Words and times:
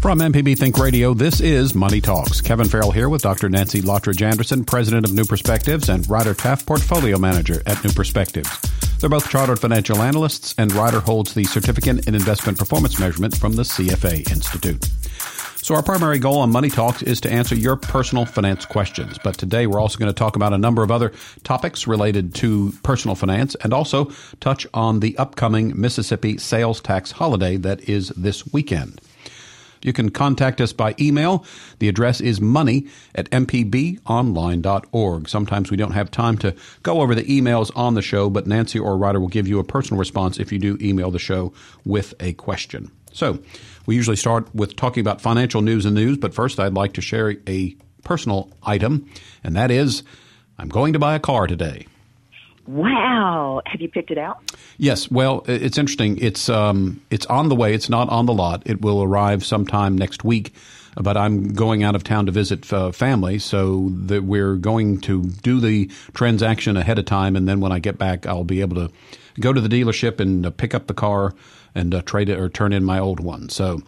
From 0.02 0.18
MPB 0.18 0.58
Think 0.58 0.78
Radio, 0.78 1.14
this 1.14 1.40
is 1.40 1.76
Money 1.76 2.00
Talks. 2.00 2.40
Kevin 2.40 2.66
Farrell 2.66 2.90
here 2.90 3.08
with 3.08 3.22
Dr. 3.22 3.48
Nancy 3.48 3.80
Lottridge 3.80 4.20
Anderson, 4.20 4.64
president 4.64 5.06
of 5.06 5.12
New 5.12 5.24
Perspectives, 5.24 5.88
and 5.88 6.10
Ryder 6.10 6.34
Taff, 6.34 6.66
portfolio 6.66 7.20
manager 7.20 7.62
at 7.66 7.84
New 7.84 7.92
Perspectives. 7.92 8.50
They're 8.98 9.08
both 9.08 9.30
chartered 9.30 9.60
financial 9.60 10.02
analysts, 10.02 10.56
and 10.58 10.72
Ryder 10.72 10.98
holds 10.98 11.34
the 11.34 11.44
certificate 11.44 12.08
in 12.08 12.16
investment 12.16 12.58
performance 12.58 12.98
measurement 12.98 13.36
from 13.36 13.52
the 13.52 13.62
CFA 13.62 14.28
Institute. 14.28 14.84
So, 15.58 15.76
our 15.76 15.84
primary 15.84 16.18
goal 16.18 16.38
on 16.38 16.50
Money 16.50 16.68
Talks 16.68 17.02
is 17.02 17.20
to 17.20 17.30
answer 17.30 17.54
your 17.54 17.76
personal 17.76 18.26
finance 18.26 18.66
questions. 18.66 19.18
But 19.22 19.38
today 19.38 19.68
we're 19.68 19.80
also 19.80 19.98
going 19.98 20.12
to 20.12 20.18
talk 20.18 20.34
about 20.34 20.52
a 20.52 20.58
number 20.58 20.82
of 20.82 20.90
other 20.90 21.12
topics 21.44 21.86
related 21.86 22.34
to 22.34 22.72
personal 22.82 23.14
finance 23.14 23.54
and 23.62 23.72
also 23.72 24.10
touch 24.40 24.66
on 24.74 24.98
the 24.98 25.16
upcoming 25.18 25.80
Mississippi 25.80 26.38
sales 26.38 26.80
tax 26.80 27.12
holiday 27.12 27.56
that 27.58 27.88
is 27.88 28.08
this 28.16 28.52
weekend. 28.52 29.00
You 29.82 29.92
can 29.92 30.10
contact 30.10 30.60
us 30.60 30.72
by 30.72 30.94
email. 31.00 31.44
The 31.78 31.88
address 31.88 32.20
is 32.20 32.40
money 32.40 32.86
at 33.14 33.30
mpbonline.org. 33.30 35.28
Sometimes 35.28 35.70
we 35.70 35.76
don't 35.76 35.92
have 35.92 36.10
time 36.10 36.38
to 36.38 36.54
go 36.82 37.00
over 37.00 37.14
the 37.14 37.24
emails 37.24 37.70
on 37.76 37.94
the 37.94 38.02
show, 38.02 38.30
but 38.30 38.46
Nancy 38.46 38.78
or 38.78 38.96
Ryder 38.96 39.20
will 39.20 39.28
give 39.28 39.48
you 39.48 39.58
a 39.58 39.64
personal 39.64 39.98
response 39.98 40.38
if 40.38 40.52
you 40.52 40.58
do 40.58 40.78
email 40.80 41.10
the 41.10 41.18
show 41.18 41.52
with 41.84 42.14
a 42.20 42.32
question. 42.34 42.90
So 43.12 43.40
we 43.86 43.94
usually 43.94 44.16
start 44.16 44.54
with 44.54 44.76
talking 44.76 45.00
about 45.00 45.20
financial 45.20 45.60
news 45.62 45.84
and 45.84 45.94
news, 45.94 46.16
but 46.16 46.34
first 46.34 46.58
I'd 46.58 46.74
like 46.74 46.94
to 46.94 47.00
share 47.00 47.36
a 47.46 47.76
personal 48.04 48.50
item, 48.62 49.08
and 49.44 49.54
that 49.56 49.70
is 49.70 50.02
I'm 50.58 50.68
going 50.68 50.92
to 50.92 50.98
buy 50.98 51.14
a 51.14 51.20
car 51.20 51.46
today. 51.46 51.86
Wow. 52.66 53.62
Have 53.66 53.80
you 53.80 53.88
picked 53.88 54.10
it 54.10 54.18
out? 54.18 54.38
Yes. 54.78 55.10
Well, 55.10 55.44
it's 55.46 55.78
interesting. 55.78 56.18
It's 56.18 56.48
um, 56.48 57.00
it's 57.10 57.26
on 57.26 57.48
the 57.48 57.56
way. 57.56 57.74
It's 57.74 57.88
not 57.88 58.08
on 58.08 58.26
the 58.26 58.32
lot. 58.32 58.62
It 58.66 58.80
will 58.80 59.02
arrive 59.02 59.44
sometime 59.44 59.96
next 59.96 60.24
week. 60.24 60.54
But 60.94 61.16
I'm 61.16 61.54
going 61.54 61.82
out 61.82 61.94
of 61.94 62.04
town 62.04 62.26
to 62.26 62.32
visit 62.32 62.70
uh, 62.70 62.92
family, 62.92 63.38
so 63.38 63.88
that 63.92 64.24
we're 64.24 64.56
going 64.56 65.00
to 65.02 65.24
do 65.24 65.58
the 65.58 65.86
transaction 66.12 66.76
ahead 66.76 66.98
of 66.98 67.06
time, 67.06 67.34
and 67.34 67.48
then 67.48 67.60
when 67.60 67.72
I 67.72 67.78
get 67.78 67.96
back, 67.96 68.26
I'll 68.26 68.44
be 68.44 68.60
able 68.60 68.76
to 68.76 68.92
go 69.40 69.54
to 69.54 69.60
the 69.60 69.68
dealership 69.68 70.20
and 70.20 70.44
uh, 70.44 70.50
pick 70.50 70.74
up 70.74 70.88
the 70.88 70.94
car 70.94 71.32
and 71.74 71.94
uh, 71.94 72.02
trade 72.02 72.28
it 72.28 72.38
or 72.38 72.50
turn 72.50 72.74
in 72.74 72.84
my 72.84 72.98
old 72.98 73.20
one. 73.20 73.48
So, 73.48 73.80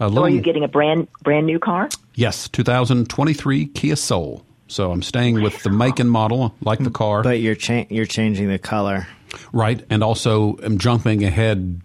little, 0.00 0.16
so 0.16 0.22
are 0.24 0.28
you 0.28 0.40
getting 0.40 0.64
a 0.64 0.68
brand 0.68 1.06
brand 1.22 1.46
new 1.46 1.60
car? 1.60 1.88
Yes, 2.16 2.48
2023 2.48 3.66
Kia 3.66 3.94
Soul. 3.94 4.44
So 4.70 4.92
I'm 4.92 5.02
staying 5.02 5.42
with 5.42 5.62
the 5.62 5.70
make 5.70 5.98
and 5.98 6.10
model, 6.10 6.54
like 6.62 6.78
the 6.78 6.90
car. 6.90 7.22
But 7.22 7.40
you're 7.40 7.56
cha- 7.56 7.86
you're 7.90 8.06
changing 8.06 8.48
the 8.48 8.58
color, 8.58 9.08
right? 9.52 9.84
And 9.90 10.04
also, 10.04 10.56
I'm 10.62 10.78
jumping 10.78 11.24
ahead 11.24 11.80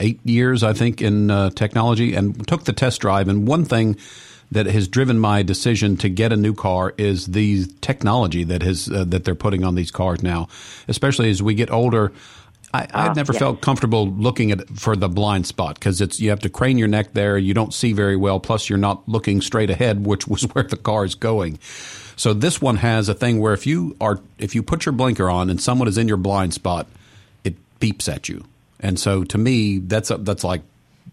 eight 0.00 0.20
years, 0.24 0.62
I 0.62 0.72
think, 0.72 1.02
in 1.02 1.30
uh, 1.30 1.50
technology, 1.50 2.14
and 2.14 2.46
took 2.48 2.64
the 2.64 2.72
test 2.72 3.02
drive. 3.02 3.28
And 3.28 3.46
one 3.46 3.64
thing 3.66 3.96
that 4.50 4.66
has 4.66 4.88
driven 4.88 5.18
my 5.18 5.42
decision 5.42 5.96
to 5.98 6.08
get 6.08 6.32
a 6.32 6.36
new 6.36 6.54
car 6.54 6.94
is 6.96 7.26
the 7.26 7.66
technology 7.82 8.42
that 8.44 8.62
has 8.62 8.90
uh, 8.90 9.04
that 9.04 9.24
they're 9.24 9.34
putting 9.34 9.62
on 9.62 9.74
these 9.74 9.90
cars 9.90 10.22
now, 10.22 10.48
especially 10.88 11.30
as 11.30 11.42
we 11.42 11.54
get 11.54 11.70
older. 11.70 12.12
I, 12.72 12.82
have 12.82 12.90
ah, 12.94 13.12
never 13.14 13.32
felt 13.32 13.60
comfortable 13.60 14.08
looking 14.08 14.52
at 14.52 14.68
for 14.78 14.94
the 14.94 15.08
blind 15.08 15.44
spot 15.48 15.74
because 15.74 16.00
it's 16.00 16.20
you 16.20 16.30
have 16.30 16.38
to 16.40 16.48
crane 16.48 16.78
your 16.78 16.86
neck 16.86 17.14
there. 17.14 17.36
You 17.36 17.52
don't 17.52 17.74
see 17.74 17.92
very 17.92 18.16
well. 18.16 18.38
Plus, 18.38 18.68
you're 18.68 18.78
not 18.78 19.08
looking 19.08 19.40
straight 19.40 19.70
ahead, 19.70 20.06
which 20.06 20.28
was 20.28 20.42
where 20.54 20.64
the 20.64 20.76
car 20.76 21.04
is 21.04 21.16
going. 21.16 21.58
So 22.20 22.34
this 22.34 22.60
one 22.60 22.76
has 22.76 23.08
a 23.08 23.14
thing 23.14 23.40
where 23.40 23.54
if 23.54 23.66
you 23.66 23.96
are 23.98 24.20
if 24.36 24.54
you 24.54 24.62
put 24.62 24.84
your 24.84 24.92
blinker 24.92 25.30
on 25.30 25.48
and 25.48 25.58
someone 25.58 25.88
is 25.88 25.96
in 25.96 26.06
your 26.06 26.18
blind 26.18 26.52
spot, 26.52 26.86
it 27.44 27.54
beeps 27.80 28.14
at 28.14 28.28
you. 28.28 28.44
And 28.78 29.00
so 29.00 29.24
to 29.24 29.38
me, 29.38 29.78
that's 29.78 30.10
a, 30.10 30.18
that's 30.18 30.44
like 30.44 30.60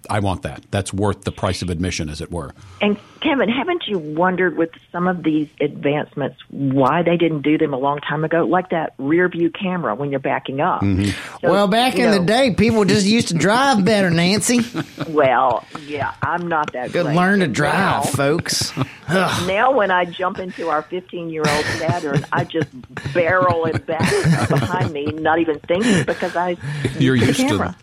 I 0.09 0.19
want 0.19 0.44
that. 0.44 0.66
That's 0.72 0.94
worth 0.94 1.23
the 1.23 1.31
price 1.31 1.62
of 1.62 1.69
admission, 1.69 2.09
as 2.09 2.22
it 2.22 2.31
were. 2.31 2.53
And 2.81 2.97
Kevin, 3.22 3.50
haven't 3.50 3.84
you 3.88 3.97
wondered 3.97 4.57
with 4.57 4.69
some 4.91 5.07
of 5.07 5.23
these 5.23 5.50
advancements 5.59 6.38
why 6.50 7.03
they 7.03 7.18
didn't 7.18 7.41
do 7.41 7.57
them 7.57 7.73
a 7.73 7.78
long 7.78 8.00
time 8.00 8.23
ago, 8.23 8.46
like 8.46 8.69
that 8.69 8.94
rear 8.97 9.28
view 9.28 9.50
camera 9.50 9.96
when 9.96 10.12
you're 10.12 10.19
backing 10.19 10.62
up? 10.62 10.81
Mm-hmm. 10.81 11.09
So, 11.41 11.51
well, 11.51 11.67
back 11.67 11.96
in 11.96 12.12
know, 12.12 12.19
the 12.19 12.25
day, 12.25 12.53
people 12.53 12.85
just 12.85 13.06
used 13.06 13.29
to 13.29 13.34
drive 13.34 13.84
better, 13.84 14.09
Nancy. 14.09 14.62
Well, 15.07 15.63
yeah, 15.85 16.13
I'm 16.22 16.47
not 16.47 16.73
that. 16.73 16.91
Good, 16.91 17.06
great. 17.06 17.16
learn 17.16 17.40
to 17.40 17.47
drive, 17.47 17.73
now, 17.73 18.01
folks. 18.01 18.75
now, 19.07 19.72
when 19.72 19.90
I 19.90 20.06
jump 20.06 20.38
into 20.40 20.69
our 20.69 20.81
15 20.81 21.29
year 21.29 21.44
old 21.47 21.66
Saturn, 21.66 22.25
I 22.31 22.44
just 22.44 22.67
barrel 23.13 23.66
it 23.66 23.85
back 23.85 24.09
behind 24.50 24.91
me, 24.91 25.06
not 25.06 25.40
even 25.40 25.59
thinking 25.59 26.03
because 26.06 26.35
I 26.35 26.57
you're 27.00 27.16
used 27.16 27.40
to 27.40 27.75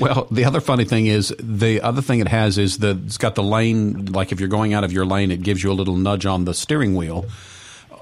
well, 0.00 0.26
the 0.30 0.44
other 0.44 0.60
funny 0.60 0.84
thing 0.84 1.06
is 1.06 1.34
the 1.38 1.80
other 1.80 2.02
thing 2.02 2.20
it 2.20 2.28
has 2.28 2.58
is 2.58 2.78
that 2.78 3.04
it's 3.04 3.18
got 3.18 3.34
the 3.34 3.42
lane. 3.42 4.06
Like 4.06 4.32
if 4.32 4.40
you're 4.40 4.48
going 4.48 4.74
out 4.74 4.84
of 4.84 4.92
your 4.92 5.06
lane, 5.06 5.30
it 5.30 5.42
gives 5.42 5.62
you 5.62 5.70
a 5.70 5.74
little 5.74 5.96
nudge 5.96 6.26
on 6.26 6.44
the 6.44 6.54
steering 6.54 6.94
wheel. 6.96 7.26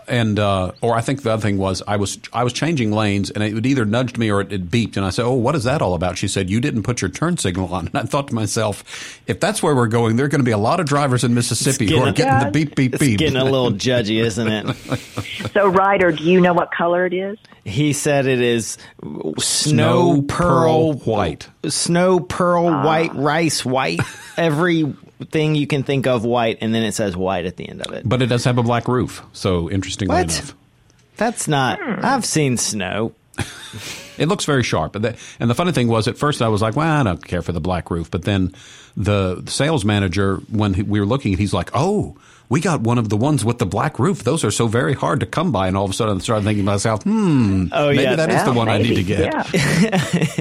And 0.09 0.39
uh, 0.39 0.73
or 0.81 0.95
I 0.95 1.01
think 1.01 1.23
the 1.23 1.33
other 1.33 1.43
thing 1.43 1.59
was 1.59 1.83
I 1.87 1.97
was 1.97 2.19
I 2.33 2.45
was 2.45 2.53
changing 2.53 2.93
lanes 2.93 3.31
and 3.31 3.43
it 3.43 3.55
would 3.55 3.67
either 3.67 3.85
nudged 3.85 4.19
me 4.19 4.31
or 4.31 4.41
it, 4.41 4.53
it 4.53 4.71
beeped 4.71 4.97
and 4.97 5.05
I 5.05 5.11
said 5.11 5.25
oh 5.25 5.33
what 5.33 5.55
is 5.55 5.65
that 5.65 5.83
all 5.83 5.95
about 5.95 6.17
she 6.17 6.29
said 6.29 6.49
you 6.49 6.61
didn't 6.61 6.83
put 6.83 7.03
your 7.03 7.11
turn 7.11 7.37
signal 7.37 7.73
on 7.75 7.87
and 7.89 7.97
I 7.97 8.03
thought 8.03 8.29
to 8.29 8.35
myself 8.35 9.21
if 9.27 9.39
that's 9.41 9.63
where 9.63 9.75
we're 9.75 9.87
going 9.87 10.17
there 10.17 10.27
are 10.27 10.29
going 10.29 10.41
to 10.41 10.45
be 10.45 10.53
a 10.53 10.59
lot 10.59 10.81
of 10.81 10.87
drivers 10.87 11.25
in 11.25 11.35
Mississippi 11.35 11.89
who 11.89 11.99
are 11.99 12.13
getting 12.13 12.33
yeah. 12.33 12.45
the 12.45 12.51
beep 12.51 12.75
beep 12.75 12.95
it's 12.95 13.01
beep 13.01 13.19
getting 13.19 13.37
a 13.37 13.45
little 13.45 13.73
judgy 13.73 14.23
isn't 14.23 14.49
it 14.49 15.51
so 15.53 15.69
Ryder 15.69 16.13
do 16.13 16.25
you 16.25 16.41
know 16.41 16.55
what 16.55 16.71
color 16.71 17.05
it 17.05 17.13
is 17.13 17.39
he 17.69 17.93
said 17.93 18.27
it 18.27 18.41
is 18.41 18.79
snow, 19.03 19.35
snow 19.39 20.23
pearl, 20.23 20.27
pearl, 20.27 20.93
white. 20.95 21.49
Snow 21.67 22.19
pearl 22.19 22.67
ah. 22.69 22.85
white 22.85 23.15
rice 23.15 23.65
white. 23.65 24.01
Every 24.37 24.95
thing 25.31 25.55
you 25.55 25.67
can 25.67 25.83
think 25.83 26.06
of 26.06 26.25
white, 26.25 26.59
and 26.61 26.75
then 26.75 26.83
it 26.83 26.93
says 26.93 27.17
white 27.17 27.45
at 27.45 27.56
the 27.56 27.69
end 27.69 27.83
of 27.83 27.93
it. 27.93 28.09
But 28.09 28.23
it 28.23 28.27
does 28.27 28.45
have 28.45 28.59
a 28.59 28.62
black 28.62 28.89
roof. 28.89 29.23
So 29.33 29.71
interestingly 29.71 30.15
what? 30.15 30.25
enough, 30.25 30.55
that's 31.17 31.49
not. 31.49 31.81
Hmm. 31.83 32.05
I've 32.05 32.25
seen 32.25 32.56
snow. 32.56 33.15
it 34.19 34.28
looks 34.28 34.45
very 34.45 34.62
sharp. 34.62 34.97
And 34.97 35.05
the, 35.05 35.19
and 35.39 35.51
the 35.51 35.55
funny 35.55 35.73
thing 35.73 35.89
was, 35.89 36.09
at 36.09 36.19
first 36.19 36.43
I 36.43 36.49
was 36.49 36.62
like, 36.62 36.77
well, 36.77 37.01
I 37.01 37.03
don't 37.03 37.25
care 37.25 37.43
for 37.43 37.53
the 37.53 37.61
black 37.61 37.91
roof. 37.91 38.11
But 38.11 38.23
then 38.23 38.55
the 38.97 39.43
sales 39.47 39.84
manager, 39.84 40.37
when 40.51 40.73
we 40.89 41.01
were 41.01 41.07
looking, 41.07 41.37
he's 41.37 41.53
like, 41.53 41.71
oh 41.75 42.17
we 42.48 42.60
got 42.60 42.81
one 42.81 42.97
of 42.97 43.10
the 43.10 43.16
ones 43.16 43.44
with 43.44 43.59
the 43.59 43.66
black 43.66 43.98
roof. 43.98 44.25
Those 44.25 44.42
are 44.42 44.50
so 44.50 44.66
very 44.69 44.94
hard 44.94 45.20
to 45.20 45.26
come 45.26 45.53
by. 45.53 45.69
And 45.69 45.76
all 45.76 45.84
of 45.84 45.91
a 45.91 45.94
sudden, 45.94 46.16
I 46.16 46.20
started 46.20 46.44
thinking 46.44 46.64
to 46.64 46.70
myself, 46.70 47.03
hmm, 47.03 47.66
oh, 47.72 47.88
maybe 47.88 48.03
yeah, 48.03 48.16
that 48.16 48.31
is 48.31 48.44
the 48.44 48.53
one 48.53 48.69
maybe, 48.69 48.86
I 48.86 48.88
need 48.88 48.94
to 48.97 49.03
get. 49.04 49.34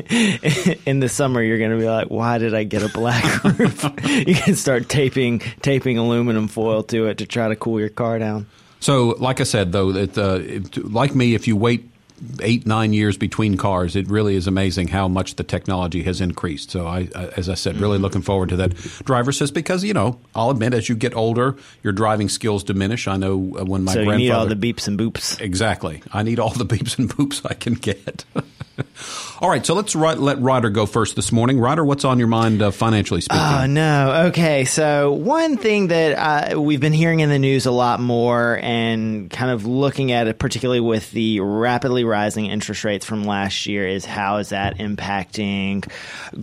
Yeah. 0.09 0.73
In 0.85 1.01
the 1.01 1.09
summer, 1.09 1.41
you're 1.41 1.57
going 1.57 1.71
to 1.71 1.77
be 1.77 1.85
like, 1.85 2.07
why 2.07 2.37
did 2.37 2.53
I 2.53 2.63
get 2.63 2.83
a 2.83 2.89
black 2.89 3.43
roof? 3.59 3.83
you 4.05 4.35
can 4.35 4.55
start 4.55 4.87
taping 4.87 5.39
taping 5.61 5.97
aluminum 5.97 6.47
foil 6.47 6.83
to 6.83 7.07
it 7.07 7.17
to 7.17 7.25
try 7.25 7.49
to 7.49 7.55
cool 7.55 7.79
your 7.79 7.89
car 7.89 8.19
down. 8.19 8.45
So, 8.79 9.15
like 9.19 9.41
I 9.41 9.43
said, 9.43 9.71
though, 9.71 9.89
it, 9.89 10.17
uh, 10.17 10.39
it, 10.41 10.77
like 10.91 11.15
me, 11.15 11.33
if 11.33 11.47
you 11.47 11.57
wait 11.57 11.89
eight 12.41 12.65
nine 12.65 12.93
years 12.93 13.17
between 13.17 13.57
cars, 13.57 13.95
it 13.95 14.07
really 14.09 14.35
is 14.35 14.47
amazing 14.47 14.89
how 14.89 15.07
much 15.07 15.35
the 15.35 15.43
technology 15.43 16.03
has 16.03 16.21
increased. 16.21 16.71
So 16.71 16.87
I, 16.87 17.09
as 17.35 17.49
I 17.49 17.53
said, 17.53 17.77
really 17.77 17.97
looking 17.97 18.21
forward 18.21 18.49
to 18.49 18.55
that 18.57 18.75
driver 19.05 19.29
assist 19.29 19.53
because 19.53 19.83
you 19.83 19.93
know 19.93 20.19
I'll 20.35 20.49
admit 20.49 20.73
as 20.73 20.89
you 20.89 20.95
get 20.95 21.15
older, 21.15 21.55
your 21.83 21.93
driving 21.93 22.29
skills 22.29 22.63
diminish. 22.63 23.07
I 23.07 23.17
know 23.17 23.57
uh, 23.59 23.65
when 23.65 23.83
my 23.83 23.93
so 23.93 24.03
grandfather 24.03 24.19
you 24.19 24.29
need 24.29 24.31
all 24.31 24.45
the 24.47 24.55
beeps 24.55 24.87
and 24.87 24.99
boops. 24.99 25.39
Exactly, 25.39 26.01
I 26.11 26.23
need 26.23 26.39
all 26.39 26.51
the 26.51 26.65
beeps 26.75 26.97
and 26.97 27.09
boops 27.09 27.45
I 27.49 27.53
can 27.53 27.73
get. 27.73 28.25
All 29.39 29.49
right, 29.49 29.65
so 29.65 29.75
let's 29.75 29.95
let 29.95 30.39
Ryder 30.39 30.69
go 30.69 30.85
first 30.85 31.15
this 31.15 31.31
morning. 31.31 31.59
Ryder, 31.59 31.85
what's 31.85 32.05
on 32.05 32.17
your 32.17 32.27
mind 32.27 32.61
uh, 32.61 32.71
financially 32.71 33.21
speaking? 33.21 33.43
Oh, 33.43 33.65
no. 33.67 34.25
Okay, 34.27 34.65
so 34.65 35.13
one 35.13 35.57
thing 35.57 35.87
that 35.87 36.53
uh, 36.53 36.59
we've 36.59 36.79
been 36.79 36.93
hearing 36.93 37.19
in 37.19 37.29
the 37.29 37.37
news 37.37 37.65
a 37.65 37.71
lot 37.71 37.99
more 37.99 38.59
and 38.61 39.29
kind 39.29 39.51
of 39.51 39.65
looking 39.65 40.11
at 40.11 40.27
it, 40.27 40.39
particularly 40.39 40.79
with 40.79 41.11
the 41.11 41.39
rapidly 41.39 42.03
rising 42.07 42.47
interest 42.47 42.83
rates 42.83 43.05
from 43.05 43.23
last 43.23 43.65
year, 43.65 43.87
is 43.87 44.05
how 44.05 44.37
is 44.37 44.49
that 44.49 44.77
impacting 44.77 45.89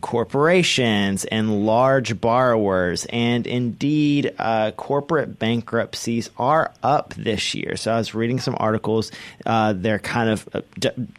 corporations 0.00 1.24
and 1.24 1.66
large 1.66 2.20
borrowers? 2.20 3.06
And 3.06 3.46
indeed, 3.46 4.34
uh, 4.38 4.72
corporate 4.72 5.38
bankruptcies 5.38 6.30
are 6.38 6.72
up 6.82 7.14
this 7.14 7.54
year. 7.54 7.76
So 7.76 7.92
I 7.92 7.98
was 7.98 8.14
reading 8.14 8.40
some 8.40 8.56
articles. 8.58 9.10
Uh, 9.44 9.72
they're 9.74 9.98
kind 9.98 10.30
of, 10.30 10.48
uh, 10.52 10.60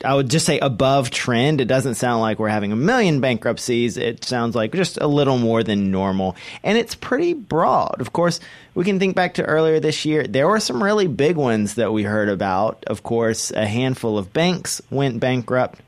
I 0.03 0.15
would 0.15 0.29
just 0.29 0.45
say 0.45 0.59
above 0.59 1.09
trend 1.11 1.61
it 1.61 1.65
doesn't 1.65 1.95
sound 1.95 2.21
like 2.21 2.39
we're 2.39 2.49
having 2.49 2.71
a 2.71 2.75
million 2.75 3.21
bankruptcies. 3.21 3.97
It 3.97 4.23
sounds 4.23 4.55
like 4.55 4.73
just 4.73 4.97
a 5.01 5.07
little 5.07 5.37
more 5.37 5.63
than 5.63 5.91
normal. 5.91 6.35
And 6.63 6.77
it's 6.77 6.95
pretty 6.95 7.33
broad. 7.33 8.01
Of 8.01 8.13
course, 8.13 8.39
we 8.75 8.83
can 8.83 8.99
think 8.99 9.15
back 9.15 9.35
to 9.35 9.43
earlier 9.43 9.79
this 9.79 10.05
year. 10.05 10.23
There 10.23 10.47
were 10.47 10.59
some 10.59 10.83
really 10.83 11.07
big 11.07 11.37
ones 11.37 11.75
that 11.75 11.91
we 11.91 12.03
heard 12.03 12.29
about. 12.29 12.83
Of 12.85 13.01
course, 13.01 13.51
a 13.51 13.65
handful 13.65 14.17
of 14.17 14.33
banks 14.33 14.81
went 14.91 15.19
bankrupt. 15.19 15.79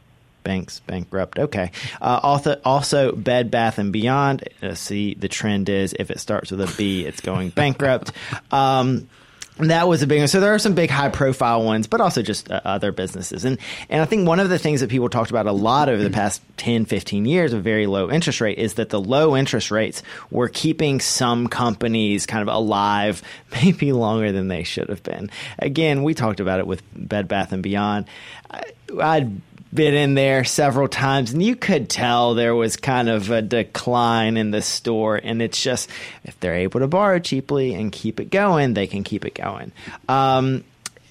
Banks 0.44 0.80
bankrupt. 0.80 1.38
Okay. 1.38 1.72
Uh, 2.02 2.22
also, 2.24 2.60
also 2.64 3.12
Bed 3.12 3.52
Bath 3.52 3.78
and 3.78 3.92
Beyond. 3.92 4.48
Uh, 4.64 4.74
see, 4.74 5.14
the 5.14 5.28
trend 5.28 5.68
is 5.68 5.94
if 6.00 6.10
it 6.10 6.22
starts 6.22 6.50
with 6.50 6.62
a 6.62 6.74
B, 6.78 7.06
it's 7.06 7.22
going 7.22 7.50
bankrupt. 7.50 8.12
Um, 8.52 9.10
that 9.60 9.88
was 9.88 10.02
a 10.02 10.08
big 10.08 10.20
one. 10.20 10.28
So 10.28 10.40
there 10.40 10.54
are 10.54 10.60
some 10.60 10.74
big 10.74 10.90
high 10.90 11.10
profile 11.10 11.64
ones, 11.64 11.88
but 11.88 12.02
also 12.02 12.22
just 12.22 12.52
uh, 12.52 12.62
other 12.64 12.92
businesses. 12.92 13.44
And, 13.46 13.58
and 13.90 14.02
I 14.02 14.06
think 14.06 14.28
one 14.28 14.40
of 14.40 14.50
the 14.50 14.60
things 14.60 14.82
that 14.82 14.90
people 14.90 15.10
talked 15.10 15.32
about 15.32 15.48
a 15.48 15.52
lot 15.52 15.90
over 15.90 16.02
the 16.02 16.10
past 16.10 16.42
10, 16.58 16.86
15 16.86 17.26
years 17.26 17.54
of 17.54 17.64
very 17.64 17.88
low 17.88 18.10
interest 18.12 18.42
rate 18.42 18.58
is 18.58 18.76
that 18.76 18.90
the 18.90 19.02
low 19.02 19.36
interest 19.36 19.72
rates 19.72 20.04
were 20.30 20.48
keeping 20.48 21.00
some 21.00 21.48
companies 21.48 22.26
kind 22.26 22.48
of 22.48 22.54
alive 22.54 23.24
maybe 23.52 23.92
longer 23.92 24.32
than 24.32 24.48
they 24.48 24.64
should 24.64 24.90
have 24.90 25.04
been. 25.04 25.30
Again, 25.60 26.04
we 26.04 26.14
talked 26.14 26.40
about 26.40 26.60
it 26.60 26.68
with 26.68 26.84
Bed 26.94 27.28
Bath 27.28 27.52
and 27.52 27.64
Beyond. 27.64 28.06
I, 28.52 28.64
I'd 29.02 29.42
been 29.74 29.94
in 29.94 30.14
there 30.14 30.44
several 30.44 30.88
times 30.88 31.34
and 31.34 31.44
you 31.44 31.56
could 31.56 31.90
tell 31.90 32.34
there 32.34 32.56
was 32.56 32.78
kind 32.78 33.10
of 33.10 33.30
a 33.30 33.42
decline 33.42 34.38
in 34.38 34.52
the 34.52 34.62
store 34.62 35.16
and 35.16 35.42
it's 35.42 35.62
just 35.62 35.90
if 36.24 36.40
they're 36.40 36.56
able 36.56 36.80
to 36.80 36.88
borrow 36.88 37.20
cheaply 37.20 37.74
and 37.74 37.92
keep 37.92 38.20
it 38.20 38.30
going 38.30 38.74
they 38.74 38.88
can 38.88 39.04
keep 39.04 39.26
it 39.26 39.36
going 39.36 39.72
um, 40.08 40.64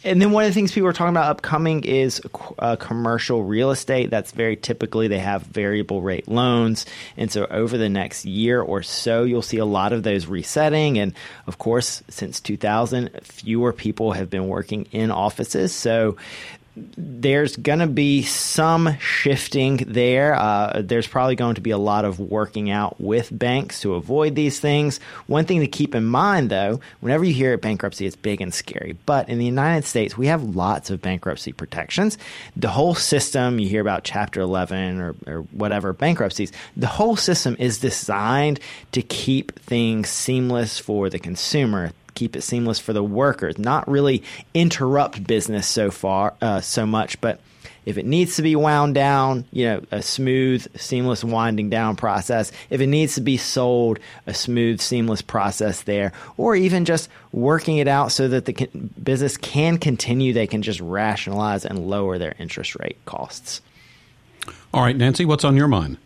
and 0.06 0.22
then 0.22 0.30
one 0.30 0.44
of 0.44 0.50
the 0.50 0.54
things 0.54 0.70
people 0.70 0.88
are 0.88 0.92
talking 0.92 1.10
about 1.10 1.30
upcoming 1.30 1.82
is 1.84 2.22
uh, 2.60 2.76
commercial 2.76 3.42
real 3.42 3.72
estate. 3.72 4.08
That's 4.08 4.30
very 4.30 4.54
typically 4.54 5.08
they 5.08 5.18
have 5.18 5.42
variable 5.42 6.00
rate 6.00 6.28
loans, 6.28 6.86
and 7.16 7.30
so 7.30 7.44
over 7.50 7.76
the 7.76 7.88
next 7.88 8.24
year 8.24 8.60
or 8.60 8.84
so, 8.84 9.24
you'll 9.24 9.42
see 9.42 9.58
a 9.58 9.64
lot 9.64 9.92
of 9.92 10.04
those 10.04 10.26
resetting. 10.26 10.98
And 10.98 11.12
of 11.48 11.58
course, 11.58 12.04
since 12.08 12.40
2000, 12.40 13.10
fewer 13.24 13.72
people 13.72 14.12
have 14.12 14.30
been 14.30 14.46
working 14.46 14.86
in 14.92 15.10
offices, 15.10 15.74
so 15.74 16.16
there's 16.76 17.56
going 17.56 17.78
to 17.78 17.86
be 17.86 18.22
some 18.22 18.98
shifting 18.98 19.78
there. 19.78 20.34
Uh, 20.34 20.82
there's 20.84 21.06
probably 21.06 21.34
going 21.34 21.54
to 21.54 21.60
be 21.62 21.70
a 21.70 21.78
lot 21.78 22.04
of 22.04 22.20
working 22.20 22.70
out 22.70 23.00
with 23.00 23.36
banks 23.36 23.80
to 23.80 23.94
avoid 23.94 24.34
these 24.34 24.60
things. 24.60 25.00
One 25.26 25.46
thing 25.46 25.60
to 25.60 25.66
keep 25.66 25.94
in 25.94 26.04
mind, 26.04 26.50
though, 26.50 26.80
whenever 27.00 27.24
you 27.24 27.32
hear 27.32 27.56
bankruptcy, 27.56 28.04
it's 28.04 28.16
big 28.16 28.42
and 28.42 28.52
scary. 28.52 28.96
But 29.06 29.28
in 29.30 29.38
the 29.38 29.46
United 29.46 29.86
States, 29.86 30.18
we 30.18 30.26
have 30.26 30.42
lots 30.42 30.90
of 30.90 31.00
bankruptcy 31.00 31.52
protections. 31.52 32.18
The 32.56 32.68
whole 32.68 32.94
system, 32.94 33.58
you 33.58 33.68
hear 33.68 33.80
about 33.80 34.04
Chapter 34.04 34.42
11 34.42 35.00
or, 35.00 35.14
or 35.26 35.40
whatever 35.52 35.94
bankruptcies, 35.94 36.52
the 36.76 36.86
whole 36.86 37.16
system 37.16 37.56
is 37.58 37.78
designed 37.78 38.60
to 38.92 39.00
keep 39.00 39.58
things 39.60 40.10
seamless 40.10 40.78
for 40.78 41.08
the 41.08 41.18
consumer 41.18 41.92
keep 42.16 42.34
it 42.34 42.42
seamless 42.42 42.80
for 42.80 42.92
the 42.92 43.04
workers, 43.04 43.58
not 43.58 43.86
really 43.88 44.24
interrupt 44.54 45.24
business 45.24 45.68
so 45.68 45.92
far 45.92 46.34
uh, 46.42 46.60
so 46.60 46.84
much, 46.84 47.20
but 47.20 47.40
if 47.86 47.96
it 47.96 48.04
needs 48.04 48.34
to 48.36 48.42
be 48.42 48.56
wound 48.56 48.96
down, 48.96 49.44
you 49.52 49.66
know, 49.66 49.82
a 49.92 50.02
smooth, 50.02 50.66
seamless 50.76 51.22
winding 51.22 51.70
down 51.70 51.94
process. 51.94 52.50
If 52.68 52.80
it 52.80 52.88
needs 52.88 53.14
to 53.14 53.20
be 53.20 53.36
sold, 53.36 54.00
a 54.26 54.34
smooth, 54.34 54.80
seamless 54.80 55.22
process 55.22 55.82
there, 55.82 56.12
or 56.36 56.56
even 56.56 56.84
just 56.84 57.08
working 57.30 57.76
it 57.76 57.86
out 57.86 58.10
so 58.10 58.26
that 58.26 58.44
the 58.44 58.68
business 59.02 59.36
can 59.36 59.78
continue. 59.78 60.32
They 60.32 60.48
can 60.48 60.62
just 60.62 60.80
rationalize 60.80 61.64
and 61.64 61.86
lower 61.86 62.18
their 62.18 62.34
interest 62.40 62.76
rate 62.76 62.98
costs. 63.06 63.60
All 64.74 64.82
right, 64.82 64.96
Nancy, 64.96 65.24
what's 65.24 65.44
on 65.44 65.56
your 65.56 65.68
mind? 65.68 65.96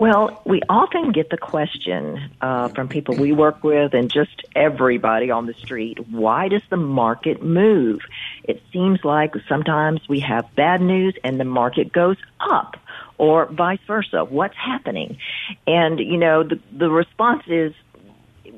Well, 0.00 0.40
we 0.46 0.62
often 0.66 1.12
get 1.12 1.28
the 1.28 1.36
question 1.36 2.30
uh, 2.40 2.68
from 2.68 2.88
people 2.88 3.16
we 3.16 3.32
work 3.32 3.62
with 3.62 3.92
and 3.92 4.10
just 4.10 4.44
everybody 4.56 5.30
on 5.30 5.44
the 5.44 5.52
street 5.52 5.98
why 6.08 6.48
does 6.48 6.62
the 6.70 6.78
market 6.78 7.42
move? 7.42 8.00
It 8.44 8.62
seems 8.72 9.04
like 9.04 9.34
sometimes 9.46 10.00
we 10.08 10.20
have 10.20 10.54
bad 10.54 10.80
news 10.80 11.14
and 11.22 11.38
the 11.38 11.44
market 11.44 11.92
goes 11.92 12.16
up, 12.40 12.76
or 13.18 13.44
vice 13.44 13.78
versa. 13.86 14.24
What's 14.24 14.56
happening? 14.56 15.18
And, 15.66 16.00
you 16.00 16.16
know, 16.16 16.44
the, 16.44 16.58
the 16.72 16.88
response 16.88 17.42
is 17.46 17.74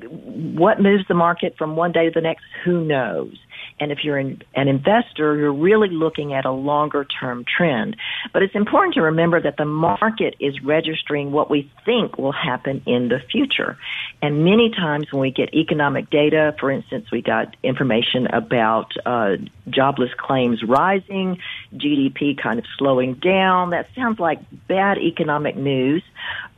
what 0.07 0.79
moves 0.79 1.05
the 1.09 1.13
market 1.13 1.57
from 1.57 1.75
one 1.75 1.91
day 1.91 2.05
to 2.05 2.11
the 2.11 2.21
next? 2.21 2.45
Who 2.63 2.85
knows? 2.85 3.37
And 3.79 3.91
if 3.91 4.03
you're 4.03 4.17
an, 4.17 4.41
investor, 4.55 5.35
you're 5.35 5.53
really 5.53 5.89
looking 5.89 6.33
at 6.33 6.45
a 6.45 6.51
longer 6.51 7.05
term 7.05 7.45
trend. 7.45 7.95
But 8.31 8.43
it's 8.43 8.55
important 8.55 8.95
to 8.95 9.01
remember 9.01 9.41
that 9.41 9.57
the 9.57 9.65
market 9.65 10.35
is 10.39 10.61
registering 10.63 11.31
what 11.31 11.49
we 11.49 11.71
think 11.85 12.17
will 12.17 12.31
happen 12.31 12.81
in 12.85 13.09
the 13.09 13.19
future. 13.19 13.77
And 14.21 14.43
many 14.43 14.69
times 14.69 15.11
when 15.11 15.21
we 15.21 15.31
get 15.31 15.53
economic 15.53 16.09
data, 16.09 16.55
for 16.59 16.71
instance, 16.71 17.11
we 17.11 17.21
got 17.21 17.55
information 17.63 18.27
about 18.27 18.93
uh, 19.05 19.37
jobless 19.69 20.11
claims 20.17 20.63
rising, 20.63 21.39
GDP 21.75 22.37
kind 22.37 22.59
of 22.59 22.65
slowing 22.77 23.15
down. 23.15 23.71
That 23.71 23.87
sounds 23.95 24.19
like 24.19 24.39
bad 24.67 24.97
economic 24.97 25.55
news 25.55 26.03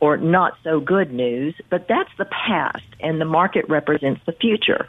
or 0.00 0.16
not 0.16 0.56
so 0.62 0.78
good 0.80 1.12
news, 1.12 1.54
but 1.70 1.88
that's 1.88 2.10
the 2.18 2.26
past 2.26 2.84
and 3.00 3.20
the 3.20 3.24
market 3.24 3.68
represents 3.68 4.20
the 4.26 4.32
future. 4.32 4.86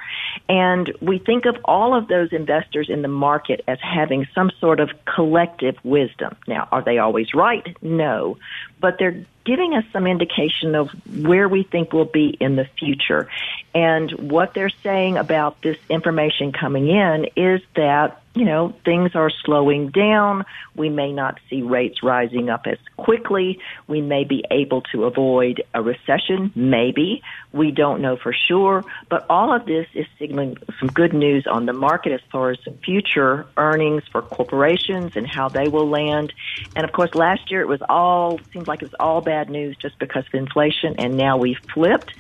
And 0.50 0.92
we 1.02 1.20
think 1.20 1.46
of 1.46 1.58
all 1.66 1.96
of 1.96 2.08
those 2.08 2.27
investors 2.32 2.90
in 2.90 3.02
the 3.02 3.08
market 3.08 3.64
as 3.68 3.80
having 3.82 4.28
some 4.34 4.52
sort 4.60 4.80
of 4.80 4.90
collective 5.06 5.76
wisdom. 5.84 6.36
Now, 6.48 6.68
are 6.72 6.82
they 6.82 6.98
always 6.98 7.34
right? 7.34 7.76
No. 7.82 8.38
But 8.80 8.98
they're 9.00 9.26
giving 9.46 9.74
us 9.74 9.86
some 9.94 10.06
indication 10.08 10.76
of 10.76 10.90
where 11.06 11.48
we 11.48 11.64
think 11.64 11.94
we'll 11.94 12.06
be 12.06 12.30
in 12.40 12.56
the 12.56 12.66
future. 12.78 13.30
And 13.74 14.12
what 14.12 14.54
they're 14.54 14.70
saying 14.84 15.18
about 15.18 15.62
this 15.62 15.78
information 15.90 16.52
coming 16.52 16.90
in 16.90 17.30
is 17.36 17.62
that 17.76 18.22
you 18.38 18.46
know, 18.46 18.74
things 18.86 19.12
are 19.16 19.32
slowing 19.46 19.90
down. 19.90 20.46
We 20.76 20.90
may 20.90 21.12
not 21.12 21.40
see 21.50 21.62
rates 21.62 22.04
rising 22.04 22.50
up 22.50 22.66
as 22.66 22.78
quickly. 22.98 23.60
We 23.88 24.02
may 24.02 24.24
be 24.24 24.44
able 24.52 24.82
to 24.94 25.06
avoid 25.06 25.64
a 25.74 25.82
recession, 25.82 26.52
maybe. 26.56 27.24
We 27.52 27.72
don't 27.72 28.02
know 28.02 28.18
for 28.18 28.34
sure. 28.48 28.84
But 29.10 29.26
all 29.30 29.56
of 29.56 29.66
this 29.66 29.88
is 29.94 30.06
signaling 30.20 30.58
some 30.80 30.90
good 30.90 31.14
news 31.14 31.46
on 31.50 31.66
the 31.66 31.74
market 31.74 32.12
as 32.12 32.22
far 32.32 32.52
as 32.52 32.60
future 32.84 33.48
earnings 33.58 34.04
for 34.12 34.22
corporations 34.22 35.14
and 35.16 35.28
how 35.28 35.50
they 35.50 35.68
will 35.68 35.90
land. 35.90 36.34
And 36.76 36.86
of 36.86 36.92
course, 36.92 37.14
last 37.16 37.50
year 37.50 37.62
it 37.62 37.68
was 37.68 37.82
all, 37.90 38.40
seems 38.54 38.68
like 38.68 38.82
it 38.82 38.86
was 38.86 38.96
all 39.00 39.22
bad 39.22 39.50
news 39.50 39.78
just 39.82 39.98
because 40.00 40.26
of 40.28 40.34
inflation, 40.34 40.96
and 41.00 41.18
now 41.18 41.38
we've 41.38 41.60
flipped. 41.74 42.14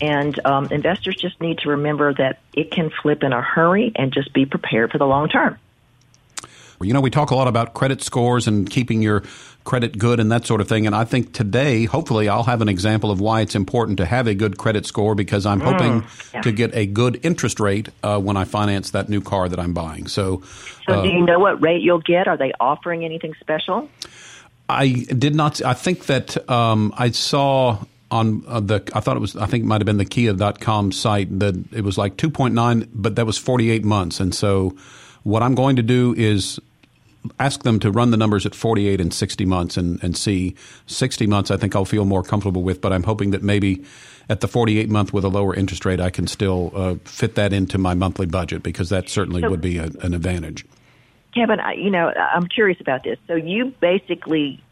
And 0.00 0.38
um, 0.46 0.68
investors 0.70 1.16
just 1.16 1.40
need 1.40 1.58
to 1.58 1.70
remember 1.70 2.14
that 2.14 2.38
it 2.52 2.70
can 2.70 2.90
flip 2.90 3.22
in 3.22 3.32
a 3.32 3.42
hurry 3.42 3.92
and 3.96 4.12
just 4.12 4.32
be 4.32 4.46
prepared 4.46 4.92
for 4.92 4.98
the 4.98 5.06
long 5.06 5.28
term. 5.28 5.58
You 6.80 6.92
know, 6.92 7.00
we 7.00 7.10
talk 7.10 7.32
a 7.32 7.34
lot 7.34 7.48
about 7.48 7.74
credit 7.74 8.02
scores 8.02 8.46
and 8.46 8.70
keeping 8.70 9.02
your 9.02 9.24
credit 9.64 9.98
good 9.98 10.20
and 10.20 10.30
that 10.32 10.46
sort 10.46 10.60
of 10.60 10.68
thing. 10.68 10.86
And 10.86 10.94
I 10.94 11.04
think 11.04 11.32
today, 11.32 11.84
hopefully, 11.84 12.28
I'll 12.28 12.44
have 12.44 12.62
an 12.62 12.68
example 12.68 13.10
of 13.10 13.20
why 13.20 13.40
it's 13.40 13.54
important 13.54 13.98
to 13.98 14.06
have 14.06 14.26
a 14.26 14.34
good 14.34 14.56
credit 14.56 14.86
score 14.86 15.14
because 15.14 15.44
I'm 15.44 15.60
mm, 15.60 15.64
hoping 15.64 16.04
yeah. 16.32 16.40
to 16.42 16.52
get 16.52 16.74
a 16.74 16.86
good 16.86 17.20
interest 17.22 17.58
rate 17.60 17.88
uh, 18.02 18.20
when 18.20 18.36
I 18.36 18.44
finance 18.44 18.92
that 18.92 19.08
new 19.08 19.20
car 19.20 19.48
that 19.48 19.58
I'm 19.58 19.74
buying. 19.74 20.06
So, 20.06 20.42
so 20.86 20.94
uh, 20.94 21.02
do 21.02 21.08
you 21.08 21.24
know 21.24 21.38
what 21.38 21.60
rate 21.60 21.82
you'll 21.82 21.98
get? 21.98 22.28
Are 22.28 22.36
they 22.36 22.52
offering 22.60 23.04
anything 23.04 23.34
special? 23.40 23.90
I 24.68 24.88
did 24.88 25.34
not. 25.34 25.62
I 25.62 25.74
think 25.74 26.06
that 26.06 26.48
um, 26.48 26.94
I 26.96 27.10
saw 27.10 27.78
on 28.10 28.44
uh, 28.46 28.60
the 28.60 28.82
I 28.94 29.00
thought 29.00 29.16
it 29.16 29.20
was 29.20 29.36
I 29.36 29.46
think 29.46 29.64
it 29.64 29.66
might 29.66 29.80
have 29.80 29.86
been 29.86 29.98
the 29.98 30.04
Kia.com 30.04 30.92
site 30.92 31.38
that 31.40 31.54
it 31.72 31.82
was 31.82 31.98
like 31.98 32.16
2.9, 32.16 32.88
but 32.92 33.16
that 33.16 33.26
was 33.26 33.38
48 33.38 33.84
months. 33.84 34.20
And 34.20 34.34
so 34.34 34.76
what 35.22 35.42
I'm 35.42 35.54
going 35.54 35.76
to 35.76 35.82
do 35.82 36.14
is 36.16 36.58
ask 37.38 37.62
them 37.62 37.78
to 37.80 37.90
run 37.90 38.10
the 38.10 38.16
numbers 38.16 38.46
at 38.46 38.54
48 38.54 39.00
and 39.00 39.12
60 39.12 39.44
months 39.44 39.76
and, 39.76 40.02
and 40.02 40.16
see 40.16 40.54
60 40.86 41.26
months. 41.26 41.50
I 41.50 41.56
think 41.56 41.74
I'll 41.76 41.84
feel 41.84 42.04
more 42.04 42.22
comfortable 42.22 42.62
with, 42.62 42.80
but 42.80 42.92
I'm 42.92 43.02
hoping 43.02 43.32
that 43.32 43.42
maybe 43.42 43.84
at 44.28 44.40
the 44.40 44.48
48 44.48 44.88
month 44.88 45.12
with 45.12 45.24
a 45.24 45.28
lower 45.28 45.54
interest 45.54 45.84
rate, 45.84 46.00
I 46.00 46.10
can 46.10 46.26
still 46.26 46.72
uh, 46.74 46.94
fit 47.04 47.34
that 47.34 47.52
into 47.52 47.78
my 47.78 47.94
monthly 47.94 48.26
budget 48.26 48.62
because 48.62 48.88
that 48.90 49.08
certainly 49.08 49.40
so, 49.42 49.50
would 49.50 49.60
be 49.60 49.78
a, 49.78 49.90
an 50.02 50.14
advantage. 50.14 50.64
Kevin, 51.34 51.58
you 51.76 51.90
know, 51.90 52.08
I'm 52.10 52.46
curious 52.46 52.80
about 52.80 53.04
this. 53.04 53.18
So 53.26 53.34
you 53.34 53.72
basically 53.80 54.62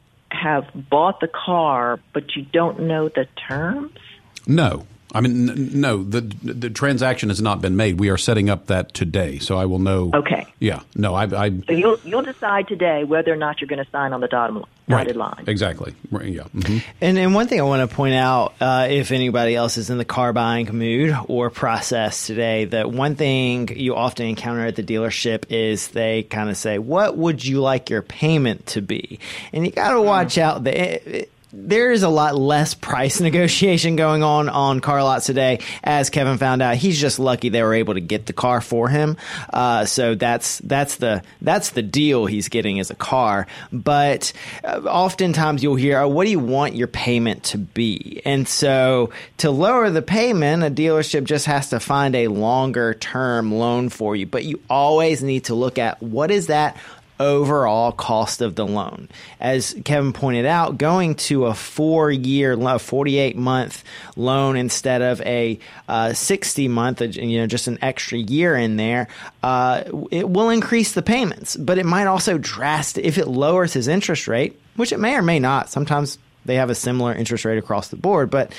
have 0.47 0.88
bought 0.88 1.19
the 1.19 1.29
car, 1.29 1.99
but 2.12 2.37
you 2.37 2.43
don't 2.43 2.79
know 2.81 3.09
the 3.09 3.26
terms? 3.49 3.99
No, 4.47 4.87
I 5.17 5.21
mean, 5.21 5.49
n- 5.51 5.71
no, 5.81 6.03
the 6.03 6.21
the 6.21 6.71
transaction 6.71 7.29
has 7.31 7.41
not 7.41 7.61
been 7.61 7.77
made. 7.77 7.99
We 7.99 8.11
are 8.11 8.19
setting 8.19 8.51
up 8.51 8.67
that 8.67 8.95
today, 8.95 9.39
so 9.39 9.57
I 9.57 9.65
will 9.65 9.79
know. 9.79 10.11
Okay. 10.15 10.47
Yeah. 10.59 10.81
No, 10.95 11.15
I. 11.15 11.25
I 11.25 11.51
So 11.67 11.73
you'll 11.73 11.99
you'll 12.05 12.23
decide 12.23 12.69
today 12.69 13.05
whether 13.05 13.33
or 13.33 13.37
not 13.37 13.61
you're 13.61 13.69
going 13.69 13.85
to 13.85 13.91
sign 13.91 14.13
on 14.13 14.21
the 14.21 14.29
dotted, 14.29 14.63
dotted 14.89 15.17
line. 15.17 15.45
Exactly. 15.47 15.95
Right, 16.11 16.27
Yeah. 16.29 16.45
hmm 16.45 16.79
And, 17.01 17.19
and 17.19 17.35
one 17.35 17.47
thing 17.49 17.61
I 17.61 17.65
want 17.65 17.89
to 17.89 17.95
point 17.95 18.15
out, 18.15 18.55
uh, 18.61 18.87
if 18.91 19.11
anybody 19.13 19.55
else 19.55 19.77
is 19.77 19.91
in 19.91 19.99
the 19.99 20.05
car 20.05 20.33
buying 20.33 20.67
mood 20.75 21.15
or 21.29 21.51
process 21.51 22.27
today, 22.27 22.65
that 22.67 22.91
one 22.91 23.17
thing 23.17 23.69
you 23.77 23.95
often 23.97 24.27
encounter 24.27 24.65
at 24.67 24.77
the 24.77 24.83
dealership 24.83 25.45
is 25.51 25.89
they 25.89 26.23
kind 26.23 26.49
of 26.51 26.57
say, 26.57 26.79
"What 26.79 27.17
would 27.17 27.45
you 27.45 27.61
like 27.61 27.91
your 27.91 28.03
payment 28.03 28.67
to 28.69 28.81
be?" 28.81 29.19
And 29.53 29.65
you 29.67 29.73
got 29.73 29.93
to 29.93 30.01
watch 30.03 30.39
out. 30.39 30.65
The, 30.65 31.29
there 31.59 31.91
is 31.91 32.03
a 32.03 32.09
lot 32.09 32.37
less 32.37 32.75
price 32.75 33.21
negotiation 33.27 33.97
going 33.97 34.23
on 34.23 34.49
on 34.49 34.81
car 34.81 35.03
lots 35.03 35.27
today. 35.27 35.61
As 35.83 36.11
Kevin 36.11 36.39
found 36.39 36.63
out, 36.63 36.77
he's 36.77 37.01
just 37.01 37.19
lucky 37.19 37.49
they 37.49 37.63
were 37.63 37.75
able 37.75 37.95
to 37.95 38.01
get 38.01 38.27
the 38.27 38.33
car 38.33 38.61
for 38.61 38.89
him. 38.89 39.17
Uh, 39.53 39.87
so 39.87 40.15
that's 40.15 40.59
that's 40.59 40.97
the 40.97 41.23
that's 41.41 41.71
the 41.71 41.83
deal 41.83 42.27
he's 42.27 42.49
getting 42.49 42.79
as 42.79 42.91
a 42.91 42.95
car. 42.95 43.47
But 43.73 44.33
uh, 44.63 44.83
oftentimes 44.85 45.63
you'll 45.63 45.77
hear, 45.77 46.01
"Oh, 46.01 46.09
what 46.09 46.25
do 46.25 46.31
you 46.31 46.41
want 46.41 46.75
your 46.75 46.89
payment 46.89 47.45
to 47.45 47.59
be?" 47.59 48.21
And 48.25 48.47
so 48.47 49.11
to 49.39 49.51
lower 49.51 49.89
the 49.91 50.03
payment, 50.03 50.63
a 50.63 50.71
dealership 50.71 51.25
just 51.25 51.47
has 51.47 51.71
to 51.71 51.81
find 51.81 52.15
a 52.15 52.29
longer 52.29 52.95
term 52.95 53.53
loan 53.53 53.89
for 53.89 54.15
you. 54.15 54.27
But 54.27 54.45
you 54.45 54.61
always 54.69 55.23
need 55.23 55.45
to 55.45 55.55
look 55.55 55.79
at 55.79 56.03
what 56.03 56.31
is 56.31 56.49
that 56.49 56.77
overall 57.19 57.93
cost 57.93 58.41
of 58.41 58.55
the 58.55 58.67
loan. 58.67 59.09
As 59.41 59.75
Kevin 59.85 60.13
pointed 60.13 60.47
out, 60.47 60.79
going 60.79 61.15
to 61.17 61.47
a 61.47 61.55
four 61.55 62.11
year, 62.11 62.57
48 62.79 63.37
month 63.37 63.85
loan 64.17 64.57
instead 64.57 65.03
of 65.03 65.21
a 65.23 65.59
uh, 65.89 66.13
60 66.13 66.69
month, 66.69 67.01
you 67.01 67.39
know, 67.39 67.47
just 67.47 67.69
an 67.69 67.79
extra 67.83 68.19
year 68.19 68.57
in 68.57 68.77
there, 68.77 69.09
uh, 69.43 69.85
it 70.11 70.29
will 70.29 70.51
increase 70.51 70.93
the 70.93 71.03
payments, 71.03 71.57
but 71.57 71.79
it 71.79 71.87
might 71.87 72.07
also 72.07 72.39
drastic 72.39 73.05
if 73.05 73.19
it 73.19 73.29
lowers 73.29 73.73
his 73.73 73.89
interest 73.89 74.29
rate, 74.29 74.59
which 74.77 74.93
it 74.93 74.99
may 74.99 75.15
or 75.15 75.23
may 75.23 75.39
not. 75.39 75.71
Sometimes 75.71 76.19
they 76.45 76.57
have 76.57 76.71
a 76.71 76.75
similar 76.75 77.13
interest 77.13 77.45
rate 77.45 77.59
across 77.59 77.89
the 77.89 77.97
board, 77.97 78.31
but 78.31 78.55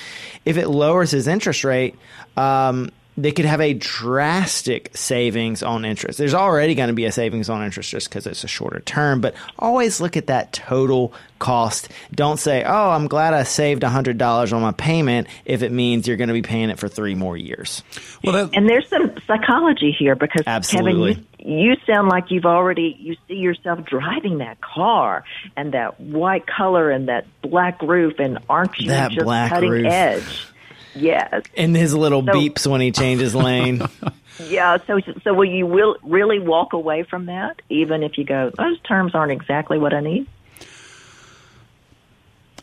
if 0.46 0.58
it 0.58 0.68
lowers 0.68 1.12
his 1.12 1.28
interest 1.28 1.64
rate, 1.64 1.96
um, 2.36 2.92
they 3.18 3.32
could 3.32 3.46
have 3.46 3.62
a 3.62 3.74
drastic 3.74 4.96
savings 4.96 5.64
on 5.64 5.86
interest. 5.86 6.20
There's 6.20 6.36
already 6.36 6.76
going 6.76 6.90
to 6.90 6.94
be 6.94 7.06
a 7.06 7.12
savings 7.12 7.50
on 7.50 7.64
interest 7.64 7.90
just 7.90 8.10
because 8.10 8.28
it's 8.28 8.44
a 8.44 8.48
shorter 8.48 8.80
term, 8.80 9.22
but 9.22 9.34
always 9.58 10.00
look 10.00 10.16
at 10.16 10.28
that 10.28 10.54
total 10.54 11.14
cost. 11.40 11.90
Don't 12.14 12.38
say, 12.38 12.64
oh, 12.64 12.90
I'm 12.92 13.08
glad 13.08 13.34
I 13.34 13.44
saved 13.44 13.82
$100 13.82 14.54
on 14.54 14.62
my 14.62 14.72
payment 14.72 15.28
if 15.46 15.64
it 15.64 15.72
means 15.72 16.08
you're 16.08 16.18
going 16.18 16.28
to 16.28 16.34
be 16.34 16.42
paying 16.44 16.70
it 16.70 16.78
for 16.78 16.88
three 16.88 17.16
more 17.16 17.36
years. 17.36 17.84
Well, 18.24 18.34
that, 18.34 18.56
And 18.56 18.70
there's 18.70 18.88
some 18.88 19.16
psychology 19.26 19.96
here 19.98 20.16
because 20.16 20.44
Absolutely. 20.46 21.16
Kevin, 21.16 21.28
you, 21.40 21.70
you 21.70 21.76
sound 21.88 22.10
like 22.10 22.30
you've 22.30 22.46
already 22.46 22.96
you 23.00 23.16
see 23.28 23.36
yourself 23.36 23.84
driving 23.86 24.40
that 24.40 24.62
car 24.62 25.24
and 25.56 25.74
that 25.74 26.00
white 26.00 26.46
color 26.46 26.92
and 26.92 27.08
that 27.08 27.26
black 27.42 27.82
roof 27.82 28.16
and 28.20 28.40
aren't 28.50 28.78
you 28.80 28.90
That 28.90 29.12
just 29.12 29.24
black 29.26 29.50
cutting 29.52 29.70
roof. 29.72 29.86
edge? 29.88 30.48
Yes. 30.98 31.44
And 31.56 31.76
his 31.76 31.94
little 31.96 32.24
So- 32.26 32.32
beeps 32.34 32.66
when 32.68 32.82
he 32.82 32.92
changes 32.92 33.34
lane. 33.36 33.82
Yeah, 34.50 34.78
so 34.86 35.00
so 35.24 35.34
will 35.34 35.46
you 35.46 35.66
will 35.66 35.98
really 36.04 36.38
walk 36.38 36.74
away 36.74 37.02
from 37.02 37.26
that, 37.26 37.60
even 37.70 38.04
if 38.04 38.20
you 38.20 38.24
go, 38.24 38.52
those 38.56 38.80
terms 38.82 39.16
aren't 39.16 39.32
exactly 39.32 39.80
what 39.80 39.96
I 39.96 40.00
need? 40.00 40.28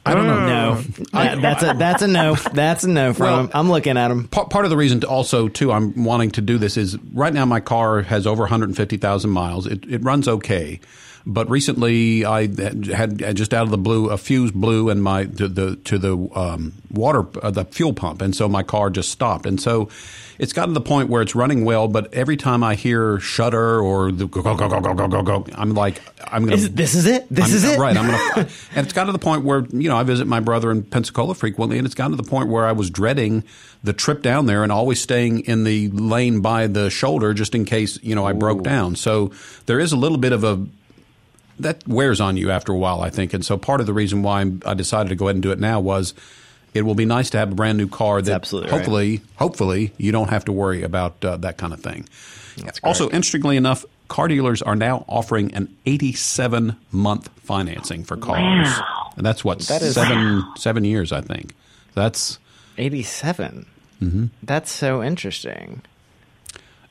I 0.07 0.15
don't 0.15 0.27
know. 0.27 0.47
no, 0.47 0.75
That- 1.13 1.41
that's 1.43 1.63
a 1.65 1.73
that's 1.77 2.03
a 2.03 2.07
no. 2.07 2.35
That's 2.53 2.85
a 2.85 2.91
no 2.91 3.15
from 3.15 3.25
Well- 3.27 3.41
him. 3.41 3.51
I'm 3.55 3.71
looking 3.71 3.97
at 3.97 4.11
him. 4.11 4.29
Part, 4.29 4.51
part 4.51 4.65
of 4.67 4.71
the 4.71 4.77
reason 4.77 5.01
to 5.01 5.09
also 5.09 5.49
too 5.49 5.73
I'm 5.73 6.05
wanting 6.05 6.31
to 6.33 6.41
do 6.41 6.59
this 6.59 6.77
is 6.77 6.97
right 7.13 7.33
now 7.33 7.45
my 7.47 7.61
car 7.61 8.03
has 8.03 8.27
over 8.27 8.43
150,000 8.43 9.31
miles. 9.31 9.67
It 9.67 9.85
it 9.89 10.03
runs 10.05 10.29
okay, 10.29 10.79
but 11.27 11.49
recently 11.49 12.25
I 12.25 12.49
had, 12.95 13.19
just 13.37 13.55
out 13.55 13.63
of 13.65 13.71
the 13.71 13.79
blue 13.79 14.11
a 14.11 14.19
fuse 14.19 14.53
blew 14.53 14.91
in 14.91 15.01
my 15.01 15.25
to 15.25 15.49
the 15.49 15.77
to 15.77 15.99
the 15.99 16.17
um, 16.35 16.75
water 16.91 17.25
uh, 17.43 17.51
the 17.51 17.65
fuel 17.65 17.93
pump, 17.93 18.21
and 18.23 18.35
so 18.37 18.49
my 18.49 18.63
car 18.63 18.91
just 18.91 19.11
stopped. 19.11 19.47
And 19.47 19.61
so 19.61 19.89
it's 20.39 20.53
gotten 20.53 20.75
to 20.75 20.81
the 20.81 20.85
point 20.85 21.09
where 21.09 21.23
it's 21.23 21.35
running 21.35 21.65
well, 21.65 21.87
but 21.89 22.13
every 22.13 22.37
time 22.37 22.63
I 22.65 22.75
hear 22.75 23.21
shutter 23.21 23.81
or 23.81 24.11
the 24.13 24.27
go 24.27 24.43
go 24.43 24.55
go 24.57 24.69
go 24.69 24.81
go 24.81 24.95
go 24.95 25.09
go 25.09 25.23
go, 25.23 25.47
I'm 25.55 25.73
like 25.75 26.03
I'm 26.27 26.45
gonna 26.45 26.57
Is, 26.57 26.71
this 26.73 26.95
is 26.95 27.07
it. 27.07 27.27
This 27.31 27.47
I'm- 27.47 27.55
is 27.57 27.65
it. 27.65 27.79
Right. 27.79 27.97
I'm 27.97 28.07
gonna, 28.11 28.49
and 28.75 28.85
it's 28.85 28.93
gotten 28.93 29.07
to 29.07 29.13
the 29.13 29.25
point 29.25 29.45
where 29.45 29.65
you 29.73 29.89
know 29.89 29.97
I 29.97 30.03
visit 30.03 30.27
my 30.27 30.41
brother 30.41 30.71
in 30.71 30.83
Pensacola 30.83 31.35
frequently, 31.35 31.79
and 31.79 31.87
it's 31.87 31.95
gotten 31.95 32.17
to 32.17 32.23
the 32.23 32.29
point 32.29 32.49
where 32.51 32.67
I 32.67 32.73
was 32.73 32.91
dreading 32.91 33.45
the 33.83 33.93
trip 33.93 34.23
down 34.23 34.47
there 34.47 34.63
and 34.63 34.73
always 34.73 35.01
staying 35.01 35.41
in 35.41 35.65
the 35.65 35.89
lane 35.91 36.41
by 36.41 36.67
the 36.67 36.91
shoulder 36.91 37.33
just 37.33 37.55
in 37.55 37.65
case 37.65 37.99
you 38.03 38.15
know 38.15 38.27
I 38.27 38.33
broke 38.35 38.63
down. 38.63 38.97
So 38.97 39.31
there 39.67 39.79
is 39.81 39.93
a 39.93 39.97
little 39.97 40.19
bit 40.19 40.33
of 40.33 40.45
a 40.45 40.67
that 41.59 41.87
wears 41.87 42.21
on 42.21 42.37
you 42.37 42.51
after 42.51 42.73
a 42.73 42.77
while, 42.77 43.01
I 43.01 43.11
think. 43.11 43.33
And 43.35 43.45
so 43.45 43.57
part 43.57 43.81
of 43.81 43.87
the 43.87 43.93
reason 43.93 44.23
why 44.23 44.41
I'm- 44.41 44.61
decided 44.77 45.09
to 45.11 45.15
go 45.17 45.27
ahead 45.27 45.37
and 45.37 45.43
do 45.43 45.51
it 45.53 45.59
now 45.61 45.81
was 45.81 46.15
it 46.75 46.83
will 46.83 46.95
be 46.97 47.05
nice 47.05 47.31
to 47.31 47.39
have 47.39 47.53
a 47.53 47.55
brand 47.55 47.79
new 47.79 47.89
car 47.89 48.21
that 48.21 48.33
absolutely 48.33 48.71
right. 48.71 48.79
hopefully, 48.79 49.21
hopefully 49.37 49.93
you 49.97 50.11
don't 50.13 50.31
have 50.31 50.45
to 50.47 50.53
worry 50.53 50.83
about 50.83 51.25
uh, 51.25 51.37
that 51.39 51.57
kind 51.57 51.73
of 51.73 51.81
thing. 51.81 52.09
also, 52.83 53.07
interestingly 53.11 53.57
enough, 53.57 53.85
car 54.09 54.27
dealers 54.29 54.61
are 54.63 54.77
now 54.77 55.05
offering 55.09 55.55
an 55.55 55.75
87 55.87 56.77
month 56.93 57.29
financing 57.37 58.03
for 58.05 58.17
cars. 58.17 58.41
Wow. 58.41 59.13
And 59.17 59.25
that's 59.25 59.45
what 59.45 59.61
That 59.61 59.83
is- 59.83 59.95
seven 59.95 60.43
seven 60.57 60.85
years, 60.85 61.13
I 61.13 61.21
think. 61.21 61.55
That's 61.95 62.39
87. 62.79 63.67
Mm-hmm. 64.03 64.27
That's 64.43 64.71
so 64.73 65.03
interesting. 65.03 65.83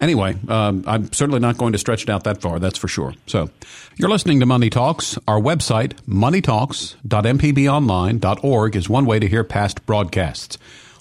Anyway, 0.03 0.35
um, 0.49 0.83
I'm 0.85 1.11
certainly 1.13 1.39
not 1.39 1.57
going 1.57 1.71
to 1.71 1.79
stretch 1.79 2.03
it 2.03 2.09
out 2.09 2.25
that 2.25 2.41
far, 2.41 2.59
that's 2.59 2.77
for 2.77 2.89
sure. 2.89 3.13
So, 3.25 3.49
you're 3.95 4.09
listening 4.09 4.41
to 4.41 4.45
Money 4.45 4.69
Talks. 4.69 5.17
Our 5.29 5.39
website, 5.39 5.93
moneytalks.mpbonline.org, 6.05 8.75
is 8.75 8.89
one 8.89 9.05
way 9.05 9.19
to 9.19 9.29
hear 9.29 9.45
past 9.45 9.85
broadcasts. 9.85 10.57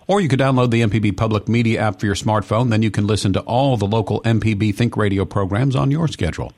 Or 0.07 0.21
you 0.21 0.29
could 0.29 0.39
download 0.39 0.71
the 0.71 0.83
MPB 0.83 1.17
Public 1.17 1.49
Media 1.49 1.81
app 1.81 1.99
for 1.99 2.07
your 2.07 2.15
smartphone. 2.15 2.71
Then 2.71 2.83
you 2.83 2.93
can 2.93 3.09
listen 3.09 3.33
to 3.33 3.41
all 3.41 3.77
the 3.77 3.89
local 3.89 4.23
MPB 4.23 4.73
Think 4.73 4.97
Radio 4.97 5.25
programs 5.25 5.75
on 5.75 5.91
your 5.91 6.07
schedule. 6.07 6.53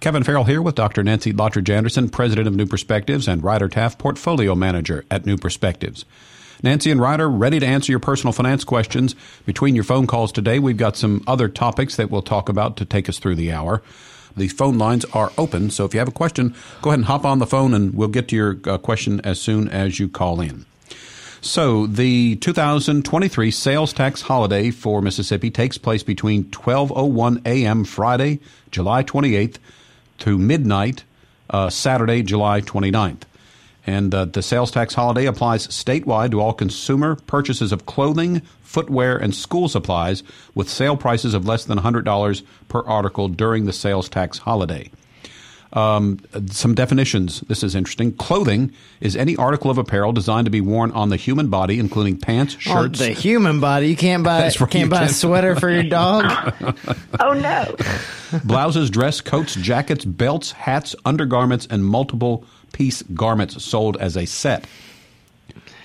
Kevin 0.00 0.24
Farrell 0.24 0.44
here 0.44 0.62
with 0.62 0.76
Dr. 0.76 1.02
Nancy 1.02 1.34
Lottridge 1.34 1.68
Anderson, 1.68 2.08
President 2.08 2.48
of 2.48 2.54
New 2.54 2.66
Perspectives, 2.66 3.28
and 3.28 3.44
Ryder 3.44 3.68
Taff, 3.68 3.98
Portfolio 3.98 4.54
Manager 4.54 5.04
at 5.10 5.26
New 5.26 5.36
Perspectives. 5.36 6.06
Nancy 6.64 6.90
and 6.90 6.98
Ryder, 6.98 7.28
ready 7.28 7.60
to 7.60 7.66
answer 7.66 7.92
your 7.92 7.98
personal 7.98 8.32
finance 8.32 8.64
questions. 8.64 9.14
Between 9.44 9.74
your 9.74 9.84
phone 9.84 10.06
calls 10.06 10.32
today, 10.32 10.58
we've 10.58 10.78
got 10.78 10.96
some 10.96 11.22
other 11.26 11.46
topics 11.46 11.96
that 11.96 12.10
we'll 12.10 12.22
talk 12.22 12.48
about 12.48 12.78
to 12.78 12.86
take 12.86 13.06
us 13.06 13.18
through 13.18 13.34
the 13.34 13.52
hour. 13.52 13.82
The 14.34 14.48
phone 14.48 14.78
lines 14.78 15.04
are 15.12 15.30
open, 15.36 15.68
so 15.68 15.84
if 15.84 15.92
you 15.92 15.98
have 15.98 16.08
a 16.08 16.10
question, 16.12 16.54
go 16.80 16.88
ahead 16.88 17.00
and 17.00 17.04
hop 17.04 17.26
on 17.26 17.38
the 17.38 17.46
phone 17.46 17.74
and 17.74 17.94
we'll 17.94 18.08
get 18.08 18.28
to 18.28 18.36
your 18.36 18.58
uh, 18.64 18.78
question 18.78 19.20
as 19.24 19.38
soon 19.38 19.68
as 19.68 20.00
you 20.00 20.08
call 20.08 20.40
in. 20.40 20.64
So, 21.42 21.86
the 21.86 22.36
2023 22.36 23.50
sales 23.50 23.92
tax 23.92 24.22
holiday 24.22 24.70
for 24.70 25.02
Mississippi 25.02 25.50
takes 25.50 25.76
place 25.76 26.02
between 26.02 26.44
12:01 26.44 27.46
a.m. 27.46 27.84
Friday, 27.84 28.40
July 28.70 29.02
28th, 29.02 29.58
to 30.20 30.38
midnight 30.38 31.04
uh, 31.50 31.68
Saturday, 31.68 32.22
July 32.22 32.62
29th. 32.62 33.24
And 33.86 34.14
uh, 34.14 34.24
the 34.26 34.42
sales 34.42 34.70
tax 34.70 34.94
holiday 34.94 35.26
applies 35.26 35.66
statewide 35.68 36.30
to 36.30 36.40
all 36.40 36.52
consumer 36.54 37.16
purchases 37.26 37.70
of 37.70 37.84
clothing, 37.86 38.40
footwear, 38.62 39.16
and 39.16 39.34
school 39.34 39.68
supplies 39.68 40.22
with 40.54 40.70
sale 40.70 40.96
prices 40.96 41.34
of 41.34 41.46
less 41.46 41.64
than 41.64 41.78
$100 41.78 42.42
per 42.68 42.80
article 42.80 43.28
during 43.28 43.66
the 43.66 43.72
sales 43.72 44.08
tax 44.08 44.38
holiday. 44.38 44.90
Um, 45.74 46.20
some 46.52 46.74
definitions. 46.76 47.40
This 47.48 47.64
is 47.64 47.74
interesting. 47.74 48.12
Clothing 48.12 48.72
is 49.00 49.16
any 49.16 49.34
article 49.36 49.72
of 49.72 49.76
apparel 49.76 50.12
designed 50.12 50.44
to 50.44 50.50
be 50.50 50.60
worn 50.60 50.92
on 50.92 51.08
the 51.08 51.16
human 51.16 51.48
body, 51.48 51.80
including 51.80 52.16
pants, 52.16 52.54
shirts. 52.54 52.70
On 52.70 52.84
shirts. 52.84 52.98
the 53.00 53.10
human 53.10 53.58
body, 53.58 53.88
you 53.88 53.96
can't 53.96 54.22
buy 54.22 54.40
That's 54.42 54.60
right, 54.60 54.70
can't 54.70 54.84
you 54.84 54.90
buy 54.90 54.98
a 54.98 55.06
can't. 55.06 55.12
sweater 55.12 55.56
for 55.56 55.68
your 55.68 55.82
dog. 55.82 56.54
Oh 57.20 57.32
no. 57.32 57.74
blouses, 58.44 58.88
dress 58.90 59.20
coats, 59.20 59.54
jackets, 59.56 60.04
belts, 60.04 60.52
hats, 60.52 60.94
undergarments, 61.04 61.66
and 61.68 61.84
multiple 61.84 62.44
piece 62.74 63.02
garments 63.14 63.62
sold 63.64 63.96
as 63.96 64.16
a 64.16 64.26
set. 64.26 64.66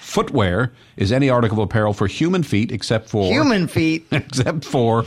Footwear 0.01 0.74
is 0.98 1.12
any 1.12 1.29
article 1.29 1.60
of 1.60 1.65
apparel 1.69 1.93
for 1.93 2.08
human 2.08 2.41
feet 2.43 2.72
except 2.72 3.08
for 3.10 3.31
human 3.31 3.67
feet. 3.77 4.05
except 4.12 4.65
for 4.65 5.05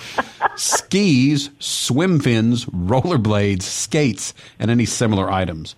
skis, 0.57 1.51
swim 1.59 2.21
fins, 2.21 2.65
rollerblades, 2.67 3.63
skates, 3.63 4.33
and 4.59 4.71
any 4.71 4.87
similar 4.87 5.31
items. 5.31 5.75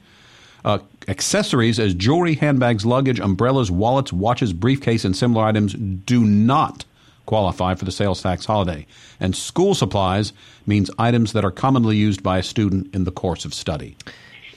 Uh, 0.65 0.79
accessories 1.09 1.79
as 1.79 1.95
jewelry, 1.95 2.35
handbags, 2.35 2.85
luggage, 2.87 3.19
umbrellas, 3.21 3.71
wallets, 3.71 4.13
watches, 4.13 4.53
briefcase, 4.53 5.05
and 5.05 5.17
similar 5.17 5.45
items 5.45 5.73
do 5.75 6.23
not 6.25 6.85
qualify 7.27 7.75
for 7.75 7.87
the 7.87 7.93
sales 7.93 8.23
tax 8.23 8.45
holiday. 8.45 8.87
And 9.21 9.35
school 9.35 9.75
supplies 9.75 10.33
means 10.67 10.91
items 10.99 11.33
that 11.33 11.45
are 11.45 11.51
commonly 11.51 11.97
used 11.97 12.23
by 12.23 12.39
a 12.39 12.43
student 12.43 12.95
in 12.95 13.05
the 13.05 13.11
course 13.11 13.45
of 13.47 13.55
study. 13.55 13.97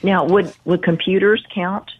Now, 0.03 0.25
would 0.25 0.53
would 0.65 0.83
computers 0.83 1.43
count? 1.53 1.91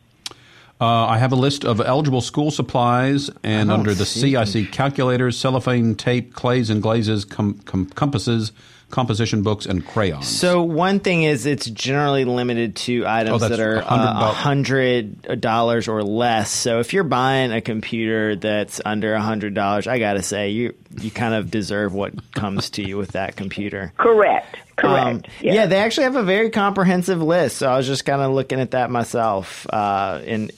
Uh, 0.79 0.85
I 0.85 1.17
have 1.17 1.31
a 1.31 1.35
list 1.35 1.65
of 1.65 1.81
eligible 1.81 2.21
school 2.21 2.51
supplies, 2.51 3.31
and 3.43 3.71
Oh, 3.71 3.73
under 3.73 3.95
the 3.95 4.05
see. 4.05 4.19
C, 4.19 4.35
I 4.35 4.43
see 4.43 4.63
calculators, 4.65 5.35
cellophane 5.37 5.95
tape, 5.95 6.33
clays 6.35 6.69
and 6.69 6.83
glazes, 6.83 7.25
com- 7.25 7.57
com- 7.65 7.87
compasses, 7.87 8.51
composition 8.91 9.41
books, 9.41 9.65
and 9.65 9.83
crayons. 9.87 10.27
So 10.27 10.61
one 10.61 10.99
thing 10.99 11.23
is 11.23 11.47
it's 11.47 11.65
generally 11.67 12.25
limited 12.25 12.75
to 12.75 13.07
items 13.07 13.41
Oh, 13.41 13.47
that 13.49 13.59
are 13.59 13.81
$100 13.81 13.85
a 13.85 14.33
hundred 14.33 15.41
dollars 15.41 15.87
or 15.87 16.03
less. 16.03 16.51
So 16.51 16.79
if 16.79 16.93
you're 16.93 17.03
buying 17.03 17.51
a 17.51 17.59
computer 17.59 18.35
that's 18.35 18.79
under 18.85 19.15
a 19.15 19.21
hundred 19.21 19.55
dollars, 19.55 19.87
I 19.87 19.97
gotta 19.97 20.21
say 20.21 20.51
you 20.51 20.75
you 20.99 21.11
kind 21.11 21.33
of 21.33 21.51
deserve 21.51 21.93
what 21.93 22.31
comes 22.33 22.69
to 22.71 22.83
you 22.83 22.97
with 22.97 23.11
that 23.11 23.35
computer. 23.35 23.93
Correct. 23.97 24.57
Correct. 24.77 25.07
Um, 25.07 25.21
yes. 25.41 25.55
Yeah, 25.55 25.65
they 25.65 25.79
actually 25.79 26.03
have 26.03 26.15
a 26.15 26.23
very 26.23 26.51
comprehensive 26.51 27.19
list. 27.19 27.57
So 27.57 27.67
I 27.67 27.77
was 27.77 27.87
just 27.87 28.05
kind 28.05 28.21
of 28.21 28.31
looking 28.31 28.59
at 28.59 28.71
that 28.71 28.91
myself. 28.91 29.65
Uh, 29.73 30.21
and 30.23 30.51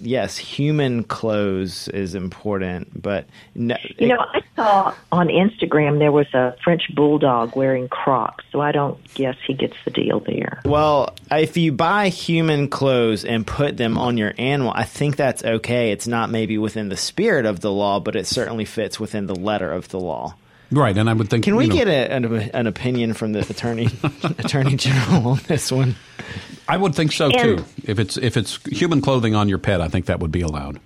yes, 0.00 0.36
human 0.36 1.04
clothes 1.04 1.86
is 1.86 2.16
important, 2.16 3.00
but 3.00 3.26
no, 3.54 3.76
You 3.96 4.08
know, 4.08 4.18
I 4.18 4.42
saw 4.56 4.94
on 5.12 5.28
Instagram 5.28 6.00
there 6.00 6.10
was 6.10 6.26
a 6.34 6.56
French 6.64 6.92
bulldog 6.96 7.54
wearing 7.54 7.88
Crocs, 7.88 8.44
so 8.50 8.60
I 8.60 8.72
don't 8.72 8.98
guess 9.14 9.36
he 9.46 9.54
gets 9.54 9.76
the 9.84 9.92
deal 9.92 10.18
there. 10.18 10.60
Well, 10.64 11.14
if 11.30 11.56
you 11.56 11.70
buy 11.70 12.08
human 12.08 12.66
clothes 12.66 13.24
and 13.24 13.46
put 13.46 13.76
them 13.76 13.96
on 13.96 14.16
your 14.18 14.34
animal, 14.36 14.72
I 14.74 14.82
think 14.82 15.14
that's 15.14 15.44
okay. 15.44 15.92
It's 15.92 16.08
not 16.08 16.28
maybe 16.28 16.58
within 16.58 16.88
the 16.88 16.96
spirit 16.96 17.46
of 17.46 17.60
the 17.60 17.70
law, 17.70 18.00
but 18.00 18.16
it 18.16 18.26
certainly 18.26 18.64
fits 18.64 18.98
within 18.98 19.26
the 19.26 19.36
letter 19.36 19.70
of 19.70 19.79
the 19.88 19.98
law. 20.00 20.34
right, 20.70 20.96
and 20.96 21.08
I 21.10 21.12
would 21.12 21.28
think. 21.28 21.44
Can 21.44 21.56
we 21.56 21.64
you 21.64 21.70
know, 21.70 21.76
get 21.76 21.88
a, 21.88 22.12
an, 22.12 22.24
an 22.54 22.66
opinion 22.66 23.12
from 23.14 23.32
the 23.32 23.40
attorney 23.40 23.88
attorney 24.38 24.76
general 24.76 25.28
on 25.32 25.40
this 25.48 25.70
one? 25.72 25.96
I 26.68 26.76
would 26.76 26.94
think 26.94 27.12
so 27.12 27.26
And- 27.30 27.58
too. 27.58 27.64
If 27.84 27.98
it's 27.98 28.16
if 28.16 28.36
it's 28.36 28.58
human 28.66 29.00
clothing 29.00 29.34
on 29.34 29.48
your 29.48 29.58
pet, 29.58 29.80
I 29.80 29.88
think 29.88 30.06
that 30.06 30.20
would 30.20 30.32
be 30.32 30.42
allowed. 30.42 30.80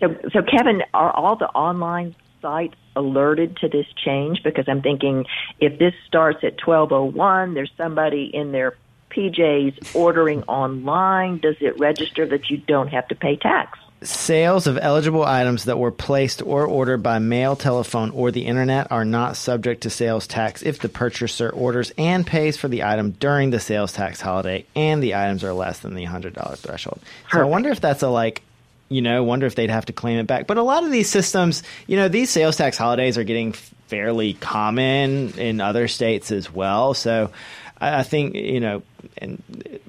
So, 0.00 0.14
so 0.32 0.42
Kevin, 0.42 0.82
are 0.92 1.10
all 1.10 1.36
the 1.36 1.48
online 1.48 2.14
sites 2.42 2.74
alerted 2.94 3.56
to 3.58 3.68
this 3.68 3.86
change? 4.04 4.42
Because 4.42 4.66
I'm 4.68 4.82
thinking 4.82 5.24
if 5.58 5.78
this 5.78 5.94
starts 6.06 6.44
at 6.44 6.58
12:01, 6.58 7.54
there's 7.54 7.72
somebody 7.78 8.30
in 8.32 8.52
their 8.52 8.76
PJs 9.10 9.94
ordering 9.94 10.42
online. 10.42 11.38
Does 11.38 11.56
it 11.60 11.78
register 11.78 12.26
that 12.26 12.50
you 12.50 12.58
don't 12.58 12.88
have 12.88 13.08
to 13.08 13.14
pay 13.14 13.36
tax? 13.36 13.78
Sales 14.02 14.66
of 14.66 14.78
eligible 14.80 15.24
items 15.24 15.64
that 15.64 15.78
were 15.78 15.90
placed 15.90 16.42
or 16.42 16.66
ordered 16.66 17.02
by 17.02 17.18
mail, 17.18 17.56
telephone, 17.56 18.10
or 18.10 18.30
the 18.30 18.46
internet 18.46 18.92
are 18.92 19.04
not 19.06 19.36
subject 19.36 19.82
to 19.82 19.90
sales 19.90 20.26
tax 20.26 20.62
if 20.62 20.78
the 20.80 20.88
purchaser 20.88 21.48
orders 21.48 21.92
and 21.96 22.26
pays 22.26 22.58
for 22.58 22.68
the 22.68 22.84
item 22.84 23.12
during 23.12 23.50
the 23.50 23.58
sales 23.58 23.92
tax 23.92 24.20
holiday 24.20 24.66
and 24.76 25.02
the 25.02 25.14
items 25.14 25.42
are 25.42 25.54
less 25.54 25.80
than 25.80 25.94
the 25.94 26.04
$100 26.04 26.58
threshold. 26.58 27.00
So 27.32 27.40
I 27.40 27.44
wonder 27.44 27.70
if 27.70 27.80
that's 27.80 28.02
a 28.02 28.08
like, 28.08 28.42
you 28.90 29.00
know, 29.00 29.24
wonder 29.24 29.46
if 29.46 29.54
they'd 29.54 29.70
have 29.70 29.86
to 29.86 29.92
claim 29.92 30.18
it 30.18 30.26
back. 30.26 30.46
But 30.46 30.58
a 30.58 30.62
lot 30.62 30.84
of 30.84 30.90
these 30.90 31.08
systems, 31.08 31.62
you 31.86 31.96
know, 31.96 32.08
these 32.08 32.28
sales 32.28 32.56
tax 32.56 32.76
holidays 32.76 33.16
are 33.16 33.24
getting 33.24 33.52
fairly 33.52 34.34
common 34.34 35.38
in 35.38 35.60
other 35.60 35.88
states 35.88 36.30
as 36.30 36.52
well. 36.52 36.92
So 36.92 37.30
I 37.80 38.00
I 38.00 38.02
think, 38.02 38.34
you 38.34 38.60
know, 38.60 38.82
and 39.18 39.42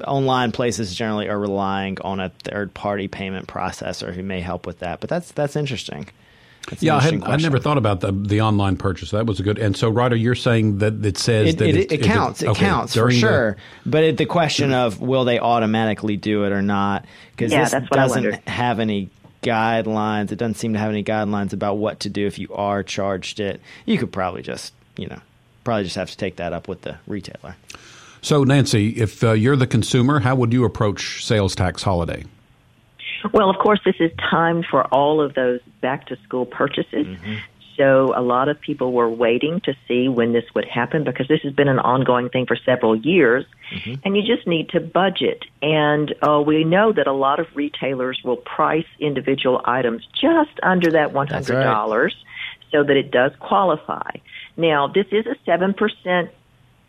online 0.08 0.52
places 0.52 0.96
generally 0.96 1.28
are 1.30 1.40
relying 1.40 1.98
on 2.02 2.20
a 2.20 2.30
third 2.44 2.74
party 2.74 3.08
payment 3.08 3.48
processor 3.48 4.14
who 4.14 4.24
may 4.24 4.42
help 4.42 4.66
with 4.66 4.80
that. 4.80 5.00
But 5.00 5.10
that's 5.10 5.32
that's 5.34 5.56
interesting. 5.56 6.08
That's 6.70 6.82
an 6.82 6.86
Yeah, 6.88 6.98
I, 6.98 7.02
had, 7.02 7.24
I 7.24 7.36
never 7.38 7.60
thought 7.60 7.78
about 7.78 8.02
the 8.02 8.12
the 8.12 8.42
online 8.42 8.76
purchase. 8.78 9.12
That 9.12 9.26
was 9.26 9.40
a 9.40 9.44
good. 9.44 9.58
And 9.58 9.76
so, 9.78 9.90
Ryder, 9.90 10.16
you're 10.18 10.36
saying 10.36 10.80
that 10.80 11.06
it 11.06 11.18
says 11.18 11.50
It, 11.54 11.58
that 11.60 11.70
it, 11.70 11.76
it, 11.78 11.92
it 11.94 12.02
counts. 12.04 12.42
It 12.42 12.50
okay, 12.50 12.66
counts 12.66 12.94
for 12.94 13.00
during 13.02 13.16
the- 13.16 13.20
sure. 13.22 13.58
but 13.86 14.04
it, 14.04 14.18
the 14.18 14.26
question 14.26 14.74
of 14.74 15.00
will 15.00 15.24
they 15.26 15.40
automatically 15.40 16.18
do 16.18 16.44
it 16.46 16.52
or 16.52 16.62
not? 16.62 17.06
Because 17.32 17.52
Yeah, 17.52 17.64
this 17.64 17.72
that's 17.72 17.90
what 17.90 17.96
doesn't 17.98 18.24
wondered. 18.24 18.42
have 18.50 18.80
any 18.80 19.10
guidelines. 19.44 20.32
It 20.32 20.38
doesn't 20.38 20.56
seem 20.56 20.74
to 20.74 20.80
have 20.80 20.90
any 20.92 21.04
guidelines 21.04 21.54
about 21.54 21.78
what 21.78 22.02
to 22.02 22.10
do 22.10 22.28
if 22.28 22.38
you 22.38 22.50
are 22.54 22.84
charged 22.84 23.40
it. 23.40 23.62
You 23.86 23.98
could 23.98 24.12
probably 24.12 24.42
just, 24.42 24.74
you 24.98 25.08
know, 25.08 25.20
probably 25.64 25.84
just 25.86 25.96
have 25.96 26.10
to 26.10 26.18
take 26.18 26.36
that 26.38 26.52
up 26.54 26.68
with 26.68 26.82
the 26.82 26.98
retailer. 27.08 27.56
So, 28.22 28.44
Nancy, 28.44 28.90
if 28.90 29.24
uh, 29.24 29.32
you're 29.32 29.56
the 29.56 29.68
consumer, 29.68 30.20
how 30.20 30.36
would 30.36 30.54
you 30.54 30.66
approach 30.66 31.26
sales 31.26 31.56
tax 31.56 31.84
holiday? 31.84 32.24
Well, 33.34 33.50
of 33.50 33.58
course, 33.58 33.80
this 33.84 33.96
is 34.00 34.12
timed 34.30 34.66
for 34.70 34.86
all 34.86 35.22
of 35.22 35.34
those 35.34 35.60
back 35.82 36.08
to 36.08 36.18
school 36.24 36.46
purchases. 36.46 37.18
So 37.78 38.12
a 38.16 38.22
lot 38.22 38.50
of 38.50 38.60
people 38.60 38.92
were 38.92 39.10
waiting 39.10 39.62
to 39.62 39.76
see 39.88 40.08
when 40.08 40.34
this 40.34 40.44
would 40.56 40.66
happen 40.66 41.04
because 41.04 41.28
this 41.28 41.42
has 41.44 41.54
been 41.54 41.68
an 41.68 41.78
ongoing 41.78 42.30
thing 42.30 42.48
for 42.48 42.56
several 42.56 42.96
years. 42.96 43.46
And 44.04 44.18
you 44.18 44.24
just 44.24 44.48
need 44.48 44.70
to 44.70 44.80
budget. 44.80 45.46
And 45.62 46.14
uh, 46.28 46.42
we 46.46 46.64
know 46.64 46.92
that 46.92 47.06
a 47.06 47.14
lot 47.14 47.40
of 47.40 47.48
retailers 47.56 48.20
will 48.24 48.38
price 48.38 48.88
individual 49.00 49.62
items 49.66 50.08
just 50.20 50.60
under 50.64 50.92
that 50.92 51.14
$100 51.14 52.12
so 52.72 52.84
that 52.84 52.98
it 52.98 53.12
does 53.12 53.32
qualify. 53.40 54.10
Now, 54.58 54.88
this 54.88 55.06
is 55.12 55.26
a 55.28 55.36
7% 55.48 56.30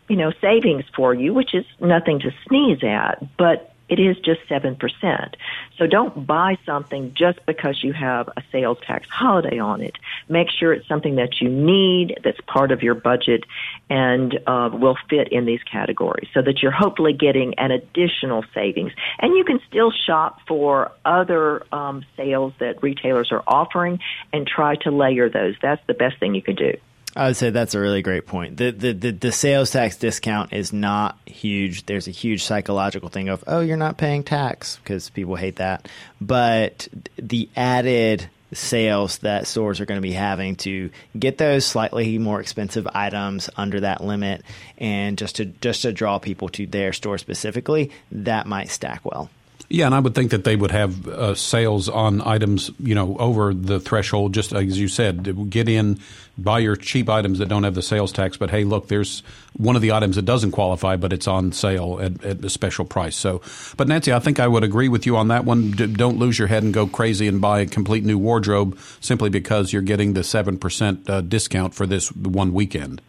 you 0.09 0.15
know, 0.15 0.31
savings 0.41 0.83
for 0.95 1.13
you, 1.13 1.33
which 1.33 1.53
is 1.53 1.65
nothing 1.79 2.19
to 2.19 2.31
sneeze 2.47 2.83
at, 2.83 3.23
but 3.37 3.73
it 3.89 3.99
is 3.99 4.17
just 4.19 4.41
7%. 4.47 5.33
So 5.77 5.87
don't 5.87 6.25
buy 6.27 6.57
something 6.65 7.13
just 7.15 7.43
because 7.45 7.83
you 7.83 7.91
have 7.93 8.29
a 8.37 8.43
sales 8.51 8.77
tax 8.85 9.09
holiday 9.09 9.57
on 9.57 9.81
it. 9.81 9.97
Make 10.27 10.49
sure 10.51 10.71
it's 10.71 10.87
something 10.87 11.15
that 11.15 11.41
you 11.41 11.49
need, 11.49 12.19
that's 12.23 12.39
part 12.41 12.71
of 12.71 12.83
your 12.83 12.93
budget, 12.93 13.45
and 13.89 14.39
uh, 14.45 14.69
will 14.71 14.97
fit 15.09 15.29
in 15.29 15.45
these 15.45 15.63
categories 15.63 16.27
so 16.33 16.41
that 16.41 16.61
you're 16.61 16.71
hopefully 16.71 17.13
getting 17.13 17.55
an 17.57 17.71
additional 17.71 18.45
savings. 18.53 18.91
And 19.17 19.35
you 19.35 19.43
can 19.43 19.59
still 19.67 19.91
shop 19.91 20.39
for 20.47 20.91
other 21.03 21.63
um, 21.73 22.05
sales 22.15 22.53
that 22.59 22.83
retailers 22.83 23.31
are 23.31 23.43
offering 23.47 23.99
and 24.31 24.45
try 24.45 24.75
to 24.83 24.91
layer 24.91 25.29
those. 25.29 25.55
That's 25.61 25.81
the 25.87 25.95
best 25.95 26.19
thing 26.19 26.35
you 26.35 26.43
can 26.43 26.55
do. 26.55 26.77
I 27.19 27.27
would 27.27 27.35
say 27.35 27.49
that's 27.49 27.75
a 27.75 27.81
really 27.81 28.01
great 28.01 28.25
point. 28.25 28.55
The, 28.55 28.71
the 28.71 28.93
the 28.93 29.11
the 29.11 29.31
sales 29.33 29.71
tax 29.71 29.97
discount 29.97 30.53
is 30.53 30.71
not 30.71 31.19
huge. 31.25 31.85
There's 31.85 32.07
a 32.07 32.11
huge 32.11 32.45
psychological 32.45 33.09
thing 33.09 33.27
of 33.27 33.43
oh 33.45 33.59
you're 33.59 33.75
not 33.75 33.97
paying 33.97 34.23
tax 34.23 34.77
because 34.77 35.09
people 35.09 35.35
hate 35.35 35.57
that. 35.57 35.89
But 36.21 36.87
the 37.17 37.49
added 37.57 38.29
sales 38.53 39.17
that 39.17 39.47
stores 39.47 39.81
are 39.81 39.85
going 39.85 39.97
to 39.97 40.01
be 40.01 40.13
having 40.13 40.55
to 40.55 40.91
get 41.17 41.37
those 41.37 41.65
slightly 41.65 42.17
more 42.17 42.39
expensive 42.39 42.87
items 42.93 43.49
under 43.57 43.81
that 43.81 44.01
limit 44.01 44.41
and 44.77 45.17
just 45.17 45.35
to 45.35 45.45
just 45.45 45.81
to 45.81 45.91
draw 45.91 46.19
people 46.19 46.47
to 46.47 46.65
their 46.67 46.93
store 46.93 47.17
specifically, 47.17 47.91
that 48.13 48.47
might 48.47 48.69
stack 48.69 49.03
well. 49.03 49.29
Yeah, 49.71 49.85
and 49.85 49.93
I 49.93 49.99
would 49.99 50.15
think 50.15 50.31
that 50.31 50.45
they 50.45 50.55
would 50.55 50.71
have 50.71 51.07
uh, 51.07 51.35
sales 51.35 51.89
on 51.89 52.21
items, 52.21 52.71
you 52.79 52.95
know, 52.95 53.15
over 53.17 53.53
the 53.53 53.79
threshold. 53.79 54.33
Just 54.33 54.51
as 54.51 54.79
you 54.79 54.87
said, 54.87 55.51
get 55.51 55.69
in, 55.69 55.99
buy 56.39 56.57
your 56.57 56.75
cheap 56.75 57.07
items 57.07 57.37
that 57.37 57.49
don't 57.49 57.63
have 57.63 57.75
the 57.75 57.83
sales 57.83 58.11
tax. 58.11 58.35
But 58.35 58.49
hey, 58.49 58.63
look, 58.63 58.87
there's 58.87 59.21
one 59.57 59.75
of 59.75 59.83
the 59.83 59.91
items 59.91 60.15
that 60.15 60.23
doesn't 60.23 60.51
qualify, 60.51 60.95
but 60.95 61.13
it's 61.13 61.27
on 61.27 61.51
sale 61.51 61.99
at, 62.01 62.23
at 62.23 62.43
a 62.43 62.49
special 62.49 62.83
price. 62.83 63.15
So, 63.15 63.43
but 63.77 63.87
Nancy, 63.87 64.11
I 64.11 64.17
think 64.17 64.39
I 64.39 64.47
would 64.47 64.63
agree 64.63 64.89
with 64.89 65.05
you 65.05 65.15
on 65.15 65.27
that 65.27 65.45
one. 65.45 65.69
D- 65.69 65.85
don't 65.85 66.17
lose 66.17 66.39
your 66.39 66.47
head 66.47 66.63
and 66.63 66.73
go 66.73 66.87
crazy 66.87 67.27
and 67.27 67.39
buy 67.39 67.59
a 67.59 67.67
complete 67.67 68.03
new 68.03 68.17
wardrobe 68.17 68.75
simply 69.01 69.29
because 69.29 69.71
you're 69.71 69.83
getting 69.83 70.13
the 70.13 70.23
seven 70.23 70.57
percent 70.57 71.07
uh, 71.07 71.21
discount 71.21 71.75
for 71.75 71.85
this 71.85 72.11
one 72.11 72.55
weekend. 72.55 73.03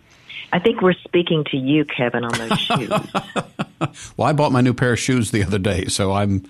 I 0.53 0.59
think 0.59 0.83
we're 0.83 0.95
speaking 0.95 1.45
to 1.51 1.57
you, 1.57 1.85
Kevin, 1.85 2.25
on 2.25 2.33
those 2.33 2.59
shoes. 2.59 2.91
Well, 4.17 4.29
I 4.29 4.35
bought 4.35 4.53
my 4.53 4.61
new 4.61 4.75
pair 4.75 4.93
of 4.93 4.99
shoes 4.99 5.31
the 5.31 5.43
other 5.43 5.59
day, 5.59 5.87
so 5.87 6.13
I'm 6.13 6.45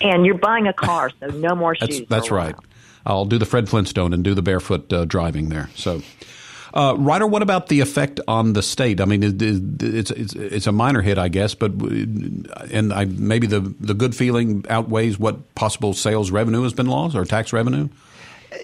and 0.00 0.26
you're 0.26 0.36
buying 0.36 0.66
a 0.66 0.72
car, 0.72 1.10
so 1.20 1.28
no 1.28 1.54
more 1.54 1.76
That's 1.78 1.98
shoes. 1.98 2.08
that's 2.08 2.32
right. 2.32 2.56
while. 2.56 2.64
I'll 3.06 3.24
do 3.24 3.38
the 3.38 3.46
Fred 3.46 3.68
Flintstone 3.68 4.12
and 4.12 4.24
do 4.24 4.34
the 4.34 4.42
barefoot 4.42 4.92
uh, 4.92 5.04
driving 5.04 5.48
there. 5.48 5.70
So, 5.76 6.02
uh, 6.74 6.96
Ryder, 6.98 7.28
what 7.28 7.40
about 7.40 7.68
the 7.68 7.80
effect 7.80 8.18
on 8.26 8.54
the 8.54 8.62
state? 8.62 9.00
I 9.00 9.04
mean, 9.04 9.22
it, 9.22 9.40
it, 9.40 9.80
it's 9.80 10.10
it's 10.10 10.34
it's 10.34 10.66
a 10.66 10.72
minor 10.72 11.02
hit, 11.02 11.18
I 11.18 11.28
guess, 11.28 11.54
but 11.54 11.70
and 11.70 12.92
I, 12.92 13.04
maybe 13.04 13.46
the 13.46 13.60
the 13.60 13.94
good 13.94 14.16
feeling 14.16 14.64
outweighs 14.68 15.20
what 15.20 15.54
possible 15.54 15.94
sales 15.94 16.32
revenue 16.32 16.64
has 16.64 16.72
been 16.72 16.86
lost 16.88 17.14
or 17.14 17.24
tax 17.24 17.52
revenue. 17.52 17.88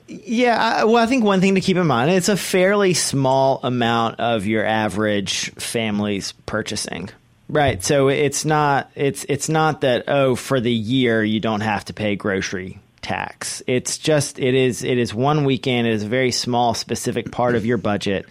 Yeah, 0.07 0.85
well, 0.85 1.03
I 1.03 1.07
think 1.07 1.25
one 1.25 1.41
thing 1.41 1.55
to 1.57 1.61
keep 1.61 1.77
in 1.77 1.87
mind 1.87 2.11
it's 2.11 2.29
a 2.29 2.37
fairly 2.37 2.95
small 2.95 3.61
amount 3.63 4.21
of 4.21 4.47
your 4.47 4.65
average 4.65 5.53
family's 5.55 6.33
purchasing. 6.47 7.11
Right. 7.49 7.83
So 7.83 8.09
it's 8.09 8.45
not 8.45 8.91
it's 8.95 9.25
it's 9.29 9.49
not 9.49 9.81
that 9.81 10.05
oh 10.09 10.37
for 10.37 10.61
the 10.61 10.73
year 10.73 11.25
you 11.25 11.41
don't 11.41 11.63
have 11.63 11.87
to 11.87 11.95
pay 11.95 12.15
grocery 12.15 12.79
tax. 13.01 13.63
It's 13.67 13.97
just 13.97 14.39
it 14.39 14.55
is 14.55 14.85
it 14.85 14.99
is 14.99 15.15
one 15.15 15.45
weekend. 15.45 15.87
It 15.87 15.95
is 15.95 16.03
a 16.03 16.09
very 16.09 16.31
small 16.31 16.75
specific 16.75 17.33
part 17.33 17.55
of 17.55 17.65
your 17.65 17.79
budget, 17.79 18.27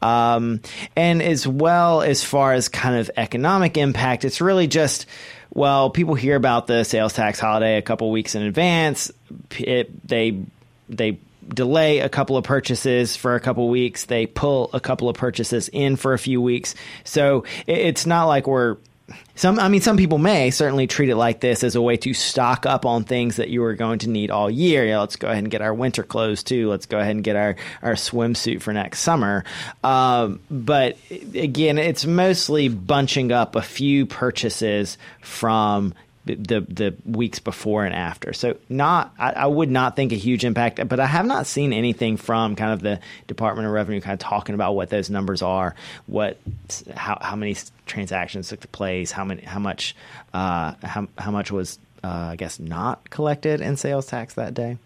um, 0.00 0.60
and 0.94 1.20
as 1.20 1.48
well 1.48 2.02
as 2.02 2.22
far 2.22 2.52
as 2.52 2.68
kind 2.68 2.96
of 2.96 3.10
economic 3.16 3.76
impact, 3.76 4.24
it's 4.24 4.40
really 4.40 4.68
just 4.68 5.06
well 5.52 5.90
people 5.90 6.14
hear 6.14 6.36
about 6.36 6.68
the 6.68 6.84
sales 6.84 7.12
tax 7.12 7.40
holiday 7.40 7.76
a 7.76 7.82
couple 7.82 8.08
weeks 8.12 8.36
in 8.36 8.42
advance. 8.42 9.10
It, 9.58 10.06
they 10.06 10.44
they 10.90 11.18
delay 11.48 12.00
a 12.00 12.08
couple 12.08 12.36
of 12.36 12.44
purchases 12.44 13.16
for 13.16 13.34
a 13.34 13.40
couple 13.40 13.64
of 13.64 13.70
weeks. 13.70 14.04
They 14.04 14.26
pull 14.26 14.68
a 14.74 14.80
couple 14.80 15.08
of 15.08 15.16
purchases 15.16 15.68
in 15.72 15.96
for 15.96 16.12
a 16.12 16.18
few 16.18 16.40
weeks. 16.42 16.74
So 17.04 17.44
it- 17.66 17.78
it's 17.78 18.06
not 18.06 18.26
like 18.26 18.46
we're 18.46 18.76
some 19.34 19.58
I 19.58 19.66
mean 19.68 19.80
some 19.80 19.96
people 19.96 20.18
may 20.18 20.50
certainly 20.52 20.86
treat 20.86 21.08
it 21.08 21.16
like 21.16 21.40
this 21.40 21.64
as 21.64 21.74
a 21.74 21.82
way 21.82 21.96
to 21.96 22.14
stock 22.14 22.64
up 22.64 22.86
on 22.86 23.02
things 23.02 23.36
that 23.36 23.48
you 23.48 23.64
are 23.64 23.74
going 23.74 23.98
to 24.00 24.08
need 24.10 24.30
all 24.30 24.48
year. 24.48 24.86
Yeah, 24.86 25.00
let's 25.00 25.16
go 25.16 25.26
ahead 25.26 25.38
and 25.38 25.50
get 25.50 25.62
our 25.62 25.74
winter 25.74 26.04
clothes 26.04 26.44
too. 26.44 26.68
Let's 26.68 26.86
go 26.86 26.98
ahead 27.00 27.16
and 27.16 27.24
get 27.24 27.34
our 27.34 27.56
our 27.82 27.94
swimsuit 27.94 28.60
for 28.62 28.72
next 28.72 29.00
summer. 29.00 29.42
Um, 29.82 30.38
but 30.48 30.96
again, 31.34 31.78
it's 31.78 32.04
mostly 32.06 32.68
bunching 32.68 33.32
up 33.32 33.56
a 33.56 33.62
few 33.62 34.06
purchases 34.06 34.96
from 35.22 35.94
the 36.24 36.60
the 36.60 36.94
weeks 37.04 37.38
before 37.38 37.84
and 37.84 37.94
after. 37.94 38.32
So 38.32 38.56
not 38.68 39.14
I, 39.18 39.32
I, 39.32 39.46
would 39.46 39.70
not 39.70 39.96
think 39.96 40.12
a 40.12 40.16
huge 40.16 40.44
impact, 40.44 40.86
but 40.86 41.00
I 41.00 41.06
have 41.06 41.26
not 41.26 41.46
seen 41.46 41.72
anything 41.72 42.16
from 42.16 42.56
kind 42.56 42.72
of 42.72 42.80
the 42.80 43.00
Department 43.26 43.66
of 43.66 43.72
Revenue 43.72 44.00
kind 44.00 44.14
of 44.14 44.18
talking 44.18 44.54
about 44.54 44.74
what 44.74 44.90
those 44.90 45.08
numbers 45.08 45.42
are, 45.42 45.74
what 46.06 46.38
how 46.94 47.18
how 47.20 47.36
many 47.36 47.56
transactions 47.86 48.48
took 48.48 48.70
place, 48.70 49.10
how 49.10 49.24
many 49.24 49.42
how 49.42 49.58
much 49.58 49.96
uh, 50.34 50.74
how 50.82 51.08
how 51.16 51.30
much 51.30 51.50
was 51.50 51.78
uh, 52.04 52.08
I 52.08 52.36
guess 52.36 52.58
not 52.58 53.08
collected 53.10 53.60
in 53.60 53.76
sales 53.76 54.06
tax 54.06 54.34
that 54.34 54.54
day. 54.54 54.78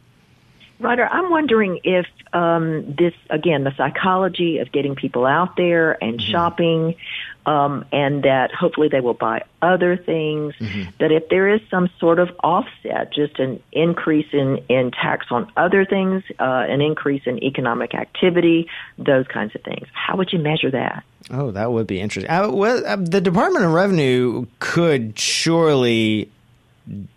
Ryder, 0.80 1.06
I'm 1.06 1.30
wondering 1.30 1.80
if 1.84 2.06
um, 2.32 2.94
this, 2.98 3.14
again, 3.30 3.64
the 3.64 3.72
psychology 3.76 4.58
of 4.58 4.72
getting 4.72 4.96
people 4.96 5.24
out 5.24 5.56
there 5.56 6.02
and 6.02 6.18
mm-hmm. 6.18 6.30
shopping, 6.30 6.96
um, 7.46 7.84
and 7.92 8.22
that 8.24 8.52
hopefully 8.52 8.88
they 8.88 9.00
will 9.00 9.14
buy 9.14 9.42
other 9.60 9.96
things, 9.96 10.54
mm-hmm. 10.58 10.90
that 10.98 11.12
if 11.12 11.28
there 11.28 11.48
is 11.48 11.60
some 11.70 11.90
sort 11.98 12.18
of 12.18 12.30
offset, 12.42 13.12
just 13.12 13.38
an 13.38 13.62
increase 13.72 14.28
in, 14.32 14.58
in 14.68 14.90
tax 14.90 15.26
on 15.30 15.50
other 15.56 15.84
things, 15.84 16.22
uh, 16.40 16.64
an 16.68 16.80
increase 16.80 17.22
in 17.26 17.42
economic 17.42 17.94
activity, 17.94 18.68
those 18.98 19.26
kinds 19.26 19.54
of 19.54 19.62
things. 19.62 19.86
How 19.92 20.16
would 20.16 20.32
you 20.32 20.38
measure 20.38 20.70
that? 20.70 21.04
Oh, 21.30 21.50
that 21.52 21.72
would 21.72 21.86
be 21.86 22.00
interesting. 22.00 22.30
Uh, 22.30 22.50
well, 22.50 22.84
uh, 22.86 22.96
the 22.96 23.20
Department 23.20 23.64
of 23.64 23.72
Revenue 23.72 24.46
could 24.58 25.18
surely 25.18 26.30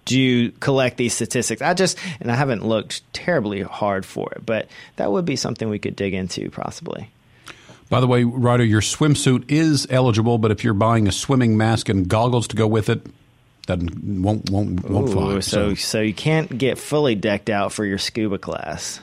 do 0.05 0.51
collect 0.51 0.97
these 0.97 1.13
statistics. 1.13 1.61
I 1.61 1.73
just 1.73 1.97
and 2.21 2.31
I 2.31 2.35
haven't 2.35 2.65
looked 2.65 3.01
terribly 3.13 3.61
hard 3.61 4.05
for 4.05 4.31
it, 4.33 4.45
but 4.45 4.67
that 4.95 5.11
would 5.11 5.25
be 5.25 5.35
something 5.35 5.69
we 5.69 5.79
could 5.79 5.95
dig 5.95 6.13
into 6.13 6.49
possibly. 6.49 7.09
By 7.89 8.02
the 8.02 8.08
way, 8.08 8.23
Ryder, 8.23 8.65
your 8.65 8.82
swimsuit 8.82 9.50
is 9.50 9.88
eligible, 9.89 10.38
but 10.38 10.52
if 10.52 10.63
you're 10.63 10.73
buying 10.73 11.08
a 11.08 11.12
swimming 11.12 11.56
mask 11.56 11.88
and 11.88 12.08
goggles 12.08 12.47
to 12.50 12.56
go 12.56 12.67
with 12.67 12.89
it, 12.89 13.06
that 13.67 13.80
won't 13.80 14.50
won't 14.50 14.89
won't 14.89 15.10
Ooh, 15.10 15.12
fly. 15.12 15.39
So, 15.39 15.69
so, 15.69 15.76
so 15.76 16.02
you 16.02 16.13
can't 16.13 16.58
get 16.58 16.78
fully 16.78 17.15
decked 17.15 17.50
out 17.50 17.71
for 17.71 17.86
your 17.86 17.97
scuba 17.97 18.38
class. 18.38 19.00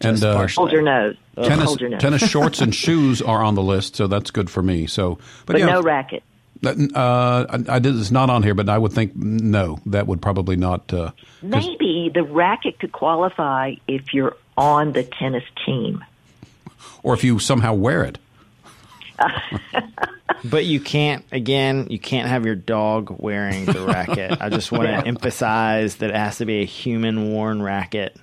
And 0.00 0.22
uh, 0.22 0.46
hold 0.48 0.72
your 0.72 0.82
nose. 0.82 1.16
Tennis, 1.36 1.64
hold 1.64 1.80
your 1.80 1.90
nose. 1.90 2.00
tennis 2.00 2.22
shorts 2.30 2.60
and 2.60 2.74
shoes 2.74 3.22
are 3.22 3.42
on 3.42 3.54
the 3.54 3.62
list, 3.62 3.96
so 3.96 4.06
that's 4.06 4.30
good 4.30 4.50
for 4.50 4.62
me. 4.62 4.86
So, 4.86 5.16
but, 5.46 5.54
but 5.54 5.58
yeah, 5.58 5.66
no 5.66 5.82
racket. 5.82 6.22
Uh, 6.64 7.46
I, 7.50 7.74
I 7.74 7.78
did, 7.78 7.96
it's 7.96 8.10
not 8.10 8.30
on 8.30 8.42
here, 8.42 8.54
but 8.54 8.68
I 8.68 8.78
would 8.78 8.92
think 8.92 9.14
no, 9.16 9.80
that 9.86 10.06
would 10.06 10.22
probably 10.22 10.56
not. 10.56 10.92
Uh, 10.92 11.10
Maybe 11.42 12.10
the 12.12 12.22
racket 12.22 12.78
could 12.78 12.92
qualify 12.92 13.74
if 13.86 14.14
you're 14.14 14.36
on 14.56 14.92
the 14.92 15.02
tennis 15.02 15.44
team 15.66 16.02
or 17.04 17.14
if 17.14 17.22
you 17.22 17.38
somehow 17.38 17.72
wear 17.72 18.02
it. 18.02 18.18
but 20.44 20.64
you 20.64 20.80
can't 20.80 21.24
again 21.30 21.86
you 21.88 22.00
can't 22.00 22.28
have 22.28 22.44
your 22.44 22.56
dog 22.56 23.14
wearing 23.20 23.64
the 23.64 23.80
racket 23.80 24.36
i 24.40 24.48
just 24.48 24.72
want 24.72 24.88
to 24.88 24.92
emphasize 25.06 25.96
that 25.96 26.10
it 26.10 26.16
has 26.16 26.38
to 26.38 26.44
be 26.44 26.62
a 26.62 26.64
human 26.64 27.30
worn 27.30 27.62
racket 27.62 28.16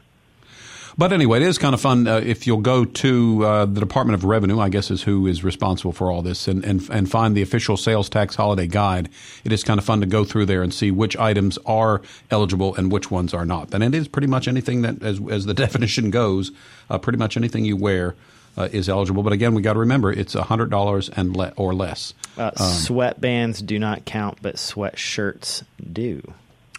but 0.97 1.13
anyway, 1.13 1.37
it 1.37 1.43
is 1.43 1.57
kind 1.57 1.73
of 1.73 1.81
fun 1.81 2.07
uh, 2.07 2.17
if 2.17 2.45
you'll 2.45 2.57
go 2.57 2.85
to 2.85 3.45
uh, 3.45 3.65
the 3.65 3.79
Department 3.79 4.15
of 4.15 4.25
Revenue, 4.25 4.59
I 4.59 4.69
guess 4.69 4.91
is 4.91 5.03
who 5.03 5.25
is 5.25 5.43
responsible 5.43 5.93
for 5.93 6.11
all 6.11 6.21
this, 6.21 6.47
and, 6.47 6.63
and, 6.65 6.87
and 6.89 7.09
find 7.09 7.35
the 7.35 7.41
official 7.41 7.77
sales 7.77 8.09
tax 8.09 8.35
holiday 8.35 8.67
guide. 8.67 9.09
It 9.43 9.53
is 9.53 9.63
kind 9.63 9.79
of 9.79 9.85
fun 9.85 10.01
to 10.01 10.05
go 10.05 10.25
through 10.25 10.47
there 10.47 10.61
and 10.61 10.73
see 10.73 10.91
which 10.91 11.15
items 11.17 11.57
are 11.65 12.01
eligible 12.29 12.75
and 12.75 12.91
which 12.91 13.09
ones 13.09 13.33
are 13.33 13.45
not. 13.45 13.73
And 13.73 13.83
it 13.83 13.95
is 13.95 14.07
pretty 14.07 14.27
much 14.27 14.47
anything 14.47 14.81
that, 14.81 15.01
as, 15.01 15.19
as 15.29 15.45
the 15.45 15.53
definition 15.55 16.11
goes, 16.11 16.51
uh, 16.89 16.97
pretty 16.97 17.17
much 17.17 17.37
anything 17.37 17.63
you 17.65 17.77
wear 17.77 18.15
uh, 18.57 18.69
is 18.71 18.89
eligible. 18.89 19.23
But 19.23 19.33
again, 19.33 19.53
we 19.53 19.61
got 19.61 19.73
to 19.73 19.79
remember 19.79 20.11
it's 20.11 20.33
hundred 20.33 20.69
dollars 20.69 21.09
and 21.09 21.35
le- 21.35 21.53
or 21.55 21.73
less. 21.73 22.13
Uh, 22.37 22.45
um, 22.45 22.51
sweatbands 22.57 23.65
do 23.65 23.79
not 23.79 24.05
count, 24.05 24.39
but 24.41 24.55
sweatshirts 24.55 25.63
do. 25.91 26.21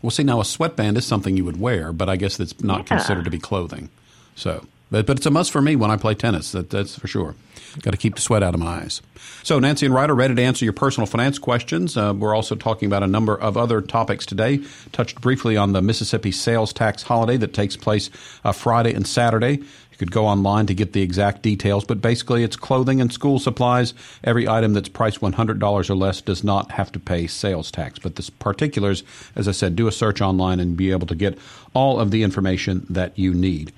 Well, 0.02 0.10
see, 0.10 0.24
now 0.24 0.40
a 0.40 0.44
sweatband 0.44 0.96
is 0.96 1.06
something 1.06 1.36
you 1.36 1.44
would 1.44 1.60
wear, 1.60 1.92
but 1.92 2.08
I 2.08 2.16
guess 2.16 2.36
that's 2.36 2.60
not 2.60 2.78
yeah. 2.78 2.96
considered 2.96 3.24
to 3.24 3.30
be 3.30 3.38
clothing. 3.38 3.88
So, 4.34 4.66
but, 4.90 5.06
but 5.06 5.18
it's 5.18 5.26
a 5.26 5.30
must 5.30 5.52
for 5.52 5.62
me 5.62 5.76
when 5.76 5.90
I 5.90 5.96
play 5.96 6.14
tennis. 6.14 6.52
That, 6.52 6.70
that's 6.70 6.98
for 6.98 7.06
sure. 7.06 7.36
Got 7.80 7.92
to 7.92 7.96
keep 7.96 8.16
the 8.16 8.20
sweat 8.20 8.42
out 8.42 8.52
of 8.52 8.60
my 8.60 8.82
eyes. 8.82 9.00
So, 9.44 9.58
Nancy 9.58 9.86
and 9.86 9.94
Ryder 9.94 10.14
ready 10.14 10.34
to 10.34 10.42
answer 10.42 10.64
your 10.64 10.74
personal 10.74 11.06
finance 11.06 11.38
questions. 11.38 11.96
Uh, 11.96 12.12
we're 12.14 12.34
also 12.34 12.54
talking 12.54 12.86
about 12.86 13.02
a 13.02 13.06
number 13.06 13.34
of 13.34 13.56
other 13.56 13.80
topics 13.80 14.26
today. 14.26 14.60
Touched 14.90 15.20
briefly 15.20 15.56
on 15.56 15.72
the 15.72 15.80
Mississippi 15.80 16.32
sales 16.32 16.72
tax 16.72 17.04
holiday 17.04 17.36
that 17.38 17.54
takes 17.54 17.76
place 17.76 18.10
uh, 18.44 18.52
Friday 18.52 18.92
and 18.92 19.06
Saturday 19.06 19.62
could 20.02 20.10
go 20.10 20.26
online 20.26 20.66
to 20.66 20.74
get 20.74 20.94
the 20.94 21.02
exact 21.02 21.42
details, 21.42 21.84
but 21.84 22.00
basically 22.00 22.42
it's 22.42 22.56
clothing 22.56 23.00
and 23.00 23.12
school 23.12 23.38
supplies. 23.38 23.94
Every 24.24 24.48
item 24.48 24.72
that's 24.72 24.88
priced 24.88 25.20
$100 25.20 25.90
or 25.90 25.94
less 25.94 26.20
does 26.20 26.42
not 26.42 26.72
have 26.72 26.90
to 26.92 26.98
pay 26.98 27.28
sales 27.28 27.70
tax. 27.70 28.00
But 28.00 28.16
the 28.16 28.28
particulars, 28.40 29.04
as 29.36 29.46
I 29.46 29.52
said, 29.52 29.76
do 29.76 29.86
a 29.86 29.92
search 29.92 30.20
online 30.20 30.58
and 30.58 30.76
be 30.76 30.90
able 30.90 31.06
to 31.06 31.14
get 31.14 31.38
all 31.72 32.00
of 32.00 32.10
the 32.10 32.24
information 32.24 32.84
that 32.90 33.16
you 33.16 33.32
need. 33.32 33.72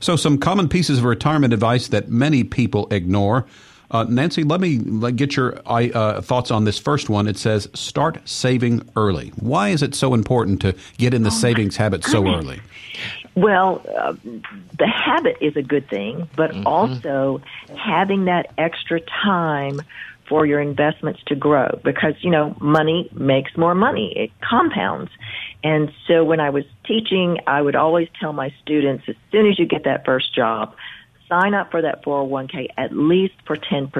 So, 0.00 0.16
some 0.16 0.38
common 0.38 0.68
pieces 0.68 0.98
of 0.98 1.04
retirement 1.04 1.54
advice 1.54 1.86
that 1.88 2.08
many 2.08 2.42
people 2.42 2.88
ignore. 2.90 3.46
Uh, 3.90 4.04
Nancy, 4.04 4.42
let 4.42 4.60
me 4.60 4.78
get 5.12 5.36
your 5.36 5.60
uh, 5.64 6.20
thoughts 6.20 6.50
on 6.50 6.64
this 6.64 6.78
first 6.78 7.08
one. 7.08 7.26
It 7.28 7.38
says 7.38 7.68
start 7.72 8.28
saving 8.28 8.86
early. 8.96 9.28
Why 9.36 9.68
is 9.68 9.82
it 9.82 9.94
so 9.94 10.12
important 10.12 10.60
to 10.62 10.74
get 10.98 11.14
in 11.14 11.22
the 11.22 11.30
oh 11.30 11.32
savings 11.32 11.76
habit 11.76 12.04
so 12.04 12.26
early? 12.26 12.60
Well, 13.40 13.82
uh, 13.96 14.14
the 14.78 14.86
habit 14.86 15.36
is 15.40 15.56
a 15.56 15.62
good 15.62 15.88
thing, 15.88 16.28
but 16.34 16.50
mm-hmm. 16.50 16.66
also 16.66 17.40
having 17.76 18.24
that 18.24 18.50
extra 18.58 19.00
time 19.00 19.80
for 20.28 20.44
your 20.44 20.60
investments 20.60 21.20
to 21.26 21.34
grow 21.34 21.78
because, 21.84 22.14
you 22.20 22.30
know, 22.30 22.56
money 22.60 23.08
makes 23.12 23.56
more 23.56 23.74
money. 23.74 24.12
It 24.16 24.30
compounds. 24.40 25.10
And 25.62 25.92
so 26.06 26.24
when 26.24 26.40
I 26.40 26.50
was 26.50 26.64
teaching, 26.84 27.38
I 27.46 27.62
would 27.62 27.76
always 27.76 28.08
tell 28.20 28.32
my 28.32 28.52
students 28.60 29.04
as 29.08 29.16
soon 29.30 29.46
as 29.48 29.58
you 29.58 29.66
get 29.66 29.84
that 29.84 30.04
first 30.04 30.34
job, 30.34 30.74
sign 31.28 31.54
up 31.54 31.70
for 31.70 31.82
that 31.82 32.02
401k 32.04 32.68
at 32.76 32.92
least 32.92 33.34
for 33.46 33.56
10%. 33.56 33.90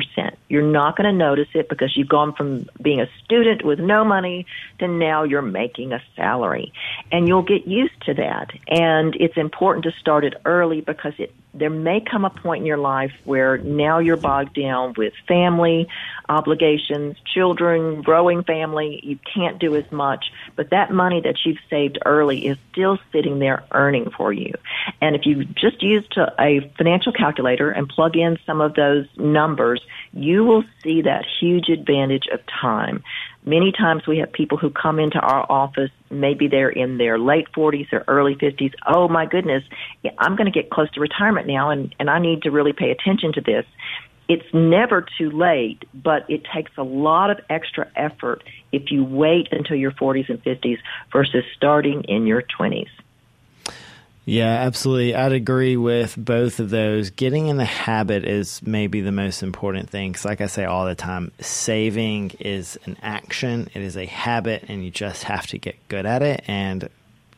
You're 0.49 0.63
not 0.63 0.97
going 0.97 1.11
to 1.11 1.17
notice 1.17 1.49
it 1.55 1.69
because 1.69 1.97
you've 1.97 2.09
gone 2.09 2.33
from 2.35 2.69
being 2.81 3.01
a 3.01 3.09
student 3.25 3.65
with 3.65 3.79
no 3.79 4.05
money 4.05 4.47
to 4.79 4.89
now 4.89 5.25
you're 5.25 5.43
making 5.43 5.93
a 5.93 6.03
salary. 6.17 6.73
And 7.13 7.29
you'll 7.29 7.43
get 7.43 7.67
used 7.67 8.01
to 8.07 8.15
that. 8.15 8.51
And 8.69 9.15
it's 9.17 9.37
important 9.37 9.85
to 9.85 9.93
start 9.93 10.25
it 10.25 10.35
early 10.45 10.81
because 10.81 11.15
it 11.19 11.35
there 11.55 11.71
may 11.71 12.01
come 12.01 12.25
a 12.25 12.31
point 12.31 12.61
in 12.61 12.67
your 12.67 12.79
life 12.79 13.13
where 13.25 13.59
now 13.59 13.99
you're 13.99 14.17
bogged 14.17 14.55
down 14.55 14.95
with 14.97 15.13
family 15.27 15.89
obligations, 16.29 17.17
children, 17.35 18.03
growing 18.03 18.43
family. 18.45 19.01
You 19.03 19.19
can't 19.35 19.59
do 19.59 19.75
as 19.75 19.91
much, 19.91 20.27
but 20.57 20.71
that 20.71 20.93
money 20.93 21.21
that 21.23 21.37
you've 21.45 21.59
saved 21.71 21.99
early 22.05 22.47
is 22.47 22.59
still 22.73 22.99
sitting 23.13 23.39
there 23.39 23.65
earning 23.73 24.11
for 24.11 24.33
you. 24.33 24.53
And 25.01 25.17
if 25.17 25.25
you 25.25 25.45
just 25.45 25.83
used 25.83 26.17
a 26.17 26.71
financial 26.77 27.13
calculator 27.13 27.71
and 27.71 27.89
plug 27.89 28.17
in 28.17 28.39
some 28.45 28.61
of 28.61 28.75
those 28.75 29.07
numbers, 29.17 29.83
you 30.13 30.45
will 30.45 30.65
see 30.83 31.03
that 31.03 31.25
huge 31.41 31.69
advantage 31.71 32.29
of 32.33 32.41
time. 32.47 33.03
Many 33.49 33.73
times 33.73 34.07
we 34.07 34.19
have 34.19 34.31
people 34.31 34.59
who 34.59 34.69
come 34.69 34.99
into 34.99 35.19
our 35.19 35.51
office, 35.51 35.89
maybe 36.11 36.49
they're 36.49 36.69
in 36.69 36.99
their 36.99 37.19
late 37.19 37.47
40s 37.57 37.91
or 37.95 38.05
early 38.07 38.35
50s. 38.35 38.75
Oh 38.87 39.09
my 39.09 39.25
goodness, 39.25 39.65
I'm 40.19 40.37
going 40.37 40.53
to 40.53 40.63
get 40.63 40.69
close 40.69 40.91
to 40.91 41.01
retirement 41.01 41.47
now 41.47 41.71
and, 41.71 41.95
and 41.99 42.11
I 42.11 42.19
need 42.19 42.43
to 42.43 42.51
really 42.51 42.75
pay 42.75 42.91
attention 42.91 43.33
to 43.33 43.41
this. 43.41 43.65
It's 44.29 44.45
never 44.53 45.07
too 45.17 45.31
late, 45.31 45.83
but 45.95 46.29
it 46.29 46.43
takes 46.55 46.73
a 46.77 46.83
lot 46.83 47.31
of 47.31 47.39
extra 47.49 47.91
effort 47.97 48.45
if 48.71 48.91
you 48.91 49.03
wait 49.03 49.49
until 49.51 49.77
your 49.77 49.93
40s 49.93 50.29
and 50.29 50.45
50s 50.45 50.77
versus 51.11 51.43
starting 51.57 52.05
in 52.05 52.27
your 52.27 52.43
20s. 52.43 52.91
Yeah, 54.29 54.53
absolutely. 54.67 55.15
I'd 55.15 55.33
agree 55.33 55.79
with 55.79 56.15
both 56.15 56.61
of 56.61 56.69
those. 56.69 57.09
Getting 57.09 57.49
in 57.49 57.57
the 57.57 57.65
habit 57.65 58.27
is 58.27 58.61
maybe 58.63 59.01
the 59.01 59.11
most 59.11 59.43
important 59.43 59.89
thing. 59.89 60.13
Because, 60.13 60.27
like 60.27 60.43
I 60.43 60.49
say 60.49 60.67
all 60.67 60.85
the 60.85 60.95
time, 60.95 61.33
saving 61.41 62.33
is 62.39 62.79
an 62.85 62.99
action, 63.01 63.71
it 63.73 63.81
is 63.81 63.97
a 63.97 64.05
habit, 64.05 64.65
and 64.69 64.85
you 64.85 64.91
just 64.91 65.25
have 65.25 65.47
to 65.49 65.59
get 65.59 65.77
good 65.89 66.05
at 66.05 66.23
it. 66.23 66.45
And 66.47 66.91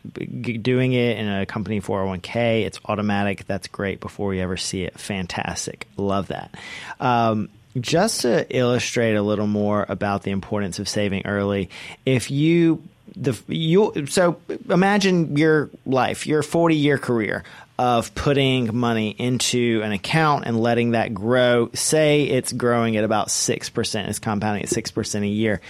doing 0.03 0.93
it 0.93 1.17
in 1.17 1.29
a 1.29 1.47
company 1.47 1.81
401k, 1.81 2.65
it's 2.65 2.81
automatic. 2.87 3.47
That's 3.47 3.69
great 3.69 4.01
before 4.01 4.35
you 4.35 4.43
ever 4.43 4.57
see 4.57 4.83
it. 4.83 4.99
Fantastic. 4.99 5.87
Love 5.97 6.27
that. 6.29 6.57
Um, 6.99 7.51
just 7.79 8.23
to 8.23 8.47
illustrate 8.51 9.15
a 9.15 9.23
little 9.23 9.47
more 9.47 9.87
about 9.89 10.25
the 10.25 10.33
importance 10.33 10.81
of 10.81 10.89
saving 10.89 11.23
early, 11.25 11.71
if 12.05 12.33
you 12.33 12.83
the 13.17 13.41
you 13.49 14.07
so 14.07 14.41
imagine 14.69 15.37
your 15.37 15.71
life, 15.87 16.27
your 16.27 16.43
40 16.43 16.77
year 16.77 16.99
career 16.99 17.45
of 17.79 18.15
putting 18.15 18.77
money 18.77 19.11
into 19.19 19.81
an 19.83 19.93
account 19.93 20.45
and 20.47 20.61
letting 20.61 20.91
that 20.91 21.15
grow. 21.15 21.71
Say 21.73 22.25
it's 22.25 22.53
growing 22.53 22.99
at 22.99 23.05
about 23.05 23.29
6%, 23.29 24.09
it's 24.09 24.19
compounding 24.19 24.63
at 24.63 24.69
6% 24.69 25.23
a 25.23 25.27
year. 25.27 25.63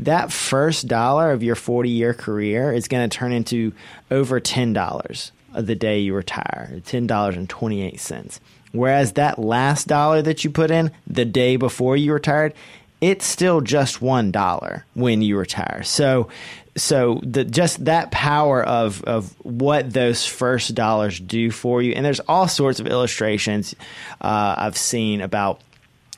That 0.00 0.32
first 0.32 0.88
dollar 0.88 1.30
of 1.30 1.44
your 1.44 1.54
40 1.54 1.88
year 1.88 2.14
career 2.14 2.72
is 2.72 2.88
going 2.88 3.08
to 3.08 3.16
turn 3.16 3.30
into 3.30 3.72
over 4.10 4.40
$10 4.40 5.30
the 5.54 5.74
day 5.76 6.00
you 6.00 6.14
retire, 6.14 6.80
$10.28. 6.84 8.40
Whereas 8.72 9.12
that 9.12 9.38
last 9.38 9.86
dollar 9.86 10.22
that 10.22 10.42
you 10.42 10.50
put 10.50 10.70
in 10.70 10.90
the 11.06 11.24
day 11.24 11.56
before 11.56 11.96
you 11.96 12.12
retired, 12.12 12.54
it's 13.00 13.26
still 13.26 13.60
just 13.60 14.00
one 14.00 14.30
dollar 14.30 14.84
when 14.94 15.22
you 15.22 15.36
retire. 15.36 15.82
So, 15.84 16.28
so 16.76 17.20
the 17.22 17.44
just 17.44 17.84
that 17.84 18.10
power 18.10 18.62
of 18.62 19.02
of 19.04 19.34
what 19.44 19.92
those 19.92 20.24
first 20.24 20.74
dollars 20.74 21.20
do 21.20 21.50
for 21.50 21.82
you, 21.82 21.92
and 21.92 22.04
there's 22.04 22.20
all 22.20 22.48
sorts 22.48 22.80
of 22.80 22.86
illustrations 22.86 23.74
uh, 24.20 24.54
I've 24.56 24.76
seen 24.76 25.20
about 25.20 25.60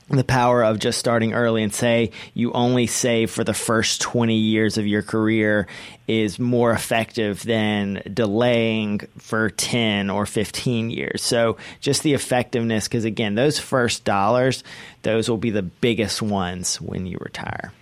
the 0.08 0.24
power 0.24 0.62
of 0.62 0.78
just 0.78 0.98
starting 0.98 1.32
early 1.32 1.62
and 1.62 1.72
say 1.72 2.10
you 2.34 2.52
only 2.52 2.86
save 2.86 3.30
for 3.30 3.42
the 3.42 3.54
first 3.54 4.02
20 4.02 4.34
years 4.36 4.76
of 4.76 4.86
your 4.86 5.00
career 5.00 5.66
is 6.06 6.38
more 6.38 6.72
effective 6.72 7.42
than 7.42 8.02
delaying 8.12 9.00
for 9.16 9.48
10 9.48 10.10
or 10.10 10.26
15 10.26 10.90
years. 10.90 11.22
So 11.22 11.56
just 11.80 12.02
the 12.02 12.12
effectiveness 12.12 12.86
because 12.86 13.06
again 13.06 13.34
those 13.34 13.58
first 13.58 14.04
dollars 14.04 14.62
those 15.02 15.28
will 15.28 15.38
be 15.38 15.50
the 15.50 15.62
biggest 15.62 16.20
ones 16.20 16.80
when 16.80 17.06
you 17.06 17.16
retire. 17.20 17.72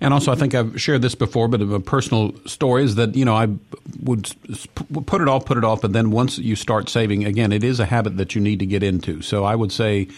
And 0.00 0.12
also, 0.12 0.30
I 0.30 0.34
think 0.34 0.54
I've 0.54 0.80
shared 0.80 1.02
this 1.02 1.14
before, 1.14 1.48
but 1.48 1.62
of 1.62 1.72
a 1.72 1.80
personal 1.80 2.34
story 2.46 2.84
is 2.84 2.96
that 2.96 3.14
you 3.14 3.24
know 3.24 3.34
I 3.34 3.48
would 4.02 4.34
put 5.06 5.20
it 5.22 5.28
off, 5.28 5.46
put 5.46 5.56
it 5.56 5.64
off, 5.64 5.80
but 5.80 5.92
then 5.92 6.10
once 6.10 6.38
you 6.38 6.56
start 6.56 6.88
saving, 6.88 7.24
again, 7.24 7.52
it 7.52 7.64
is 7.64 7.80
a 7.80 7.86
habit 7.86 8.16
that 8.18 8.34
you 8.34 8.40
need 8.40 8.58
to 8.58 8.66
get 8.66 8.82
into. 8.82 9.22
So 9.22 9.44
I 9.44 9.54
would 9.54 9.72
say 9.72 10.08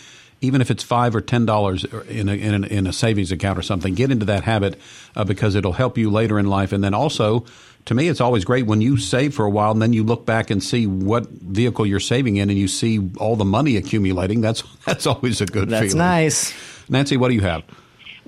even 0.41 0.61
if 0.61 0.71
it's 0.71 0.83
five 0.83 1.15
or 1.15 1.21
ten 1.21 1.47
dollars 1.47 1.85
in 2.09 2.29
a, 2.29 2.33
in 2.33 2.65
a, 2.65 2.67
in 2.67 2.87
a 2.87 2.93
savings 2.93 3.33
account 3.33 3.59
or 3.59 3.63
something, 3.63 3.95
get 3.95 4.11
into 4.11 4.27
that 4.27 4.45
habit 4.45 4.79
uh, 5.17 5.25
because 5.25 5.55
it'll 5.55 5.73
help 5.73 5.99
you 5.99 6.11
later 6.11 6.39
in 6.39 6.47
life. 6.47 6.73
And 6.73 6.83
then 6.83 6.95
also, 6.95 7.45
to 7.87 7.95
me, 7.95 8.09
it's 8.09 8.21
always 8.21 8.45
great 8.45 8.67
when 8.67 8.81
you 8.81 8.97
save 8.97 9.35
for 9.35 9.45
a 9.45 9.51
while 9.51 9.73
and 9.73 9.83
then 9.83 9.93
you 9.93 10.05
look 10.05 10.27
back 10.27 10.51
and 10.51 10.63
see 10.63 10.87
what 10.87 11.29
vehicle 11.29 11.87
you're 11.87 12.01
saving 12.01 12.37
in, 12.37 12.51
and 12.51 12.59
you 12.59 12.69
see 12.69 13.11
all 13.19 13.37
the 13.37 13.45
money 13.45 13.77
accumulating. 13.77 14.41
That's 14.41 14.63
that's 14.85 15.07
always 15.07 15.41
a 15.41 15.47
good. 15.47 15.69
Feeling. 15.69 15.71
That's 15.71 15.93
feeling. 15.93 15.99
nice. 15.99 16.55
Nancy, 16.89 17.17
what 17.17 17.29
do 17.29 17.35
you 17.35 17.43
have? 17.43 17.63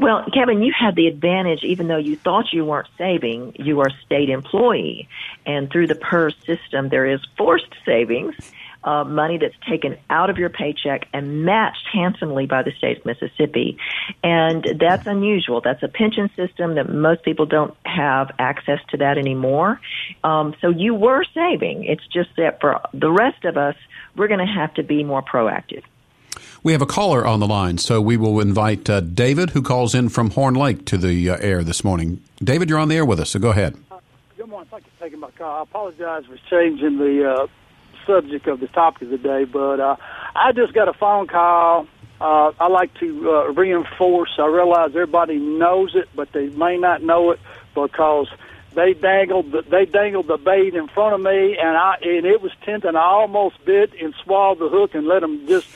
Well, 0.01 0.25
Kevin, 0.33 0.63
you 0.63 0.73
had 0.73 0.97
the 0.97 1.09
advantage, 1.09 1.63
even 1.63 1.87
though 1.87 1.99
you 1.99 2.17
thought 2.17 2.55
you 2.55 2.65
weren't 2.65 2.89
saving, 2.97 3.57
you 3.59 3.81
are 3.81 3.89
a 3.89 4.05
state 4.07 4.31
employee. 4.31 5.11
And 5.45 5.71
through 5.71 5.89
the 5.89 5.95
PERS 5.95 6.35
system, 6.47 6.89
there 6.89 7.05
is 7.05 7.21
forced 7.37 7.75
savings 7.85 8.35
uh, 8.83 9.05
money 9.05 9.37
that's 9.37 9.55
taken 9.69 9.99
out 10.09 10.31
of 10.31 10.39
your 10.39 10.49
paycheck 10.49 11.07
and 11.13 11.45
matched 11.45 11.87
handsomely 11.93 12.47
by 12.47 12.63
the 12.63 12.73
state 12.73 13.01
of 13.01 13.05
Mississippi. 13.05 13.77
And 14.25 14.67
that's 14.81 15.07
unusual. 15.07 15.61
That's 15.61 15.83
a 15.83 15.89
pension 15.89 16.31
system 16.35 16.77
that 16.77 16.89
most 16.89 17.23
people 17.23 17.45
don't 17.45 17.77
have 17.85 18.31
access 18.39 18.79
to 18.93 18.97
that 18.97 19.19
anymore. 19.19 19.83
Um, 20.25 20.55
so 20.63 20.71
you 20.71 20.95
were 20.95 21.25
saving. 21.35 21.85
It's 21.85 22.07
just 22.07 22.31
that 22.39 22.63
for 22.63 22.81
the 22.95 23.11
rest 23.11 23.45
of 23.45 23.59
us, 23.59 23.77
we're 24.17 24.29
going 24.29 24.47
to 24.47 24.53
have 24.53 24.73
to 24.75 24.83
be 24.83 25.05
more 25.05 25.23
proactive. 25.23 25.83
We 26.63 26.73
have 26.73 26.83
a 26.83 26.87
caller 26.87 27.27
on 27.27 27.41
the 27.41 27.47
line, 27.47 27.79
so 27.79 28.03
we 28.03 28.19
will 28.19 28.39
invite 28.39 28.91
uh, 28.91 29.01
David, 29.01 29.51
who 29.51 29.63
calls 29.63 29.95
in 29.95 30.11
from 30.11 30.31
Horn 30.31 30.55
Lake, 30.55 30.85
to 30.87 30.99
the 30.99 31.31
uh, 31.31 31.39
air 31.39 31.65
this 31.65 31.83
morning. 31.83 32.23
David, 32.37 32.69
you're 32.69 32.79
on 32.79 32.89
the 32.89 32.97
air 32.97 33.05
with 33.07 33.19
us, 33.19 33.31
so 33.31 33.39
go 33.39 33.49
ahead. 33.49 33.79
Uh, 33.91 33.99
good 34.37 34.47
morning. 34.47 34.69
Thank 34.71 34.85
you 34.85 34.91
for 34.99 35.05
taking 35.05 35.21
my 35.21 35.31
call. 35.31 35.61
I 35.61 35.63
apologize 35.63 36.27
for 36.27 36.37
changing 36.51 36.99
the 36.99 37.33
uh, 37.33 37.47
subject 38.07 38.47
of 38.47 38.61
the 38.61 38.69
topic 38.69 39.03
of 39.03 39.09
the 39.09 39.17
day, 39.17 39.45
but 39.45 39.81
uh, 39.81 39.97
I 40.37 40.53
just 40.53 40.75
got 40.75 40.87
a 40.87 40.93
phone 40.93 41.29
call. 41.29 41.87
Uh, 42.21 42.53
I 42.61 42.69
like 42.69 42.93
to 42.99 43.55
reinforce. 43.57 44.33
I 44.39 44.45
realize 44.45 44.91
everybody 44.91 45.39
knows 45.39 45.95
it, 45.95 46.11
but 46.15 46.31
they 46.33 46.51
may 46.51 46.77
not 46.77 47.03
know 47.03 47.31
it 47.31 47.41
because 47.75 48.29
they 48.75 48.93
dangled 48.93 49.51
the, 49.51 49.63
they 49.63 49.87
dangled 49.87 50.27
the 50.27 50.37
bait 50.37 50.75
in 50.75 50.89
front 50.89 51.15
of 51.15 51.23
me, 51.23 51.57
and 51.57 51.75
I 51.75 51.97
and 52.03 52.27
it 52.27 52.43
was 52.43 52.53
tempting. 52.67 52.97
I 52.97 53.01
almost 53.01 53.65
bit 53.65 53.95
and 53.99 54.15
swallowed 54.23 54.59
the 54.59 54.69
hook 54.69 54.95
and 54.95 55.07
let 55.07 55.21
them 55.21 55.47
just 55.47 55.67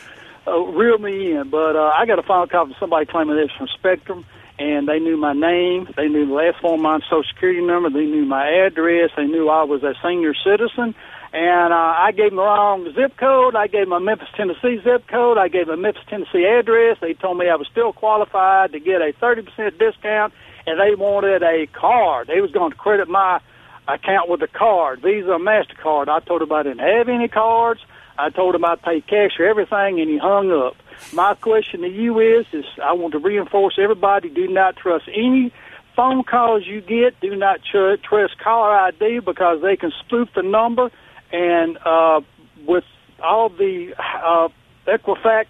uh, 0.47 0.59
reel 0.59 0.99
me 0.99 1.33
in. 1.33 1.51
But 1.51 1.77
uh, 1.77 1.93
I 1.97 2.07
got 2.07 2.19
a 2.19 2.23
phone 2.23 2.49
call 2.49 2.67
from 2.67 2.75
somebody 2.79 3.07
claiming 3.07 3.37
it 3.37 3.43
was 3.43 3.51
from 3.57 3.69
Spectrum, 3.69 4.25
and 4.59 4.89
they 4.89 4.99
knew 4.99 5.17
my 5.17 5.33
name, 5.33 5.89
they 5.97 6.09
knew 6.09 6.27
the 6.27 6.33
last 6.33 6.61
four 6.61 6.79
my 6.79 7.01
social 7.01 7.25
security 7.25 7.61
number, 7.61 7.91
they 7.91 8.07
knew 8.07 8.25
my 8.25 8.49
address, 8.49 9.11
they 9.17 9.27
knew 9.27 9.49
I 9.49 9.65
was 9.65 9.83
a 9.83 9.95
senior 10.03 10.35
citizen, 10.35 10.95
and 11.33 11.73
uh, 11.73 11.77
I 11.77 12.13
gave 12.13 12.31
them 12.31 12.37
the 12.37 12.43
wrong 12.43 12.93
zip 12.95 13.17
code. 13.17 13.57
I 13.57 13.67
gave 13.67 13.87
them 13.87 13.93
a 13.93 13.99
Memphis, 13.99 14.29
Tennessee 14.37 14.81
zip 14.85 15.09
code. 15.09 15.37
I 15.37 15.49
gave 15.49 15.67
them 15.67 15.81
a 15.81 15.83
Memphis, 15.83 16.05
Tennessee 16.09 16.47
address. 16.47 16.99
They 17.01 17.15
told 17.15 17.39
me 17.39 17.49
I 17.49 17.57
was 17.57 17.67
still 17.67 17.93
qualified 17.93 18.71
to 18.71 18.79
get 18.79 19.03
a 19.03 19.13
30% 19.21 19.77
discount, 19.77 20.33
and 20.65 20.79
they 20.79 20.95
wanted 20.95 21.43
a 21.43 21.67
card. 21.67 22.29
They 22.29 22.41
was 22.41 22.53
going 22.53 22.71
to 22.71 22.77
credit 22.77 23.09
my 23.09 23.41
account 23.89 24.29
with 24.29 24.43
a 24.43 24.49
card, 24.49 25.03
Visa 25.03 25.33
or 25.33 25.39
MasterCard. 25.39 26.09
I 26.09 26.21
told 26.21 26.41
them 26.41 26.53
I 26.53 26.63
didn't 26.63 26.81
have 26.81 27.09
any 27.09 27.29
cards. 27.29 27.81
I 28.19 28.31
told 28.31 28.55
him 28.55 28.65
I'd 28.65 28.83
pay 28.83 29.01
cash 29.01 29.33
for 29.37 29.45
everything, 29.45 30.01
and 30.01 30.09
he 30.09 30.19
hung 30.19 30.53
up. 30.53 30.77
My 31.13 31.35
question 31.35 31.81
to 31.81 31.89
you 31.89 32.21
is, 32.21 32.47
is 32.53 32.65
I 32.83 32.93
want 32.93 33.13
to 33.13 33.19
reinforce 33.19 33.77
everybody, 33.79 34.29
do 34.29 34.47
not 34.47 34.77
trust 34.77 35.09
any 35.09 35.53
phone 35.97 36.25
calls 36.25 36.67
you 36.67 36.81
get. 36.81 37.19
Do 37.21 37.35
not 37.37 37.61
tr- 37.71 37.97
trust 38.03 38.39
caller 38.39 38.75
ID 38.75 39.21
because 39.21 39.63
they 39.63 39.77
can 39.77 39.93
spoof 40.05 40.29
the 40.35 40.43
number 40.43 40.91
and 41.33 41.79
uh, 41.85 42.21
with 42.67 42.85
all 43.23 43.49
the 43.49 43.95
uh, 43.99 44.49
Equifax 44.87 45.47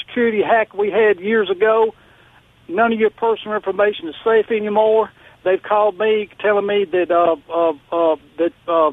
security 0.00 0.42
hack 0.42 0.74
we 0.74 0.90
had 0.90 1.20
years 1.20 1.50
ago, 1.50 1.94
none 2.68 2.92
of 2.92 2.98
your 2.98 3.10
personal 3.10 3.56
information 3.56 4.08
is 4.08 4.14
safe 4.24 4.50
anymore. 4.50 5.10
They've 5.44 5.62
called 5.62 5.98
me 5.98 6.28
telling 6.40 6.66
me 6.66 6.84
that 6.84 7.10
uh, 7.10 7.36
uh, 7.48 7.72
uh, 7.92 8.16
that 8.38 8.52
uh, 8.66 8.90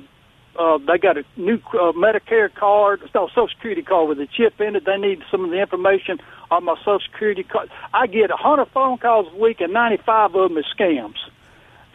uh, 0.58 0.78
they 0.78 0.98
got 0.98 1.18
a 1.18 1.26
new 1.36 1.56
uh, 1.74 1.92
Medicare 1.94 2.54
card, 2.54 3.02
no 3.14 3.28
Social 3.28 3.48
Security 3.50 3.82
card 3.82 4.10
with 4.10 4.20
a 4.20 4.28
chip 4.28 4.62
in 4.62 4.76
it. 4.76 4.86
They 4.86 4.98
need 4.98 5.24
some 5.32 5.44
of 5.44 5.52
the 5.52 5.60
information 5.60 6.20
on 6.52 6.64
my 6.64 6.76
Social 6.80 7.00
Security 7.12 7.44
card. 7.44 7.70
I 7.94 8.08
get 8.08 8.32
a 8.32 8.38
hundred 8.38 8.68
phone 8.68 8.98
calls 8.98 9.34
a 9.34 9.36
week, 9.36 9.60
and 9.60 9.74
ninety-five 9.74 10.36
of 10.36 10.50
them 10.50 10.58
is 10.58 10.66
scams. 10.78 11.18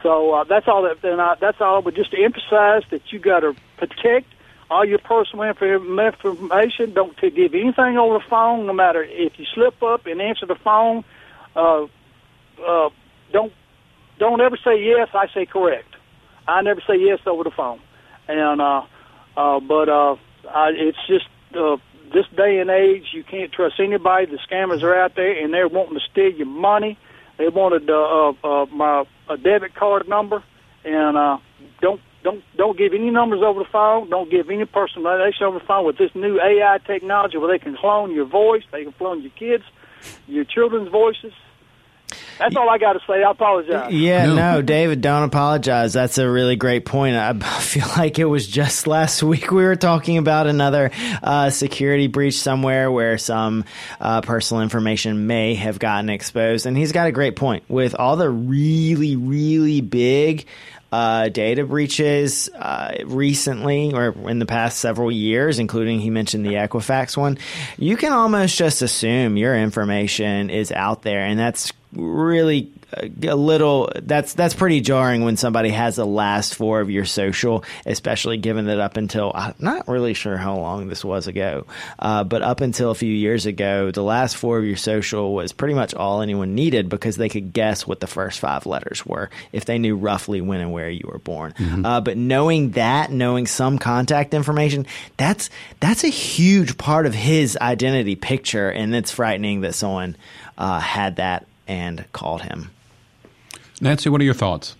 So 0.03 0.33
uh, 0.35 0.45
that's 0.45 0.67
all 0.67 0.83
that. 0.83 1.03
And 1.05 1.21
I, 1.21 1.37
that's 1.41 1.61
all. 1.61 1.81
But 1.83 1.95
just 1.95 2.11
to 2.11 2.23
emphasize 2.23 2.83
that 2.91 3.13
you 3.13 3.19
got 3.19 3.41
to 3.41 3.55
protect 3.77 4.27
all 4.71 4.85
your 4.85 4.99
personal 4.99 5.45
information. 5.45 6.93
Don't 6.93 7.21
give 7.21 7.55
anything 7.55 7.99
over 7.99 8.19
the 8.19 8.25
phone, 8.29 8.67
no 8.67 8.73
matter 8.73 9.03
if 9.03 9.39
you 9.39 9.45
slip 9.53 9.83
up 9.83 10.07
and 10.07 10.21
answer 10.21 10.47
the 10.47 10.55
phone. 10.55 11.05
Uh, 11.57 11.87
uh, 12.65 12.91
don't 13.33 13.53
don't 14.21 14.41
ever 14.41 14.57
say 14.63 14.81
yes. 14.81 15.09
I 15.15 15.27
say 15.35 15.47
correct. 15.47 15.97
I 16.47 16.63
never 16.63 16.81
say 16.87 16.97
yes 16.97 17.19
over 17.27 17.43
the 17.43 17.51
phone. 17.51 17.81
And 18.29 18.61
uh, 18.61 18.83
uh, 19.37 19.59
but 19.59 19.89
uh, 19.89 20.15
I, 20.49 20.71
it's 20.77 20.99
just 21.09 21.27
uh, 21.57 21.79
this 22.13 22.27
day 22.37 22.59
and 22.59 22.71
age, 22.71 23.07
you 23.13 23.25
can't 23.25 23.51
trust 23.53 23.81
anybody. 23.81 24.27
The 24.27 24.39
scammers 24.49 24.83
are 24.83 24.95
out 24.95 25.17
there, 25.17 25.43
and 25.43 25.53
they're 25.53 25.69
wanting 25.69 25.95
to 25.95 26.05
steal 26.11 26.31
your 26.31 26.47
money. 26.47 26.99
They 27.39 27.49
wanted 27.49 27.89
uh, 27.89 27.95
uh, 27.95 28.63
uh, 28.63 28.67
my 28.67 29.05
a 29.29 29.37
debit 29.37 29.75
card 29.75 30.09
number, 30.09 30.45
and 30.85 31.17
uh, 31.17 31.39
don't 31.81 32.01
don't 32.23 32.45
don't 32.57 32.77
give 32.77 32.93
any 32.93 33.11
numbers 33.11 33.41
over 33.43 33.61
the 33.61 33.71
phone. 33.71 34.11
Don't 34.11 34.31
give 34.31 34.51
any 34.51 34.67
personal 34.67 35.11
information 35.11 35.47
over 35.47 35.59
the 35.59 35.65
phone 35.65 35.87
with 35.87 35.97
this 35.97 36.11
new 36.15 36.39
AI 36.39 36.79
technology 36.87 37.39
where 37.39 37.51
they 37.51 37.63
can 37.63 37.77
clone 37.77 38.15
your 38.15 38.27
voice, 38.27 38.65
they 38.71 38.85
can 38.85 38.93
clone 38.93 39.23
your 39.23 39.33
kids, 39.33 39.65
your 40.27 40.45
children's 40.45 40.91
voices. 40.91 41.33
That's 42.41 42.57
all 42.57 42.71
I 42.71 42.79
got 42.79 42.95
to 42.95 43.01
say. 43.07 43.23
I 43.23 43.31
apologize. 43.31 43.93
Yeah, 43.93 44.25
no. 44.25 44.35
no. 44.35 44.63
David, 44.63 45.03
don't 45.03 45.25
apologize. 45.25 45.93
That's 45.93 46.17
a 46.17 46.29
really 46.29 46.57
great 46.57 46.87
point. 46.87 47.15
I 47.15 47.35
feel 47.61 47.87
like 47.99 48.19
it 48.19 48.25
was 48.25 48.47
just 48.47 48.87
last 48.87 49.23
week 49.23 49.51
we 49.51 49.63
were 49.63 49.77
talking 49.77 50.17
about 50.17 50.47
another 50.47 50.91
uh, 51.23 51.51
security 51.51 52.07
breach 52.07 52.41
somewhere 52.41 52.91
where 52.91 53.19
some 53.19 53.67
uh, 54.01 54.23
personal 54.23 54.63
information 54.63 55.27
may 55.27 55.55
have 55.55 55.79
gotten 55.79 56.09
exposed. 56.09 56.65
And 56.65 56.77
he's 56.77 56.93
got 56.93 57.09
a 57.09 57.13
great 57.13 57.37
point. 57.37 57.65
With 57.69 57.95
all 57.95 58.17
the 58.17 58.31
really, 58.31 59.17
really 59.17 59.83
big 59.83 60.47
uh, 60.93 61.29
data 61.29 61.65
breaches 61.65 62.49
uh, 62.49 62.95
recently 63.05 63.93
or 63.93 64.15
in 64.31 64.39
the 64.39 64.47
past 64.47 64.79
several 64.79 65.13
years, 65.13 65.59
including 65.59 66.01
he 66.01 66.09
mentioned 66.09 66.45
the 66.47 66.55
Equifax 66.55 67.19
one, 67.19 67.39
you 67.77 67.99
can 67.99 68.13
almost 68.13 68.57
just 68.57 68.83
assume 68.83 69.37
your 69.37 69.55
information 69.55 70.49
is 70.49 70.73
out 70.73 71.03
there, 71.03 71.21
and 71.21 71.39
that's 71.39 71.73
really 71.93 72.71
a 73.23 73.37
little 73.37 73.91
that's 74.03 74.35
that's 74.35 74.55
pretty 74.55 74.81
jarring 74.81 75.23
when 75.23 75.37
somebody 75.37 75.71
has 75.71 75.97
the 75.97 76.07
last 76.07 76.55
four 76.55 76.81
of 76.81 76.91
your 76.91 77.05
social, 77.05 77.65
especially 77.87 78.37
given 78.37 78.67
that 78.67 78.81
up 78.81 78.97
until 78.97 79.33
I'm 79.35 79.55
not 79.59 79.89
really 79.89 80.15
sure 80.15 80.37
how 80.37 80.57
long 80.57 80.89
this 80.89 81.05
was 81.05 81.27
ago, 81.27 81.67
uh, 81.99 82.25
but 82.25 82.43
up 82.43 82.61
until 82.61 82.91
a 82.91 82.95
few 82.95 83.13
years 83.13 83.47
ago, 83.47 83.91
the 83.91 84.03
last 84.03 84.37
four 84.37 84.59
of 84.59 84.65
your 84.65 84.77
social 84.77 85.35
was 85.35 85.53
pretty 85.53 85.75
much 85.75 85.95
all 85.95 86.21
anyone 86.21 86.55
needed 86.55 86.89
because 86.89 87.17
they 87.17 87.29
could 87.29 87.53
guess 87.53 87.87
what 87.87 88.01
the 88.01 88.07
first 88.07 88.41
five 88.41 88.67
letters 88.67 89.07
were 89.07 89.31
if 89.53 89.65
they 89.65 89.79
knew 89.79 89.97
roughly 89.97 90.41
when 90.41 90.61
and 90.61 90.73
where 90.73 90.91
you 90.91 91.09
were 91.11 91.19
born. 91.19 91.53
Mm-hmm. 91.53 91.85
Uh, 91.85 92.01
but 92.01 92.17
knowing 92.17 92.73
that, 92.73 93.11
knowing 93.11 93.47
some 93.47 93.79
contact 93.79 94.35
information, 94.35 94.87
that's 95.17 95.51
that's 95.81 96.05
a 96.05 96.09
huge 96.09 96.77
part 96.77 97.07
of 97.07 97.15
his 97.15 97.57
identity 97.61 98.17
picture, 98.17 98.69
and 98.69 98.95
it's 98.95 99.11
frightening 99.11 99.61
that 99.63 99.75
someone 99.75 100.17
uh, 100.59 100.81
had 100.81 101.17
that 101.17 101.47
and 101.71 102.05
called 102.13 102.43
him. 102.43 102.69
Nancy, 103.81 104.11
what 104.11 104.21
are 104.21 104.25
your 104.25 104.35
thoughts? 104.35 104.75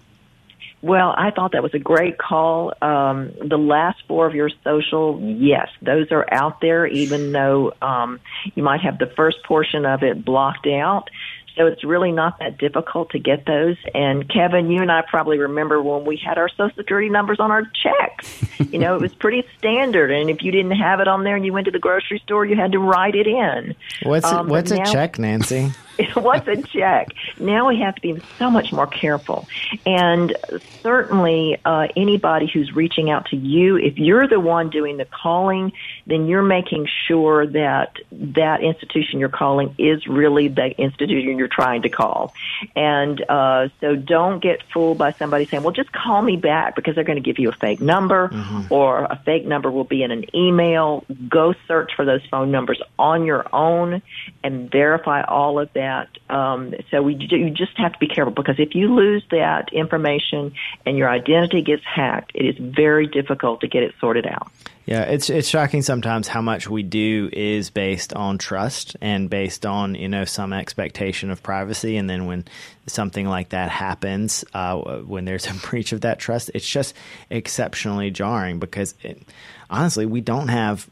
Well, 0.83 1.15
I 1.17 1.31
thought 1.31 1.53
that 1.53 1.63
was 1.63 1.73
a 1.73 1.79
great 1.79 2.19
call. 2.19 2.73
Um, 2.83 3.33
the 3.47 3.59
last 3.59 3.99
four 4.09 4.27
of 4.27 4.35
your 4.35 4.51
social, 4.65 5.21
yes, 5.21 5.69
those 5.83 6.11
are 6.11 6.27
out 6.33 6.61
there, 6.61 6.87
even 6.87 7.33
though 7.33 7.73
um, 7.81 8.19
you 8.55 8.63
might 8.63 8.81
have 8.81 8.99
the 8.99 9.13
first 9.15 9.45
portion 9.45 9.85
of 9.87 10.03
it 10.03 10.25
blocked 10.25 10.67
out. 10.67 11.11
So 11.57 11.67
it's 11.67 11.85
really 11.85 12.13
not 12.13 12.39
that 12.41 12.59
difficult 12.59 13.11
to 13.11 13.19
get 13.19 13.45
those. 13.47 13.77
And 13.95 14.29
Kevin, 14.29 14.71
you 14.71 14.81
and 14.81 14.91
I 14.91 15.03
probably 15.09 15.39
remember 15.39 15.83
when 15.83 16.05
we 16.05 16.17
had 16.17 16.39
our 16.39 16.49
social 16.49 16.75
security 16.77 17.11
numbers 17.11 17.39
on 17.39 17.51
our 17.51 17.63
checks. 17.63 18.45
You 18.71 18.79
know, 18.79 18.95
it 18.95 19.01
was 19.01 19.15
pretty 19.15 19.45
standard. 19.59 20.11
And 20.11 20.31
if 20.31 20.43
you 20.43 20.53
didn't 20.53 20.73
have 20.73 21.01
it 21.01 21.09
on 21.09 21.25
there 21.25 21.37
and 21.37 21.45
you 21.45 21.53
went 21.53 21.67
to 21.67 21.71
the 21.71 21.79
grocery 21.79 22.19
store, 22.21 22.45
you 22.45 22.57
had 22.57 22.73
to 22.73 22.79
write 22.79 23.15
it 23.15 23.27
in. 23.27 23.75
What's 24.03 24.27
um, 24.27 24.49
what's 24.49 24.71
a 24.71 24.85
check, 24.85 25.19
Nancy? 25.19 25.73
what's 26.15 26.49
a 26.49 26.61
check? 26.63 27.09
Now 27.39 27.69
we 27.69 27.81
have 27.81 27.95
to 27.97 28.01
be 28.01 28.23
so 28.39 28.51
much 28.51 28.73
more 28.73 28.87
careful. 28.87 29.49
And 29.87 30.37
certainly, 30.83 31.59
uh, 31.65 31.89
anybody 31.97 32.47
who's 32.53 32.75
reaching 32.75 33.11
out 33.11 33.27
to 33.27 33.37
you, 33.37 33.77
if 33.77 33.99
you're 33.99 34.27
the 34.27 34.41
one 34.41 34.71
doing 34.71 34.97
the 34.97 35.05
calling, 35.05 35.73
then 36.07 36.27
you're 36.27 36.43
making 36.43 36.89
sure 37.07 37.47
that 37.47 37.97
that 38.13 38.63
institution 38.63 39.21
you're 39.21 39.29
calling 39.29 39.75
is 39.79 40.07
really 40.07 40.49
the 40.49 40.71
institution 40.81 41.39
you're 41.39 41.49
trying 41.49 41.83
to 41.83 41.89
call. 41.89 42.33
And 42.77 43.23
uh, 43.29 43.69
so 43.81 43.97
don't 43.97 44.41
get 44.41 44.63
fooled 44.73 44.99
by 44.99 45.13
somebody 45.13 45.45
saying, 45.47 45.63
well, 45.63 45.73
just 45.73 45.93
call 45.93 46.23
me 46.23 46.37
back 46.37 46.77
because 46.77 46.95
they're 46.95 47.05
going 47.05 47.23
to 47.23 47.23
give 47.23 47.39
you 47.39 47.49
a 47.51 47.53
fake 47.53 47.81
number 47.81 48.29
mm-hmm. 48.29 48.50
Or 48.71 49.05
a 49.05 49.21
fake 49.25 49.47
number 49.47 49.71
will 49.71 49.85
be 49.85 50.03
in 50.03 50.11
an 50.11 50.25
email. 50.35 51.05
Go 51.29 51.55
search 51.67 51.93
for 51.95 52.05
those 52.05 52.25
phone 52.31 52.51
numbers 52.51 52.81
on 52.99 53.25
your 53.25 53.47
own 53.55 54.03
and 54.43 54.71
verify 54.71 55.23
all 55.23 55.59
of 55.59 55.73
that. 55.75 56.09
Um, 56.29 56.75
so 56.91 57.03
we 57.03 57.15
you 57.15 57.51
just 57.51 57.77
have 57.77 57.93
to 57.93 57.99
be 57.99 58.09
careful 58.09 58.33
because 58.33 58.57
if 58.59 58.75
you 58.75 58.95
lose 58.95 59.25
that 59.31 59.73
information 59.73 60.53
and 60.87 60.97
your 60.97 61.09
identity 61.09 61.63
gets 61.63 61.85
hacked, 61.85 62.33
it 62.35 62.45
is 62.45 62.57
very 62.59 63.07
difficult 63.07 63.61
to 63.61 63.69
get 63.69 63.83
it 63.83 63.95
sorted 64.01 64.27
out. 64.27 64.51
Yeah, 64.91 65.03
it's 65.03 65.31
it's 65.31 65.47
shocking 65.47 65.83
sometimes 65.83 66.27
how 66.27 66.43
much 66.43 66.69
we 66.69 66.83
do 66.83 67.31
is 67.33 67.71
based 67.71 68.13
on 68.13 68.39
trust 68.39 68.97
and 69.01 69.31
based 69.31 69.65
on 69.65 69.95
you 69.95 70.09
know 70.09 70.25
some 70.25 70.53
expectation 70.53 71.31
of 71.31 71.45
privacy, 71.45 71.97
and 71.97 72.11
then 72.11 72.27
when 72.27 72.45
something 72.89 73.25
like 73.25 73.51
that 73.51 73.71
happens, 73.71 74.45
uh, 74.53 74.77
when 74.79 75.27
there's 75.27 75.47
a 75.47 75.55
breach 75.69 75.93
of 75.93 76.01
that 76.01 76.19
trust, 76.19 76.51
it's 76.55 76.69
just 76.69 76.93
exceptionally 77.31 78.11
jarring 78.11 78.59
because 78.59 78.97
it, 79.05 79.23
honestly, 79.71 80.07
we 80.07 80.21
don't 80.21 80.49
have 80.49 80.91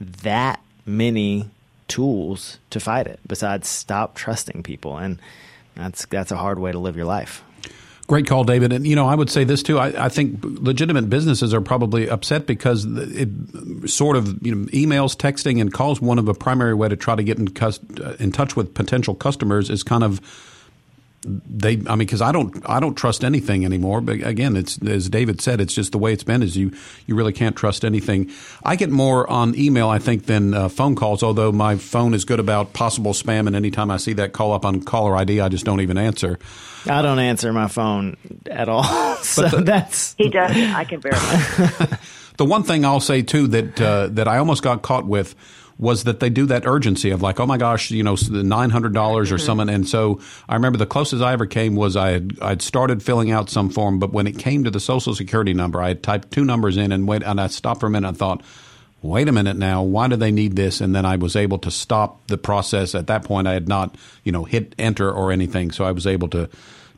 that 0.00 0.62
many 0.86 1.50
tools 1.88 2.58
to 2.70 2.80
fight 2.80 3.06
it 3.06 3.20
besides 3.26 3.68
stop 3.68 4.14
trusting 4.14 4.62
people, 4.62 4.96
and 4.96 5.18
that's 5.74 6.06
that's 6.06 6.32
a 6.32 6.38
hard 6.38 6.58
way 6.58 6.72
to 6.72 6.78
live 6.78 6.96
your 6.96 7.04
life. 7.04 7.44
Great 8.08 8.26
call, 8.26 8.44
David. 8.44 8.72
And, 8.72 8.86
you 8.86 8.96
know, 8.96 9.06
I 9.06 9.14
would 9.14 9.30
say 9.30 9.44
this 9.44 9.62
too. 9.62 9.78
I, 9.78 10.06
I, 10.06 10.08
think 10.08 10.40
legitimate 10.42 11.08
businesses 11.08 11.54
are 11.54 11.60
probably 11.60 12.10
upset 12.10 12.46
because 12.46 12.84
it 12.84 13.28
sort 13.88 14.16
of, 14.16 14.44
you 14.44 14.54
know, 14.54 14.66
emails, 14.66 15.16
texting, 15.16 15.60
and 15.60 15.72
calls, 15.72 16.00
one 16.00 16.18
of 16.18 16.24
the 16.24 16.34
primary 16.34 16.74
way 16.74 16.88
to 16.88 16.96
try 16.96 17.14
to 17.14 17.22
get 17.22 17.38
in, 17.38 17.48
uh, 17.62 18.16
in 18.18 18.32
touch 18.32 18.56
with 18.56 18.74
potential 18.74 19.14
customers 19.14 19.70
is 19.70 19.82
kind 19.82 20.02
of 20.02 20.20
they 21.24 21.72
i 21.86 21.94
mean 21.94 21.98
because 21.98 22.20
i 22.20 22.32
don't 22.32 22.68
i 22.68 22.80
don't 22.80 22.96
trust 22.96 23.22
anything 23.24 23.64
anymore 23.64 24.00
but 24.00 24.14
again 24.22 24.56
it's 24.56 24.80
as 24.82 25.08
david 25.08 25.40
said 25.40 25.60
it's 25.60 25.74
just 25.74 25.92
the 25.92 25.98
way 25.98 26.12
it's 26.12 26.24
been 26.24 26.42
is 26.42 26.56
you 26.56 26.72
you 27.06 27.14
really 27.14 27.32
can't 27.32 27.54
trust 27.54 27.84
anything 27.84 28.30
i 28.64 28.74
get 28.74 28.90
more 28.90 29.28
on 29.30 29.56
email 29.56 29.88
i 29.88 29.98
think 29.98 30.26
than 30.26 30.52
uh, 30.52 30.68
phone 30.68 30.96
calls 30.96 31.22
although 31.22 31.52
my 31.52 31.76
phone 31.76 32.12
is 32.12 32.24
good 32.24 32.40
about 32.40 32.72
possible 32.72 33.12
spam 33.12 33.46
and 33.46 33.54
anytime 33.54 33.90
i 33.90 33.96
see 33.96 34.12
that 34.12 34.32
call 34.32 34.52
up 34.52 34.64
on 34.64 34.82
caller 34.82 35.16
id 35.16 35.40
i 35.40 35.48
just 35.48 35.64
don't 35.64 35.80
even 35.80 35.96
answer 35.96 36.38
I 36.88 37.02
don't 37.02 37.18
answer 37.18 37.52
my 37.52 37.68
phone 37.68 38.16
at 38.50 38.68
all. 38.68 38.82
so 39.22 39.48
the, 39.48 39.62
that's 39.62 40.14
he 40.18 40.28
does. 40.28 40.50
I 40.50 40.84
can 40.84 41.00
verify. 41.00 41.96
the 42.38 42.44
one 42.44 42.62
thing 42.62 42.84
I'll 42.84 43.00
say 43.00 43.22
too 43.22 43.46
that 43.48 43.80
uh, 43.80 44.08
that 44.08 44.28
I 44.28 44.38
almost 44.38 44.62
got 44.62 44.82
caught 44.82 45.06
with 45.06 45.34
was 45.78 46.04
that 46.04 46.20
they 46.20 46.30
do 46.30 46.46
that 46.46 46.66
urgency 46.66 47.10
of 47.10 47.22
like, 47.22 47.40
oh 47.40 47.46
my 47.46 47.56
gosh, 47.56 47.90
you 47.90 48.02
know, 48.02 48.16
nine 48.30 48.70
hundred 48.70 48.94
dollars 48.94 49.32
or 49.32 49.36
mm-hmm. 49.36 49.46
something. 49.46 49.68
And 49.68 49.88
so 49.88 50.20
I 50.48 50.54
remember 50.54 50.78
the 50.78 50.86
closest 50.86 51.22
I 51.22 51.32
ever 51.32 51.46
came 51.46 51.74
was 51.74 51.96
I 51.96 52.10
had 52.10 52.38
I'd 52.40 52.62
started 52.62 53.02
filling 53.02 53.30
out 53.30 53.50
some 53.50 53.70
form, 53.70 53.98
but 53.98 54.12
when 54.12 54.26
it 54.26 54.38
came 54.38 54.64
to 54.64 54.70
the 54.70 54.80
social 54.80 55.14
security 55.14 55.54
number, 55.54 55.80
I 55.80 55.88
had 55.88 56.02
typed 56.02 56.30
two 56.30 56.44
numbers 56.44 56.76
in 56.76 56.92
and 56.92 57.08
wait, 57.08 57.22
and 57.22 57.40
I 57.40 57.46
stopped 57.48 57.80
for 57.80 57.86
a 57.86 57.90
minute 57.90 58.08
and 58.08 58.18
thought. 58.18 58.42
Wait 59.04 59.26
a 59.26 59.32
minute 59.32 59.56
now. 59.56 59.82
Why 59.82 60.06
do 60.06 60.14
they 60.14 60.30
need 60.30 60.54
this? 60.54 60.80
And 60.80 60.94
then 60.94 61.04
I 61.04 61.16
was 61.16 61.34
able 61.34 61.58
to 61.58 61.72
stop 61.72 62.24
the 62.28 62.38
process. 62.38 62.94
At 62.94 63.08
that 63.08 63.24
point, 63.24 63.48
I 63.48 63.52
had 63.52 63.66
not, 63.66 63.96
you 64.22 64.30
know, 64.30 64.44
hit 64.44 64.76
enter 64.78 65.10
or 65.10 65.32
anything, 65.32 65.72
so 65.72 65.84
I 65.84 65.90
was 65.90 66.06
able 66.06 66.28
to 66.28 66.48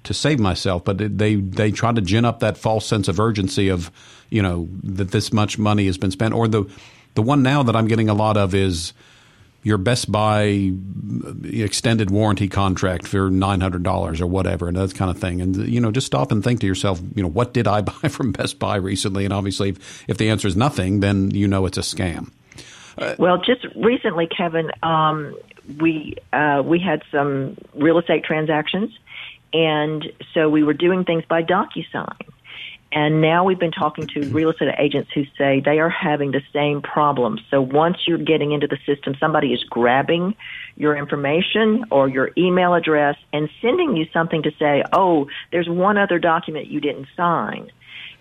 to 0.02 0.12
save 0.12 0.38
myself. 0.38 0.84
But 0.84 0.98
they 0.98 1.37
they 1.37 1.70
try 1.70 1.92
to 1.92 2.02
gin 2.02 2.26
up 2.26 2.40
that 2.40 2.58
false 2.58 2.84
sense 2.84 3.08
of 3.08 3.18
urgency 3.18 3.70
of 3.70 3.90
you 4.28 4.42
know 4.42 4.68
that 4.82 5.12
this 5.12 5.32
much 5.32 5.58
money 5.58 5.87
has 5.87 5.96
been 5.96 6.10
spent, 6.10 6.34
or 6.34 6.46
the 6.46 6.70
the 7.14 7.22
one 7.22 7.42
now 7.42 7.62
that 7.62 7.77
I'm 7.77 7.87
getting 7.87 8.09
a 8.09 8.14
lot 8.14 8.37
of 8.37 8.55
is 8.55 8.92
your 9.64 9.79
Best 9.79 10.12
Buy 10.12 10.72
extended 11.42 12.11
warranty 12.11 12.48
contract 12.48 13.09
for 13.09 13.31
nine 13.31 13.61
hundred 13.61 13.83
dollars 13.83 14.20
or 14.20 14.27
whatever, 14.27 14.68
and 14.68 14.77
that 14.77 14.94
kind 14.94 15.11
of 15.11 15.18
thing. 15.18 15.40
And 15.40 15.57
you 15.68 15.81
know, 15.81 15.90
just 15.90 16.07
stop 16.07 16.31
and 16.31 16.44
think 16.44 16.61
to 16.61 16.66
yourself, 16.66 17.00
you 17.14 17.22
know, 17.22 17.29
what 17.29 17.55
did 17.55 17.66
I 17.66 17.81
buy 18.03 18.09
from 18.09 18.33
Best 18.33 18.59
Buy 18.59 18.77
recently? 18.77 19.24
And 19.24 19.33
obviously, 19.33 19.70
if, 19.70 20.05
if 20.09 20.18
the 20.18 20.29
answer 20.29 20.46
is 20.46 20.57
nothing, 20.57 21.00
then 21.00 21.31
you 21.31 21.48
know 21.48 21.66
it's 21.66 21.79
a 21.79 21.83
scam. 21.83 22.31
Uh, 22.96 23.16
well, 23.18 23.38
just 23.38 23.66
recently, 23.74 24.29
Kevin, 24.29 24.70
um, 24.83 25.35
we 25.81 26.16
uh, 26.33 26.62
we 26.64 26.79
had 26.79 27.03
some 27.11 27.57
real 27.74 27.98
estate 27.98 28.22
transactions, 28.22 28.96
and 29.53 30.12
so 30.35 30.48
we 30.48 30.62
were 30.62 30.74
doing 30.74 31.05
things 31.05 31.24
by 31.24 31.42
DocuSign. 31.42 32.29
And 32.94 33.20
now 33.20 33.44
we've 33.44 33.59
been 33.59 33.72
talking 33.72 34.07
to 34.14 34.20
real 34.28 34.50
estate 34.50 34.72
agents 34.78 35.11
who 35.12 35.24
say 35.37 35.61
they 35.61 35.80
are 35.80 35.90
having 35.90 36.30
the 36.30 36.42
same 36.52 36.80
problems. 36.80 37.40
So 37.50 37.61
once 37.61 37.98
you're 38.07 38.18
getting 38.18 38.52
into 38.52 38.68
the 38.68 38.78
system, 38.87 39.16
somebody 39.18 39.52
is 39.52 39.64
grabbing 39.64 40.37
your 40.76 40.96
information 40.96 41.87
or 41.90 42.09
your 42.09 42.30
email 42.38 42.72
address 42.72 43.16
and 43.33 43.50
sending 43.61 43.96
you 43.96 44.07
something 44.12 44.44
to 44.44 44.52
say, 44.61 44.85
oh, 44.92 45.26
there's 45.50 45.68
one 45.68 45.98
other 45.98 46.20
document 46.20 46.68
you 46.68 46.80
didn't 46.80 47.09
sign 47.16 47.70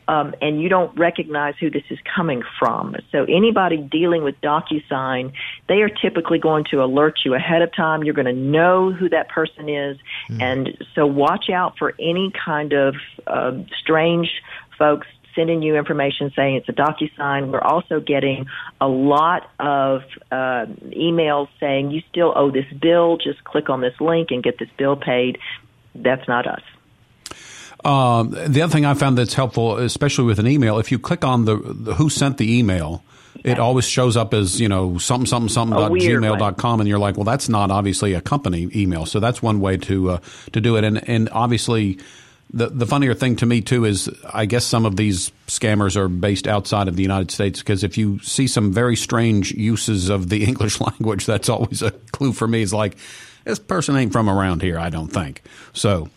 um, 0.07 0.33
and 0.41 0.61
you 0.61 0.69
don't 0.69 0.97
recognize 0.97 1.55
who 1.59 1.69
this 1.69 1.83
is 1.89 1.99
coming 2.15 2.43
from. 2.59 2.95
So 3.11 3.23
anybody 3.23 3.77
dealing 3.77 4.23
with 4.23 4.39
DocuSign, 4.41 5.33
they 5.67 5.81
are 5.81 5.89
typically 5.89 6.39
going 6.39 6.65
to 6.71 6.83
alert 6.83 7.19
you 7.23 7.33
ahead 7.33 7.61
of 7.61 7.73
time. 7.75 8.03
You're 8.03 8.13
going 8.13 8.25
to 8.25 8.33
know 8.33 8.91
who 8.91 9.09
that 9.09 9.29
person 9.29 9.69
is, 9.69 9.97
mm. 10.29 10.41
and 10.41 10.77
so 10.95 11.05
watch 11.05 11.49
out 11.49 11.77
for 11.77 11.93
any 11.99 12.31
kind 12.45 12.73
of 12.73 12.95
uh, 13.27 13.53
strange 13.79 14.29
folks 14.77 15.07
sending 15.35 15.63
you 15.63 15.75
information 15.75 16.31
saying 16.35 16.57
it's 16.57 16.69
a 16.69 16.73
DocuSign. 16.73 17.51
We're 17.51 17.59
also 17.59 17.99
getting 17.99 18.45
a 18.79 18.87
lot 18.87 19.49
of 19.59 20.03
uh, 20.31 20.67
emails 20.91 21.47
saying 21.59 21.89
you 21.89 22.03
still 22.11 22.31
owe 22.35 22.51
this 22.51 22.71
bill. 22.79 23.17
Just 23.17 23.43
click 23.43 23.67
on 23.67 23.81
this 23.81 23.99
link 23.99 24.29
and 24.29 24.43
get 24.43 24.59
this 24.59 24.69
bill 24.77 24.95
paid. 24.95 25.39
That's 25.95 26.27
not 26.27 26.45
us. 26.45 26.61
Um, 27.83 28.29
the 28.29 28.61
other 28.61 28.71
thing 28.71 28.85
I 28.85 28.93
found 28.93 29.17
that's 29.17 29.33
helpful, 29.33 29.77
especially 29.77 30.25
with 30.25 30.37
an 30.37 30.47
email, 30.47 30.77
if 30.77 30.91
you 30.91 30.99
click 30.99 31.25
on 31.25 31.45
the, 31.45 31.57
the 31.57 31.95
who 31.95 32.09
sent 32.09 32.37
the 32.37 32.59
email, 32.59 33.03
it 33.43 33.57
always 33.57 33.85
shows 33.85 34.15
up 34.15 34.35
as 34.35 34.61
you 34.61 34.69
know 34.69 34.99
something 34.99 35.25
something 35.25 35.49
something 35.49 35.77
dot 35.77 35.91
gmail 35.91 36.37
dot 36.37 36.57
com, 36.57 36.79
and 36.79 36.87
you're 36.87 36.99
like, 36.99 37.17
well, 37.17 37.25
that's 37.25 37.49
not 37.49 37.71
obviously 37.71 38.13
a 38.13 38.21
company 38.21 38.69
email. 38.75 39.07
So 39.07 39.19
that's 39.19 39.41
one 39.41 39.59
way 39.59 39.77
to 39.77 40.11
uh, 40.11 40.19
to 40.51 40.61
do 40.61 40.77
it, 40.77 40.83
and 40.83 41.09
and 41.09 41.27
obviously. 41.31 41.97
The, 42.55 42.67
the 42.67 42.85
funnier 42.85 43.15
thing 43.15 43.35
to 43.37 43.47
me 43.47 43.61
too 43.61 43.83
is 43.83 44.09
I 44.31 44.45
guess 44.45 44.63
some 44.63 44.85
of 44.85 44.95
these 44.95 45.31
scammers 45.47 45.95
are 45.95 46.07
based 46.07 46.47
outside 46.47 46.87
of 46.87 46.95
the 46.95 47.01
United 47.01 47.31
States 47.31 47.59
because 47.59 47.83
if 47.83 47.97
you 47.97 48.19
see 48.19 48.45
some 48.45 48.71
very 48.71 48.95
strange 48.95 49.51
uses 49.51 50.09
of 50.09 50.29
the 50.29 50.43
English 50.47 50.79
language, 50.79 51.25
that's 51.25 51.49
always 51.49 51.81
a 51.81 51.91
clue 51.91 52.31
for 52.31 52.47
me. 52.47 52.61
Is 52.61 52.73
like 52.73 52.95
this 53.43 53.59
person 53.59 53.95
ain't 53.95 54.13
from 54.13 54.29
around 54.29 54.61
here, 54.61 54.77
I 54.77 54.89
don't 54.89 55.09
think. 55.09 55.41
So 55.73 56.09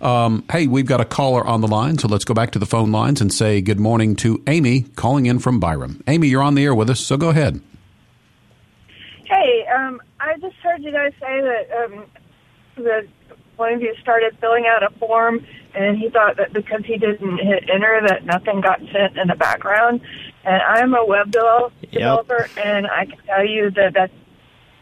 um, 0.00 0.44
hey, 0.50 0.66
we've 0.66 0.86
got 0.86 1.00
a 1.00 1.04
caller 1.04 1.46
on 1.46 1.60
the 1.60 1.68
line, 1.68 1.98
so 1.98 2.08
let's 2.08 2.24
go 2.24 2.34
back 2.34 2.50
to 2.52 2.58
the 2.58 2.66
phone 2.66 2.90
lines 2.90 3.20
and 3.20 3.32
say 3.32 3.60
good 3.60 3.78
morning 3.78 4.16
to 4.16 4.42
Amy 4.46 4.82
calling 4.96 5.26
in 5.26 5.38
from 5.38 5.60
Byram. 5.60 6.02
Amy, 6.08 6.28
you're 6.28 6.42
on 6.42 6.54
the 6.54 6.64
air 6.64 6.74
with 6.74 6.90
us, 6.90 7.00
so 7.00 7.16
go 7.16 7.28
ahead. 7.28 7.60
Hey, 9.24 9.64
um, 9.74 10.00
I 10.20 10.36
just 10.38 10.56
heard 10.56 10.82
you 10.82 10.90
guys 10.90 11.12
say 11.20 11.40
that 11.40 11.84
um, 11.84 12.06
the 12.76 13.06
one 13.56 13.74
of 13.74 13.80
you 13.80 13.94
started 14.02 14.36
filling 14.40 14.66
out 14.66 14.82
a 14.82 14.90
form 14.98 15.46
and 15.74 15.96
he 15.96 16.10
thought 16.10 16.36
that 16.36 16.52
because 16.52 16.84
he 16.84 16.98
didn't 16.98 17.38
hit 17.38 17.68
enter 17.72 18.00
that 18.06 18.24
nothing 18.24 18.60
got 18.60 18.80
sent 18.92 19.16
in 19.16 19.28
the 19.28 19.34
background. 19.34 20.00
And 20.44 20.60
I'm 20.62 20.94
a 20.94 21.04
web 21.04 21.30
developer, 21.30 21.72
yep. 21.90 22.64
and 22.64 22.86
I 22.86 23.06
can 23.06 23.18
tell 23.26 23.46
you 23.46 23.70
that 23.70 23.94
that's 23.94 24.12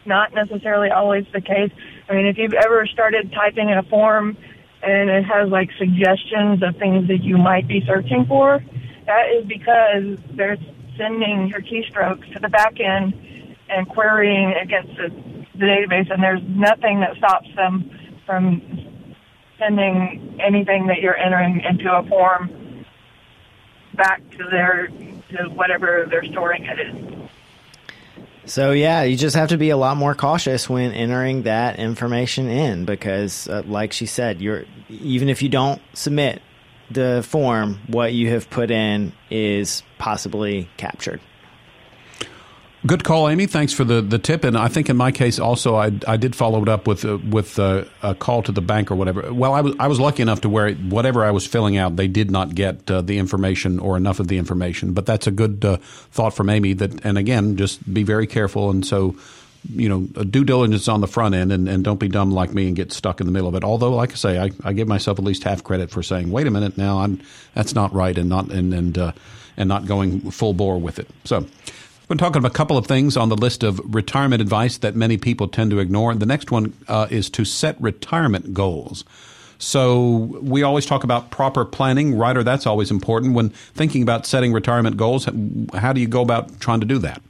not 0.05 0.33
necessarily 0.33 0.89
always 0.89 1.25
the 1.33 1.41
case. 1.41 1.71
I 2.09 2.15
mean, 2.15 2.25
if 2.25 2.37
you've 2.37 2.53
ever 2.53 2.85
started 2.87 3.31
typing 3.31 3.69
in 3.69 3.77
a 3.77 3.83
form 3.83 4.37
and 4.81 5.09
it 5.09 5.23
has 5.25 5.49
like 5.49 5.69
suggestions 5.77 6.63
of 6.63 6.75
things 6.77 7.07
that 7.07 7.23
you 7.23 7.37
might 7.37 7.67
be 7.67 7.83
searching 7.85 8.25
for, 8.27 8.63
that 9.05 9.25
is 9.35 9.45
because 9.45 10.17
they're 10.35 10.57
sending 10.97 11.47
your 11.47 11.61
keystrokes 11.61 12.31
to 12.33 12.39
the 12.39 12.49
back 12.49 12.79
end 12.79 13.13
and 13.69 13.87
querying 13.87 14.53
against 14.61 14.89
the, 14.97 15.09
the 15.57 15.65
database, 15.65 16.11
and 16.11 16.21
there's 16.21 16.41
nothing 16.47 16.99
that 16.99 17.15
stops 17.17 17.47
them 17.55 17.89
from 18.25 18.90
sending 19.61 20.39
anything 20.43 20.87
that 20.87 21.01
you're 21.01 21.17
entering 21.17 21.61
into 21.61 21.93
a 21.93 22.03
form 22.07 22.85
back 23.93 24.21
to 24.31 24.47
their 24.49 24.87
to 24.87 25.49
whatever 25.53 26.07
they're 26.09 26.25
storing 26.25 26.65
it 26.65 26.79
in. 26.79 27.29
So 28.45 28.71
yeah, 28.71 29.03
you 29.03 29.15
just 29.15 29.35
have 29.35 29.49
to 29.49 29.57
be 29.57 29.69
a 29.69 29.77
lot 29.77 29.97
more 29.97 30.15
cautious 30.15 30.67
when 30.67 30.91
entering 30.91 31.43
that 31.43 31.77
information 31.77 32.49
in 32.49 32.85
because, 32.85 33.47
uh, 33.47 33.61
like 33.65 33.93
she 33.93 34.07
said, 34.07 34.41
you're 34.41 34.65
even 34.89 35.29
if 35.29 35.43
you 35.43 35.49
don't 35.49 35.81
submit 35.93 36.41
the 36.89 37.25
form, 37.27 37.79
what 37.87 38.13
you 38.13 38.29
have 38.31 38.49
put 38.49 38.71
in 38.71 39.13
is 39.29 39.83
possibly 39.99 40.67
captured. 40.77 41.21
Good 42.83 43.03
call, 43.03 43.29
Amy. 43.29 43.45
Thanks 43.45 43.73
for 43.73 43.83
the, 43.83 44.01
the 44.01 44.17
tip. 44.17 44.43
And 44.43 44.57
I 44.57 44.67
think 44.67 44.89
in 44.89 44.97
my 44.97 45.11
case 45.11 45.37
also, 45.37 45.75
I, 45.75 45.91
I 46.07 46.17
did 46.17 46.35
follow 46.35 46.63
it 46.63 46.67
up 46.67 46.87
with 46.87 47.05
uh, 47.05 47.19
with 47.29 47.59
uh, 47.59 47.85
a 48.01 48.15
call 48.15 48.41
to 48.41 48.51
the 48.51 48.61
bank 48.61 48.89
or 48.89 48.95
whatever. 48.95 49.31
Well, 49.31 49.53
I 49.53 49.61
was 49.61 49.75
I 49.79 49.85
was 49.85 49.99
lucky 49.99 50.23
enough 50.23 50.41
to 50.41 50.49
where 50.49 50.73
whatever 50.73 51.23
I 51.23 51.29
was 51.29 51.45
filling 51.45 51.77
out, 51.77 51.95
they 51.95 52.07
did 52.07 52.31
not 52.31 52.55
get 52.55 52.89
uh, 52.89 53.01
the 53.01 53.19
information 53.19 53.77
or 53.77 53.97
enough 53.97 54.19
of 54.19 54.29
the 54.29 54.39
information. 54.39 54.93
But 54.93 55.05
that's 55.05 55.27
a 55.27 55.31
good 55.31 55.63
uh, 55.63 55.77
thought 55.77 56.33
from 56.33 56.49
Amy. 56.49 56.73
That 56.73 57.05
and 57.05 57.19
again, 57.19 57.55
just 57.55 57.93
be 57.93 58.01
very 58.01 58.25
careful. 58.25 58.71
And 58.71 58.83
so, 58.83 59.15
you 59.71 59.87
know, 59.87 60.23
due 60.23 60.43
diligence 60.43 60.87
on 60.87 61.01
the 61.01 61.07
front 61.07 61.35
end, 61.35 61.51
and, 61.51 61.69
and 61.69 61.83
don't 61.83 61.99
be 61.99 62.07
dumb 62.07 62.31
like 62.31 62.51
me 62.51 62.65
and 62.65 62.75
get 62.75 62.91
stuck 62.91 63.19
in 63.19 63.27
the 63.27 63.31
middle 63.31 63.47
of 63.47 63.53
it. 63.53 63.63
Although, 63.63 63.91
like 63.91 64.11
I 64.11 64.15
say, 64.15 64.39
I, 64.39 64.49
I 64.63 64.73
give 64.73 64.87
myself 64.87 65.19
at 65.19 65.23
least 65.23 65.43
half 65.43 65.63
credit 65.63 65.91
for 65.91 66.01
saying, 66.01 66.31
"Wait 66.31 66.47
a 66.47 66.51
minute, 66.51 66.79
now 66.79 67.01
I'm 67.01 67.21
that's 67.53 67.75
not 67.75 67.93
right," 67.93 68.17
and 68.17 68.27
not 68.27 68.49
and 68.51 68.73
and 68.73 68.97
uh, 68.97 69.11
and 69.55 69.69
not 69.69 69.85
going 69.85 70.31
full 70.31 70.55
bore 70.55 70.79
with 70.79 70.97
it. 70.97 71.07
So. 71.25 71.45
We're 72.11 72.17
talking 72.17 72.39
about 72.39 72.51
a 72.51 72.55
couple 72.55 72.77
of 72.77 72.87
things 72.87 73.15
on 73.15 73.29
the 73.29 73.37
list 73.37 73.63
of 73.63 73.79
retirement 73.95 74.41
advice 74.41 74.79
that 74.79 74.97
many 74.97 75.15
people 75.15 75.47
tend 75.47 75.71
to 75.71 75.79
ignore. 75.79 76.13
The 76.13 76.25
next 76.25 76.51
one 76.51 76.73
uh, 76.89 77.07
is 77.09 77.29
to 77.29 77.45
set 77.45 77.79
retirement 77.79 78.53
goals. 78.53 79.05
So 79.59 80.09
we 80.41 80.61
always 80.61 80.85
talk 80.85 81.05
about 81.05 81.31
proper 81.31 81.63
planning, 81.63 82.17
Ryder. 82.17 82.43
That's 82.43 82.67
always 82.67 82.91
important 82.91 83.33
when 83.33 83.51
thinking 83.51 84.03
about 84.03 84.25
setting 84.25 84.51
retirement 84.51 84.97
goals. 84.97 85.25
How 85.73 85.93
do 85.93 86.01
you 86.01 86.07
go 86.09 86.21
about 86.21 86.59
trying 86.59 86.81
to 86.81 86.85
do 86.85 86.97
that? 86.97 87.21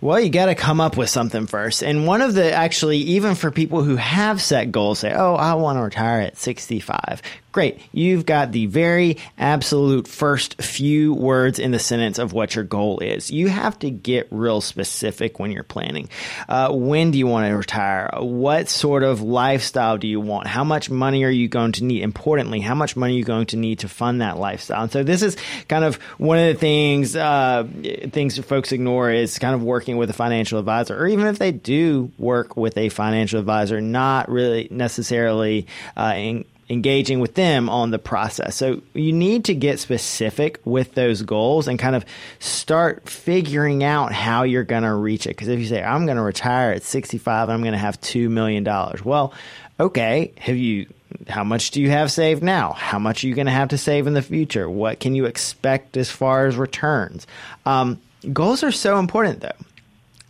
Well, 0.00 0.18
you 0.18 0.30
got 0.30 0.46
to 0.46 0.54
come 0.54 0.80
up 0.80 0.96
with 0.96 1.10
something 1.10 1.46
first. 1.46 1.82
And 1.82 2.06
one 2.06 2.22
of 2.22 2.32
the 2.32 2.50
actually, 2.50 2.96
even 2.98 3.34
for 3.34 3.50
people 3.50 3.82
who 3.82 3.96
have 3.96 4.40
set 4.40 4.72
goals, 4.72 5.00
say, 5.00 5.12
"Oh, 5.12 5.34
I 5.34 5.52
want 5.54 5.76
to 5.76 5.82
retire 5.82 6.22
at 6.22 6.38
65." 6.38 7.20
Great. 7.52 7.80
You've 7.90 8.26
got 8.26 8.52
the 8.52 8.66
very 8.66 9.16
absolute 9.36 10.06
first 10.06 10.62
few 10.62 11.12
words 11.12 11.58
in 11.58 11.72
the 11.72 11.80
sentence 11.80 12.20
of 12.20 12.32
what 12.32 12.54
your 12.54 12.62
goal 12.62 13.00
is. 13.00 13.28
You 13.30 13.48
have 13.48 13.76
to 13.80 13.90
get 13.90 14.28
real 14.30 14.60
specific 14.60 15.40
when 15.40 15.50
you're 15.50 15.64
planning. 15.64 16.08
Uh, 16.48 16.70
when 16.72 17.10
do 17.10 17.18
you 17.18 17.26
want 17.26 17.48
to 17.48 17.56
retire? 17.56 18.08
What 18.20 18.68
sort 18.68 19.02
of 19.02 19.20
lifestyle 19.20 19.98
do 19.98 20.06
you 20.06 20.20
want? 20.20 20.46
How 20.46 20.62
much 20.62 20.90
money 20.90 21.24
are 21.24 21.30
you 21.30 21.48
going 21.48 21.72
to 21.72 21.84
need? 21.84 22.02
Importantly, 22.02 22.60
how 22.60 22.76
much 22.76 22.96
money 22.96 23.14
are 23.14 23.18
you 23.18 23.24
going 23.24 23.46
to 23.46 23.56
need 23.56 23.80
to 23.80 23.88
fund 23.88 24.20
that 24.20 24.38
lifestyle? 24.38 24.82
And 24.82 24.92
so 24.92 25.02
this 25.02 25.22
is 25.22 25.36
kind 25.66 25.84
of 25.84 25.96
one 26.18 26.38
of 26.38 26.46
the 26.46 26.54
things 26.54 27.16
uh, 27.16 27.66
things 28.12 28.38
folks 28.38 28.70
ignore 28.70 29.10
is 29.10 29.40
kind 29.40 29.56
of 29.56 29.62
working 29.64 29.96
with 29.96 30.08
a 30.08 30.12
financial 30.12 30.60
advisor, 30.60 30.96
or 30.96 31.08
even 31.08 31.26
if 31.26 31.40
they 31.40 31.50
do 31.50 32.12
work 32.16 32.56
with 32.56 32.78
a 32.78 32.90
financial 32.90 33.40
advisor, 33.40 33.80
not 33.80 34.28
really 34.28 34.68
necessarily 34.70 35.66
uh, 35.96 36.14
in, 36.16 36.44
engaging 36.70 37.18
with 37.18 37.34
them 37.34 37.68
on 37.68 37.90
the 37.90 37.98
process. 37.98 38.54
So 38.54 38.80
you 38.94 39.12
need 39.12 39.44
to 39.46 39.54
get 39.54 39.80
specific 39.80 40.60
with 40.64 40.94
those 40.94 41.22
goals 41.22 41.66
and 41.66 41.78
kind 41.78 41.96
of 41.96 42.04
start 42.38 43.08
figuring 43.08 43.82
out 43.82 44.12
how 44.12 44.44
you're 44.44 44.64
going 44.64 44.84
to 44.84 44.94
reach 44.94 45.26
it. 45.26 45.30
Because 45.30 45.48
if 45.48 45.58
you 45.58 45.66
say, 45.66 45.82
I'm 45.82 46.06
going 46.06 46.16
to 46.16 46.22
retire 46.22 46.70
at 46.70 46.84
65 46.84 47.48
and 47.48 47.54
I'm 47.54 47.62
going 47.62 47.72
to 47.72 47.78
have 47.78 48.00
$2 48.00 48.30
million, 48.30 48.64
well, 49.04 49.34
okay, 49.80 50.32
have 50.38 50.56
you 50.56 50.86
how 51.28 51.42
much 51.42 51.72
do 51.72 51.82
you 51.82 51.90
have 51.90 52.12
saved 52.12 52.40
now? 52.40 52.72
How 52.72 53.00
much 53.00 53.24
are 53.24 53.26
you 53.26 53.34
going 53.34 53.46
to 53.46 53.52
have 53.52 53.70
to 53.70 53.78
save 53.78 54.06
in 54.06 54.14
the 54.14 54.22
future? 54.22 54.70
What 54.70 55.00
can 55.00 55.16
you 55.16 55.24
expect 55.24 55.96
as 55.96 56.08
far 56.08 56.46
as 56.46 56.56
returns? 56.56 57.26
Um, 57.66 58.00
goals 58.32 58.62
are 58.62 58.70
so 58.70 58.98
important, 59.00 59.40
though. 59.40 59.50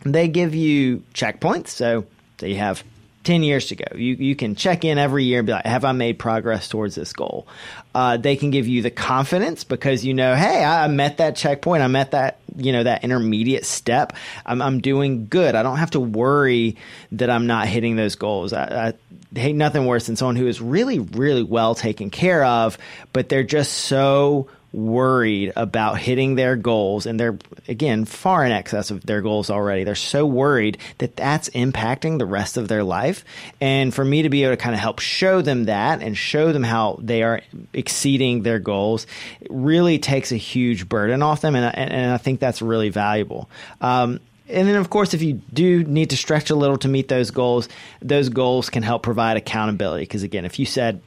They 0.03 0.27
give 0.27 0.55
you 0.55 1.03
checkpoints. 1.13 1.67
So, 1.67 2.05
so 2.39 2.47
you 2.47 2.55
have 2.55 2.83
10 3.23 3.43
years 3.43 3.67
to 3.67 3.75
go. 3.75 3.85
You, 3.95 4.15
you 4.15 4.35
can 4.35 4.55
check 4.55 4.83
in 4.83 4.97
every 4.97 5.25
year 5.25 5.39
and 5.39 5.45
be 5.45 5.53
like, 5.53 5.65
have 5.65 5.85
I 5.85 5.91
made 5.91 6.17
progress 6.17 6.67
towards 6.67 6.95
this 6.95 7.13
goal? 7.13 7.47
Uh, 7.93 8.17
they 8.17 8.35
can 8.35 8.51
give 8.51 8.67
you 8.67 8.81
the 8.81 8.89
confidence 8.89 9.63
because 9.63 10.03
you 10.05 10.13
know, 10.13 10.35
hey, 10.35 10.63
I 10.63 10.87
met 10.87 11.17
that 11.17 11.35
checkpoint. 11.35 11.83
I 11.83 11.87
met 11.87 12.11
that, 12.11 12.39
you 12.55 12.71
know, 12.71 12.83
that 12.83 13.03
intermediate 13.03 13.65
step. 13.65 14.13
I'm, 14.45 14.61
I'm 14.61 14.79
doing 14.79 15.27
good. 15.27 15.55
I 15.55 15.63
don't 15.63 15.77
have 15.77 15.91
to 15.91 15.99
worry 15.99 16.77
that 17.11 17.29
I'm 17.29 17.47
not 17.47 17.67
hitting 17.67 17.95
those 17.95 18.15
goals. 18.15 18.53
I, 18.53 18.93
I 19.35 19.39
hate 19.39 19.55
nothing 19.55 19.85
worse 19.85 20.07
than 20.07 20.15
someone 20.15 20.35
who 20.35 20.47
is 20.47 20.59
really, 20.59 20.99
really 20.99 21.43
well 21.43 21.75
taken 21.75 22.09
care 22.09 22.43
of, 22.43 22.77
but 23.13 23.29
they're 23.29 23.43
just 23.43 23.73
so 23.73 24.47
worried 24.73 25.51
about 25.55 25.99
hitting 25.99 26.35
their 26.35 26.55
goals 26.55 27.05
and 27.05 27.19
they're 27.19 27.37
again 27.67 28.05
far 28.05 28.45
in 28.45 28.51
excess 28.51 28.89
of 28.89 29.05
their 29.05 29.21
goals 29.21 29.49
already. 29.49 29.83
They're 29.83 29.95
so 29.95 30.25
worried 30.25 30.77
that 30.99 31.15
that's 31.15 31.49
impacting 31.49 32.19
the 32.19 32.25
rest 32.25 32.57
of 32.57 32.67
their 32.67 32.83
life. 32.83 33.25
And 33.59 33.93
for 33.93 34.05
me 34.05 34.21
to 34.21 34.29
be 34.29 34.43
able 34.43 34.53
to 34.53 34.57
kind 34.57 34.73
of 34.73 34.79
help 34.79 34.99
show 34.99 35.41
them 35.41 35.65
that 35.65 36.01
and 36.01 36.17
show 36.17 36.53
them 36.53 36.63
how 36.63 36.99
they 37.01 37.23
are 37.23 37.41
exceeding 37.73 38.43
their 38.43 38.59
goals 38.59 39.07
really 39.49 39.99
takes 39.99 40.31
a 40.31 40.37
huge 40.37 40.87
burden 40.87 41.21
off 41.21 41.41
them 41.41 41.55
and, 41.55 41.75
and, 41.75 42.11
I 42.11 42.17
think 42.17 42.39
that's 42.39 42.61
really 42.61 42.89
valuable. 42.89 43.49
Um, 43.79 44.19
and 44.49 44.67
then, 44.67 44.75
of 44.75 44.89
course, 44.89 45.13
if 45.13 45.21
you 45.21 45.41
do 45.53 45.83
need 45.83 46.09
to 46.09 46.17
stretch 46.17 46.49
a 46.49 46.55
little 46.55 46.77
to 46.79 46.89
meet 46.89 47.07
those 47.07 47.31
goals, 47.31 47.69
those 48.01 48.29
goals 48.29 48.69
can 48.69 48.83
help 48.83 49.01
provide 49.01 49.37
accountability. 49.37 50.03
Because 50.03 50.23
again, 50.23 50.43
if 50.43 50.59
you 50.59 50.65
said, 50.65 51.01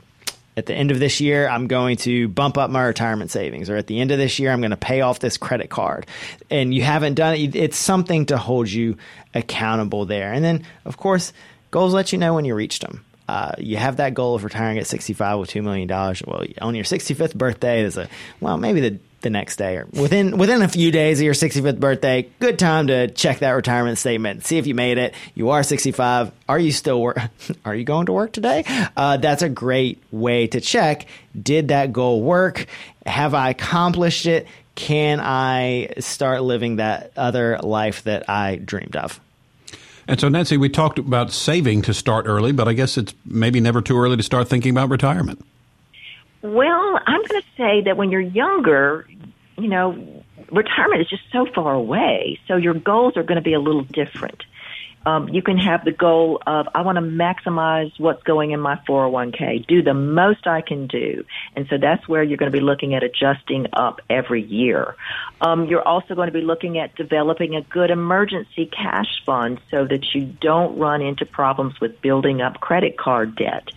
at 0.57 0.67
the 0.67 0.75
end 0.75 0.91
of 0.91 0.99
this 0.99 1.21
year, 1.21 1.49
I'm 1.49 1.67
going 1.67 1.97
to 1.99 2.29
bump 2.29 2.59
up 2.59 2.71
my 2.71 2.83
retirement 2.83 3.31
savings, 3.31 3.69
or 3.69 3.77
at 3.77 3.87
the 3.87 4.01
end 4.01 4.11
of 4.11 4.19
this 4.19 4.39
year, 4.39 4.53
I'm 4.53 4.61
going 4.61 4.71
to 4.71 4.77
pay 4.77 5.01
off 5.01 5.19
this 5.19 5.37
credit 5.37 5.71
card. 5.71 6.07
And 6.51 6.73
you 6.73 6.83
haven't 6.83 7.15
done 7.15 7.35
it, 7.35 7.57
it's 7.57 7.77
something 7.77 8.27
to 8.27 8.39
hold 8.39 8.71
you 8.71 8.97
accountable 9.35 10.07
there. 10.07 10.33
And 10.33 10.45
then, 10.45 10.65
of 10.85 10.97
course, 10.97 11.33
goals 11.71 11.93
let 11.93 12.13
you 12.13 12.19
know 12.19 12.35
when 12.35 12.45
you 12.45 12.55
reached 12.55 12.83
them. 12.83 13.05
Uh, 13.27 13.53
you 13.59 13.79
have 13.79 13.97
that 13.97 14.15
goal 14.15 14.35
of 14.35 14.45
retiring 14.45 14.79
at 14.79 14.87
65 14.87 15.39
with 15.39 15.51
$2 15.51 15.63
million. 15.63 15.89
Well, 15.89 16.45
on 16.61 16.75
your 16.75 16.85
65th 16.85 17.35
birthday, 17.35 17.81
there's 17.81 17.97
a, 17.97 18.09
well, 18.41 18.59
maybe 18.59 18.81
the 18.81 18.99
the 19.25 19.31
next 19.31 19.57
day 19.57 19.79
or 19.79 19.89
within 19.93 20.39
within 20.39 20.63
a 20.63 20.69
few 20.69 20.93
days 20.93 21.19
of 21.19 21.25
your 21.25 21.35
65th 21.35 21.81
birthday. 21.81 22.29
Good 22.39 22.61
time 22.61 22.87
to 22.87 23.09
check 23.09 23.41
that 23.41 23.51
retirement 23.51 23.99
statement. 23.99 24.47
See 24.47 24.59
if 24.59 24.69
you 24.69 24.75
made 24.77 24.99
it. 24.99 25.15
You 25.35 25.51
are 25.51 25.65
65. 25.65 26.31
Are 26.49 26.59
you 26.59 26.71
still 26.71 27.03
work? 27.03 27.19
Are 27.65 27.75
you 27.75 27.83
going 27.83 28.07
to 28.07 28.13
work 28.13 28.33
today? 28.33 28.65
Uh, 28.97 29.17
that's 29.17 29.43
a 29.43 29.49
great 29.49 30.01
way 30.13 30.47
to 30.47 30.61
check. 30.61 31.07
Did 31.41 31.69
that 31.69 31.93
goal 31.93 32.23
work? 32.23 32.67
Have 33.05 33.35
I 33.35 33.51
accomplished 33.51 34.27
it? 34.27 34.47
Can 34.77 35.21
I 35.21 35.95
start 35.99 36.43
living 36.43 36.77
that 36.77 37.13
other 37.17 37.59
life 37.59 38.05
that 38.05 38.29
I 38.29 38.57
dreamed 38.57 38.97
of? 38.97 39.21
And 40.07 40.21
so, 40.21 40.29
Nancy, 40.29 40.57
we 40.57 40.69
talked 40.69 40.99
about 40.99 41.33
saving 41.33 41.83
to 41.83 41.95
start 41.95 42.27
early, 42.27 42.53
but 42.53 42.69
I 42.69 42.75
guess 42.75 42.99
it's 42.99 43.15
maybe 43.25 43.61
never 43.61 43.81
too 43.81 43.99
early 43.99 44.17
to 44.17 44.23
start 44.23 44.49
thinking 44.49 44.71
about 44.71 44.91
retirement. 44.91 45.45
Well, 46.43 47.01
I'm 47.07 47.23
going 47.23 47.41
to 47.41 47.47
say 47.57 47.81
that 47.87 47.97
when 47.97 48.11
you're 48.11 48.21
younger, 48.21 49.07
you 49.57 49.69
know, 49.69 50.25
retirement 50.51 51.01
is 51.01 51.09
just 51.09 51.23
so 51.33 51.47
far 51.55 51.75
away. 51.75 52.39
So 52.49 52.57
your 52.57 52.75
goals 52.75 53.17
are 53.17 53.23
going 53.23 53.37
to 53.37 53.43
be 53.43 53.55
a 53.55 53.61
little 53.61 53.85
different. 53.85 54.43
Um, 55.07 55.29
you 55.29 55.43
can 55.43 55.59
have 55.59 55.85
the 55.85 55.93
goal 55.93 56.41
of 56.47 56.67
I 56.75 56.81
want 56.81 56.97
to 56.97 57.03
maximize 57.03 57.93
what's 57.99 58.23
going 58.23 58.53
in 58.53 58.61
my 58.61 58.77
401k, 58.89 59.67
do 59.67 59.83
the 59.83 59.93
most 59.93 60.47
I 60.47 60.63
can 60.63 60.87
do, 60.87 61.25
and 61.55 61.67
so 61.69 61.77
that's 61.79 62.09
where 62.09 62.23
you're 62.23 62.39
going 62.39 62.51
to 62.51 62.57
be 62.57 62.65
looking 62.65 62.95
at 62.95 63.03
adjusting 63.03 63.67
up 63.75 64.01
every 64.09 64.43
year. 64.43 64.97
Um, 65.43 65.67
you're 65.67 65.87
also 65.87 66.15
going 66.15 66.29
to 66.29 66.33
be 66.33 66.41
looking 66.41 66.79
at 66.79 66.95
developing 66.95 67.55
a 67.55 67.61
good 67.63 67.91
emergency 67.91 68.67
cash 68.67 69.23
fund 69.27 69.61
so 69.71 69.85
that 69.85 70.15
you 70.15 70.25
don't 70.41 70.79
run 70.79 71.03
into 71.03 71.27
problems 71.27 71.79
with 71.81 72.01
building 72.01 72.41
up 72.41 72.61
credit 72.61 72.97
card 72.97 73.37
debt. 73.37 73.69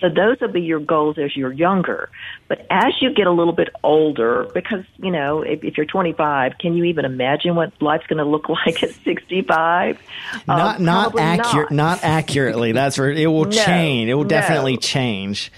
So 0.00 0.08
those 0.08 0.40
will 0.40 0.52
be 0.52 0.60
your 0.60 0.80
goals 0.80 1.16
as 1.18 1.34
you're 1.36 1.52
younger. 1.52 2.10
But 2.48 2.66
as 2.70 2.92
you 3.00 3.12
get 3.14 3.26
a 3.26 3.32
little 3.32 3.52
bit 3.52 3.70
older, 3.82 4.48
because, 4.52 4.84
you 4.98 5.10
know, 5.10 5.42
if, 5.42 5.64
if 5.64 5.76
you're 5.76 5.86
25, 5.86 6.58
can 6.58 6.76
you 6.76 6.84
even 6.84 7.04
imagine 7.04 7.54
what 7.54 7.72
life's 7.80 8.06
going 8.06 8.18
to 8.18 8.24
look 8.24 8.48
like 8.66 8.82
at 8.82 8.90
65? 8.90 9.98
Not, 10.46 10.76
um, 10.76 10.84
not 10.84 11.18
accurate, 11.18 11.70
not. 11.70 12.02
not. 12.02 12.04
accurately. 12.04 12.72
That's 12.72 12.98
where 12.98 13.10
it 13.10 13.26
will 13.26 13.44
no, 13.46 13.50
change. 13.50 14.10
It 14.10 14.14
will 14.14 14.24
definitely 14.24 14.74
no. 14.74 14.80
change. 14.80 15.50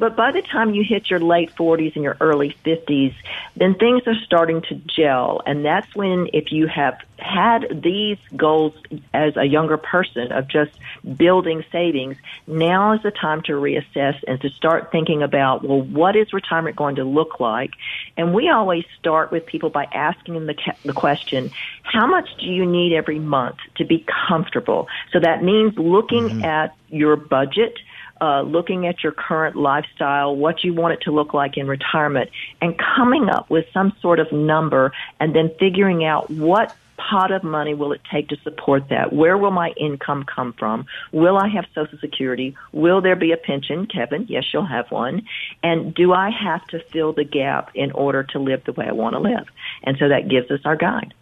But 0.00 0.16
by 0.16 0.32
the 0.32 0.40
time 0.40 0.74
you 0.74 0.82
hit 0.82 1.10
your 1.10 1.20
late 1.20 1.54
40s 1.56 1.94
and 1.94 2.02
your 2.02 2.16
early 2.20 2.56
50s, 2.64 3.14
then 3.54 3.74
things 3.74 4.02
are 4.06 4.14
starting 4.24 4.62
to 4.62 4.74
gel. 4.76 5.42
And 5.44 5.62
that's 5.62 5.94
when, 5.94 6.30
if 6.32 6.50
you 6.50 6.66
have 6.68 6.98
had 7.18 7.82
these 7.82 8.16
goals 8.34 8.72
as 9.12 9.36
a 9.36 9.44
younger 9.44 9.76
person 9.76 10.32
of 10.32 10.48
just 10.48 10.72
building 11.18 11.62
savings, 11.70 12.16
now 12.46 12.94
is 12.94 13.02
the 13.02 13.10
time 13.10 13.42
to 13.42 13.52
reassess 13.52 14.16
and 14.26 14.40
to 14.40 14.48
start 14.48 14.90
thinking 14.90 15.22
about, 15.22 15.62
well, 15.62 15.82
what 15.82 16.16
is 16.16 16.32
retirement 16.32 16.76
going 16.76 16.96
to 16.96 17.04
look 17.04 17.38
like? 17.38 17.72
And 18.16 18.32
we 18.32 18.48
always 18.48 18.86
start 18.98 19.30
with 19.30 19.44
people 19.44 19.68
by 19.68 19.84
asking 19.92 20.32
them 20.32 20.46
the, 20.46 20.56
the 20.82 20.94
question, 20.94 21.50
how 21.82 22.06
much 22.06 22.26
do 22.38 22.46
you 22.46 22.64
need 22.64 22.94
every 22.94 23.18
month 23.18 23.58
to 23.74 23.84
be 23.84 24.06
comfortable? 24.28 24.88
So 25.12 25.20
that 25.20 25.44
means 25.44 25.76
looking 25.76 26.24
mm-hmm. 26.24 26.44
at 26.44 26.74
your 26.88 27.16
budget 27.16 27.78
uh, 28.20 28.42
looking 28.42 28.86
at 28.86 29.02
your 29.02 29.12
current 29.12 29.56
lifestyle, 29.56 30.36
what 30.36 30.62
you 30.62 30.74
want 30.74 30.94
it 30.94 31.02
to 31.02 31.10
look 31.10 31.34
like 31.34 31.56
in 31.56 31.66
retirement, 31.66 32.30
and 32.60 32.78
coming 32.78 33.28
up 33.28 33.48
with 33.50 33.66
some 33.72 33.92
sort 34.00 34.20
of 34.20 34.30
number 34.32 34.92
and 35.18 35.34
then 35.34 35.50
figuring 35.58 36.04
out 36.04 36.30
what 36.30 36.74
pot 37.00 37.32
of 37.32 37.42
money 37.42 37.74
will 37.74 37.92
it 37.92 38.00
take 38.10 38.28
to 38.28 38.36
support 38.42 38.88
that? 38.90 39.12
Where 39.12 39.38
will 39.38 39.50
my 39.50 39.70
income 39.70 40.24
come 40.24 40.52
from? 40.52 40.86
Will 41.12 41.36
I 41.38 41.48
have 41.48 41.64
Social 41.74 41.98
Security? 41.98 42.54
Will 42.72 43.00
there 43.00 43.16
be 43.16 43.32
a 43.32 43.36
pension? 43.36 43.86
Kevin, 43.86 44.26
yes, 44.28 44.44
you'll 44.52 44.66
have 44.66 44.90
one. 44.90 45.22
And 45.62 45.94
do 45.94 46.12
I 46.12 46.30
have 46.30 46.64
to 46.68 46.80
fill 46.92 47.12
the 47.12 47.24
gap 47.24 47.70
in 47.74 47.90
order 47.92 48.22
to 48.24 48.38
live 48.38 48.64
the 48.64 48.72
way 48.72 48.86
I 48.86 48.92
want 48.92 49.14
to 49.14 49.18
live? 49.18 49.48
And 49.82 49.96
so 49.98 50.08
that 50.08 50.28
gives 50.28 50.50
us 50.50 50.60
our 50.64 50.76
guide. 50.76 51.14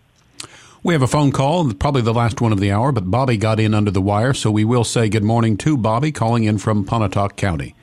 We 0.89 0.95
have 0.95 1.03
a 1.03 1.07
phone 1.07 1.33
call, 1.33 1.71
probably 1.75 2.01
the 2.01 2.15
last 2.15 2.41
one 2.41 2.51
of 2.51 2.61
the 2.61 2.73
hour, 2.73 2.93
but 2.93 3.11
Bobby 3.11 3.37
got 3.37 3.61
in 3.61 3.75
under 3.75 3.91
the 3.91 4.01
wire, 4.01 4.33
so 4.33 4.51
we 4.51 4.65
will 4.65 4.85
say 4.85 5.11
good 5.11 5.23
morning 5.23 5.59
to 5.59 5.77
Bobby 5.77 6.11
calling 6.11 6.45
in 6.45 6.57
from 6.57 6.83
Pontotoc 6.83 7.37
County. 7.37 7.75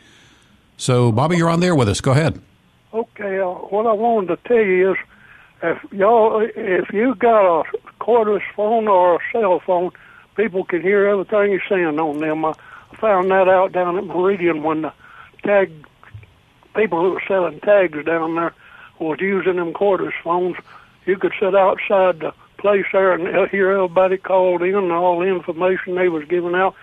So, 0.78 1.12
Bobby, 1.12 1.38
you're 1.38 1.52
on 1.52 1.60
there 1.60 1.76
with 1.76 1.88
us. 1.88 2.02
Go 2.02 2.14
ahead. 2.14 2.42
Okay, 2.96 3.40
uh, 3.40 3.46
what 3.46 3.86
I 3.86 3.92
wanted 3.92 4.30
to 4.30 4.48
tell 4.48 4.58
you 4.58 4.94
is, 4.94 4.98
if 5.62 5.94
y'all, 5.94 6.50
if 6.56 6.92
you 6.92 7.14
got 7.14 7.62
a 7.62 7.64
cordless 8.02 8.42
phone 8.56 8.88
or 8.88 9.18
a 9.18 9.20
cell 9.32 9.60
phone, 9.60 9.92
people 10.36 10.64
can 10.64 10.82
hear 10.82 11.06
everything 11.06 11.52
you're 11.52 11.62
saying 11.70 12.00
on 12.00 12.20
them. 12.20 12.44
I 12.44 12.54
found 13.00 13.30
that 13.30 13.48
out 13.48 13.72
down 13.72 14.00
at 14.00 14.06
Meridian 14.06 14.64
when 14.64 14.82
the 14.82 14.94
tag 15.44 15.72
people 16.76 17.04
who 17.04 17.12
were 17.12 17.24
selling 17.28 17.60
tags 17.60 18.04
down 18.04 18.34
there 18.34 18.56
was 18.98 19.20
using 19.22 19.58
them 19.58 19.74
cordless 19.74 20.20
phones. 20.24 20.56
You 21.06 21.18
could 21.20 21.34
sit 21.40 21.54
outside 21.54 22.22
the 22.22 22.34
place 22.66 22.86
there 22.92 23.12
and 23.12 23.52
hear 23.52 23.70
everybody 23.70 24.18
called 24.18 24.64
in 24.64 24.74
and 24.74 24.92
all 24.92 25.20
the 25.20 25.28
information 25.28 25.94
they 25.94 26.10
was 26.10 26.26
giving 26.28 26.56
out. 26.56 26.74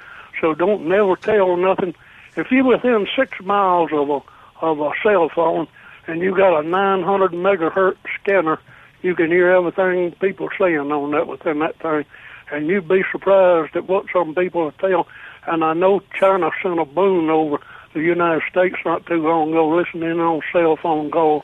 So 0.40 0.54
don't 0.54 0.86
never 0.86 1.16
tell 1.16 1.56
nothing. 1.56 1.96
If 2.36 2.52
you're 2.52 2.64
within 2.64 3.08
six 3.18 3.40
miles 3.40 3.90
of 3.92 4.08
a 4.08 4.20
of 4.64 4.78
a 4.78 4.92
cell 5.02 5.28
phone 5.34 5.66
and 6.06 6.20
you 6.20 6.36
got 6.36 6.60
a 6.60 6.62
900 6.62 7.32
megahertz 7.32 7.96
scanner, 8.20 8.60
you 9.02 9.16
can 9.16 9.26
hear 9.32 9.50
everything 9.50 10.12
people 10.20 10.50
saying 10.56 10.78
on 10.78 11.10
that 11.10 11.26
within 11.26 11.58
that 11.58 11.76
thing, 11.82 12.04
and 12.52 12.68
you'd 12.68 12.86
be 12.86 13.02
surprised 13.10 13.74
at 13.74 13.88
what 13.88 14.06
some 14.12 14.36
people 14.36 14.70
telling. 14.78 15.02
And 15.48 15.64
I 15.64 15.72
know 15.72 16.00
China 16.16 16.50
sent 16.62 16.78
a 16.78 16.84
boon 16.84 17.28
over 17.28 17.58
the 17.92 18.02
United 18.02 18.42
States 18.48 18.76
not 18.84 19.04
too 19.06 19.16
long 19.16 19.50
ago, 19.50 19.68
listening 19.68 20.20
on 20.20 20.42
cell 20.52 20.76
phone 20.76 21.10
calls. 21.10 21.42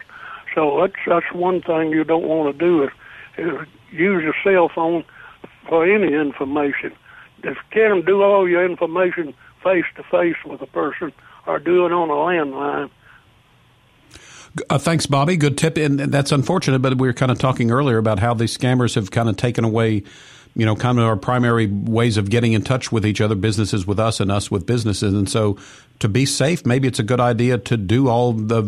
So 0.55 0.81
that's 0.81 1.03
that's 1.09 1.35
one 1.35 1.61
thing 1.61 1.91
you 1.91 2.05
don't 2.05 2.29
want 2.29 2.57
to 2.57 2.65
do 2.65 2.85
is, 2.85 2.91
is 3.37 3.67
use 3.91 4.23
your 4.23 4.35
cell 4.45 4.71
phone 4.75 5.05
for 5.69 5.85
any 5.85 6.15
information. 6.15 6.93
If 7.39 7.57
you 7.57 7.63
can, 7.71 8.05
do 8.05 8.23
all 8.23 8.49
your 8.49 8.65
information 8.65 9.35
face 9.63 9.85
to 9.97 10.03
face 10.05 10.37
with 10.45 10.61
a 10.63 10.67
person 10.67 11.13
or 11.47 11.59
do 11.59 11.87
it 11.87 11.93
on 11.93 12.11
a 12.11 12.13
landline. 12.13 12.91
Uh, 14.71 14.79
thanks, 14.79 15.07
Bobby. 15.07 15.37
Good 15.37 15.59
tip. 15.59 15.77
And 15.77 15.99
that's 15.99 16.33
unfortunate, 16.33 16.81
but 16.81 16.99
we 16.99 17.07
were 17.07 17.13
kind 17.13 17.31
of 17.31 17.39
talking 17.39 17.71
earlier 17.71 17.99
about 17.99 18.19
how 18.19 18.35
these 18.35 18.57
scammers 18.57 18.95
have 18.95 19.11
kind 19.11 19.29
of 19.29 19.37
taken 19.37 19.65
away 19.65 20.03
you 20.59 20.67
know, 20.67 20.75
kind 20.75 20.99
of 20.99 21.05
our 21.05 21.17
primary 21.17 21.69
ways 21.69 22.17
of 22.17 22.31
getting 22.31 22.53
in 22.53 22.63
touch 22.63 22.91
with 22.91 23.07
each 23.07 23.21
other, 23.21 23.37
businesses 23.37 23.87
with 23.87 24.01
us 24.01 24.19
and 24.19 24.31
us 24.33 24.51
with 24.51 24.67
businesses. 24.67 25.15
And 25.15 25.31
so 25.31 25.57
to 26.01 26.09
be 26.09 26.27
safe, 26.27 26.67
maybe 26.67 26.89
it's 26.89 26.99
a 26.99 27.05
good 27.05 27.21
idea 27.21 27.59
to 27.59 27.77
do 27.77 28.09
all 28.09 28.33
the 28.33 28.65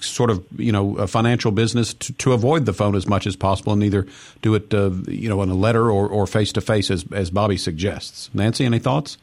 sort 0.00 0.30
of, 0.30 0.42
you 0.58 0.72
know, 0.72 1.06
financial 1.06 1.52
business 1.52 1.92
to, 1.92 2.14
to, 2.14 2.32
avoid 2.32 2.64
the 2.64 2.72
phone 2.72 2.94
as 2.94 3.06
much 3.06 3.26
as 3.26 3.36
possible 3.36 3.74
and 3.74 3.82
either 3.82 4.06
do 4.40 4.54
it, 4.54 4.72
uh, 4.72 4.90
you 5.06 5.28
know, 5.28 5.42
in 5.42 5.50
a 5.50 5.54
letter 5.54 5.90
or 5.90 6.26
face 6.26 6.52
to 6.52 6.62
face 6.62 6.90
as, 6.90 7.04
as 7.12 7.28
Bobby 7.28 7.58
suggests. 7.58 8.30
Nancy, 8.32 8.64
any 8.64 8.78
thoughts? 8.78 9.18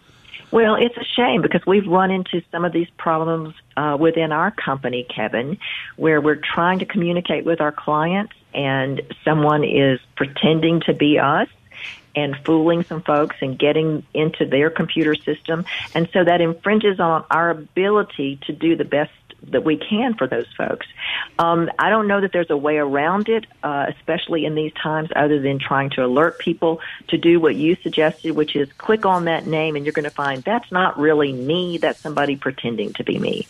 Well, 0.52 0.76
it's 0.76 0.96
a 0.98 1.06
shame 1.16 1.42
because 1.42 1.66
we've 1.66 1.88
run 1.88 2.12
into 2.12 2.44
some 2.52 2.64
of 2.64 2.74
these 2.74 2.90
problems 2.96 3.56
uh, 3.76 3.98
within 4.00 4.32
our 4.32 4.52
company, 4.52 5.04
Kevin, 5.04 5.58
where 5.96 6.22
we're 6.22 6.40
trying 6.54 6.78
to 6.78 6.86
communicate 6.86 7.44
with 7.44 7.60
our 7.60 7.72
clients 7.72 8.34
and 8.54 9.02
someone 9.26 9.64
is 9.64 10.00
pretending 10.16 10.82
to 10.82 10.94
be 10.94 11.18
us 11.18 11.48
and 12.16 12.36
fooling 12.46 12.84
some 12.84 13.02
folks 13.02 13.36
and 13.42 13.58
getting 13.58 14.04
into 14.14 14.46
their 14.46 14.70
computer 14.70 15.16
system. 15.16 15.66
And 15.94 16.10
so 16.14 16.24
that 16.24 16.42
infringes 16.42 17.00
on 17.00 17.26
our 17.32 17.50
ability 17.50 18.40
to 18.46 18.54
do 18.54 18.76
the 18.76 18.86
best 18.86 19.12
that 19.52 19.64
we 19.64 19.78
can 19.78 20.14
for 20.16 20.28
those 20.28 20.48
folks. 20.58 20.88
Um, 21.38 21.70
I 21.78 21.90
don't 21.90 22.08
know 22.08 22.22
that 22.22 22.32
there's 22.32 22.50
a 22.50 22.58
way 22.58 22.78
around 22.78 23.30
it, 23.30 23.46
uh, 23.62 23.88
especially 23.90 24.46
in 24.46 24.56
these 24.56 24.74
times, 24.74 25.10
other 25.16 25.42
than 25.42 25.60
trying 25.60 25.90
to 25.92 26.06
alert 26.06 26.40
people 26.40 26.80
to 27.10 27.18
do 27.18 27.40
what 27.40 27.56
you 27.56 27.76
suggested, 27.76 28.36
which 28.36 28.56
is 28.56 28.72
click 28.74 29.06
on 29.06 29.26
that 29.26 29.46
name 29.46 29.76
and 29.76 29.86
you're 29.86 29.94
going 29.94 30.04
to 30.04 30.10
find 30.10 30.44
that's 30.44 30.72
not 30.72 30.98
really 30.98 31.34
me, 31.34 31.78
that's 31.78 32.00
somebody 32.00 32.36
pretending 32.36 32.94
to 32.94 33.04
be 33.04 33.20
me. 33.20 33.48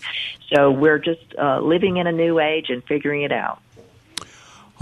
So 0.51 0.71
we're 0.71 0.99
just 0.99 1.35
uh, 1.37 1.59
living 1.59 1.97
in 1.97 2.07
a 2.07 2.11
new 2.11 2.39
age 2.39 2.69
and 2.69 2.83
figuring 2.83 3.21
it 3.21 3.31
out. 3.31 3.61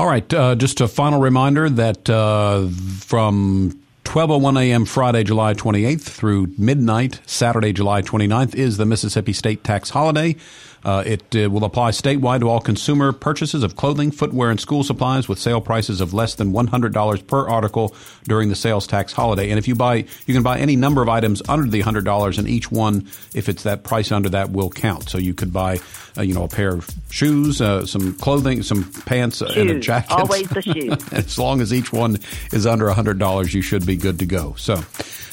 All 0.01 0.07
right, 0.07 0.33
uh, 0.33 0.55
just 0.55 0.81
a 0.81 0.87
final 0.87 1.19
reminder 1.19 1.69
that 1.69 2.09
uh, 2.09 2.67
from 3.01 3.79
12:01 4.03 4.59
a.m. 4.59 4.85
Friday, 4.85 5.23
July 5.23 5.53
28th 5.53 6.01
through 6.01 6.55
midnight 6.57 7.19
Saturday, 7.27 7.71
July 7.71 8.01
29th 8.01 8.55
is 8.55 8.77
the 8.77 8.85
Mississippi 8.87 9.31
State 9.31 9.63
Tax 9.63 9.91
Holiday. 9.91 10.37
Uh, 10.83 11.03
it 11.05 11.23
uh, 11.35 11.49
will 11.49 11.63
apply 11.63 11.91
statewide 11.91 12.39
to 12.39 12.49
all 12.49 12.59
consumer 12.59 13.11
purchases 13.11 13.63
of 13.63 13.75
clothing, 13.75 14.11
footwear, 14.11 14.49
and 14.49 14.59
school 14.59 14.83
supplies 14.83 15.27
with 15.27 15.39
sale 15.39 15.61
prices 15.61 16.01
of 16.01 16.13
less 16.13 16.35
than 16.35 16.51
$100 16.51 17.27
per 17.27 17.47
article 17.47 17.95
during 18.23 18.49
the 18.49 18.55
sales 18.55 18.87
tax 18.87 19.13
holiday. 19.13 19.49
And 19.49 19.59
if 19.59 19.67
you 19.67 19.75
buy, 19.75 20.05
you 20.25 20.33
can 20.33 20.43
buy 20.43 20.59
any 20.59 20.75
number 20.75 21.01
of 21.01 21.09
items 21.09 21.41
under 21.47 21.69
the 21.69 21.83
$100, 21.83 22.37
and 22.37 22.47
each 22.47 22.71
one, 22.71 23.07
if 23.33 23.47
it's 23.49 23.63
that 23.63 23.83
price 23.83 24.11
under 24.11 24.29
that, 24.29 24.51
will 24.51 24.69
count. 24.69 25.09
So 25.09 25.17
you 25.17 25.33
could 25.33 25.53
buy, 25.53 25.79
uh, 26.17 26.23
you 26.23 26.33
know, 26.33 26.43
a 26.43 26.49
pair 26.49 26.73
of 26.73 26.89
shoes, 27.09 27.61
uh, 27.61 27.85
some 27.85 28.13
clothing, 28.15 28.63
some 28.63 28.91
pants, 29.05 29.37
shoes. 29.37 29.55
and 29.55 29.69
a 29.69 29.79
jacket. 29.79 30.11
Always 30.11 30.49
the 30.49 30.61
shoes. 30.63 31.13
as 31.13 31.37
long 31.37 31.61
as 31.61 31.73
each 31.73 31.93
one 31.93 32.17
is 32.51 32.65
under 32.65 32.87
$100, 32.87 33.53
you 33.53 33.61
should 33.61 33.85
be 33.85 33.95
good 33.95 34.19
to 34.19 34.25
go. 34.25 34.55
So. 34.57 34.83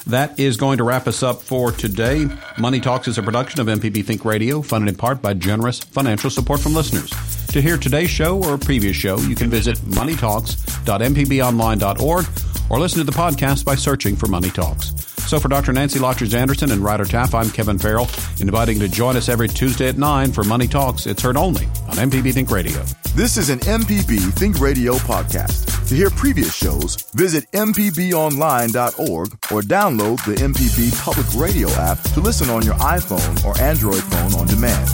That 0.08 0.40
is 0.40 0.56
going 0.56 0.78
to 0.78 0.84
wrap 0.84 1.06
us 1.06 1.22
up 1.22 1.42
for 1.42 1.70
today. 1.70 2.26
Money 2.56 2.80
Talks 2.80 3.08
is 3.08 3.18
a 3.18 3.22
production 3.22 3.60
of 3.60 3.66
MPB 3.66 4.06
Think 4.06 4.24
Radio, 4.24 4.62
funded 4.62 4.88
in 4.88 4.94
part 4.94 5.20
by 5.20 5.34
generous 5.38 5.80
financial 5.80 6.30
support 6.30 6.60
from 6.60 6.74
listeners. 6.74 7.10
To 7.48 7.60
hear 7.62 7.78
today's 7.78 8.10
show 8.10 8.42
or 8.42 8.54
a 8.54 8.58
previous 8.58 8.96
show, 8.96 9.16
you 9.18 9.34
can 9.34 9.48
visit 9.48 9.78
moneytalks.mpbonline.org 9.78 12.26
or 12.70 12.78
listen 12.78 12.98
to 12.98 13.04
the 13.04 13.12
podcast 13.12 13.64
by 13.64 13.74
searching 13.74 14.16
for 14.16 14.26
Money 14.26 14.50
Talks. 14.50 15.07
So 15.28 15.38
for 15.38 15.48
Dr. 15.48 15.74
Nancy 15.74 15.98
Lottridge 15.98 16.32
Anderson 16.32 16.70
and 16.70 16.80
Ryder 16.80 17.04
Taff, 17.04 17.34
I'm 17.34 17.50
Kevin 17.50 17.78
Farrell, 17.78 18.08
inviting 18.40 18.80
you 18.80 18.88
to 18.88 18.88
join 18.88 19.14
us 19.14 19.28
every 19.28 19.46
Tuesday 19.46 19.86
at 19.88 19.98
9 19.98 20.32
for 20.32 20.42
Money 20.42 20.66
Talks. 20.66 21.04
It's 21.04 21.20
heard 21.20 21.36
only 21.36 21.66
on 21.86 21.96
MPB 21.96 22.32
Think 22.32 22.50
Radio. 22.50 22.82
This 23.14 23.36
is 23.36 23.50
an 23.50 23.58
MPB 23.58 24.32
Think 24.32 24.58
Radio 24.58 24.94
podcast. 24.94 25.86
To 25.88 25.94
hear 25.94 26.08
previous 26.08 26.54
shows, 26.54 26.96
visit 27.12 27.44
MPBOnline.org 27.52 29.28
or 29.52 29.60
download 29.60 30.24
the 30.24 30.36
MPB 30.42 30.98
Public 30.98 31.26
Radio 31.34 31.68
app 31.72 32.00
to 32.14 32.20
listen 32.20 32.48
on 32.48 32.62
your 32.62 32.76
iPhone 32.76 33.44
or 33.44 33.60
Android 33.60 34.02
phone 34.04 34.32
on 34.32 34.46
demand. 34.46 34.88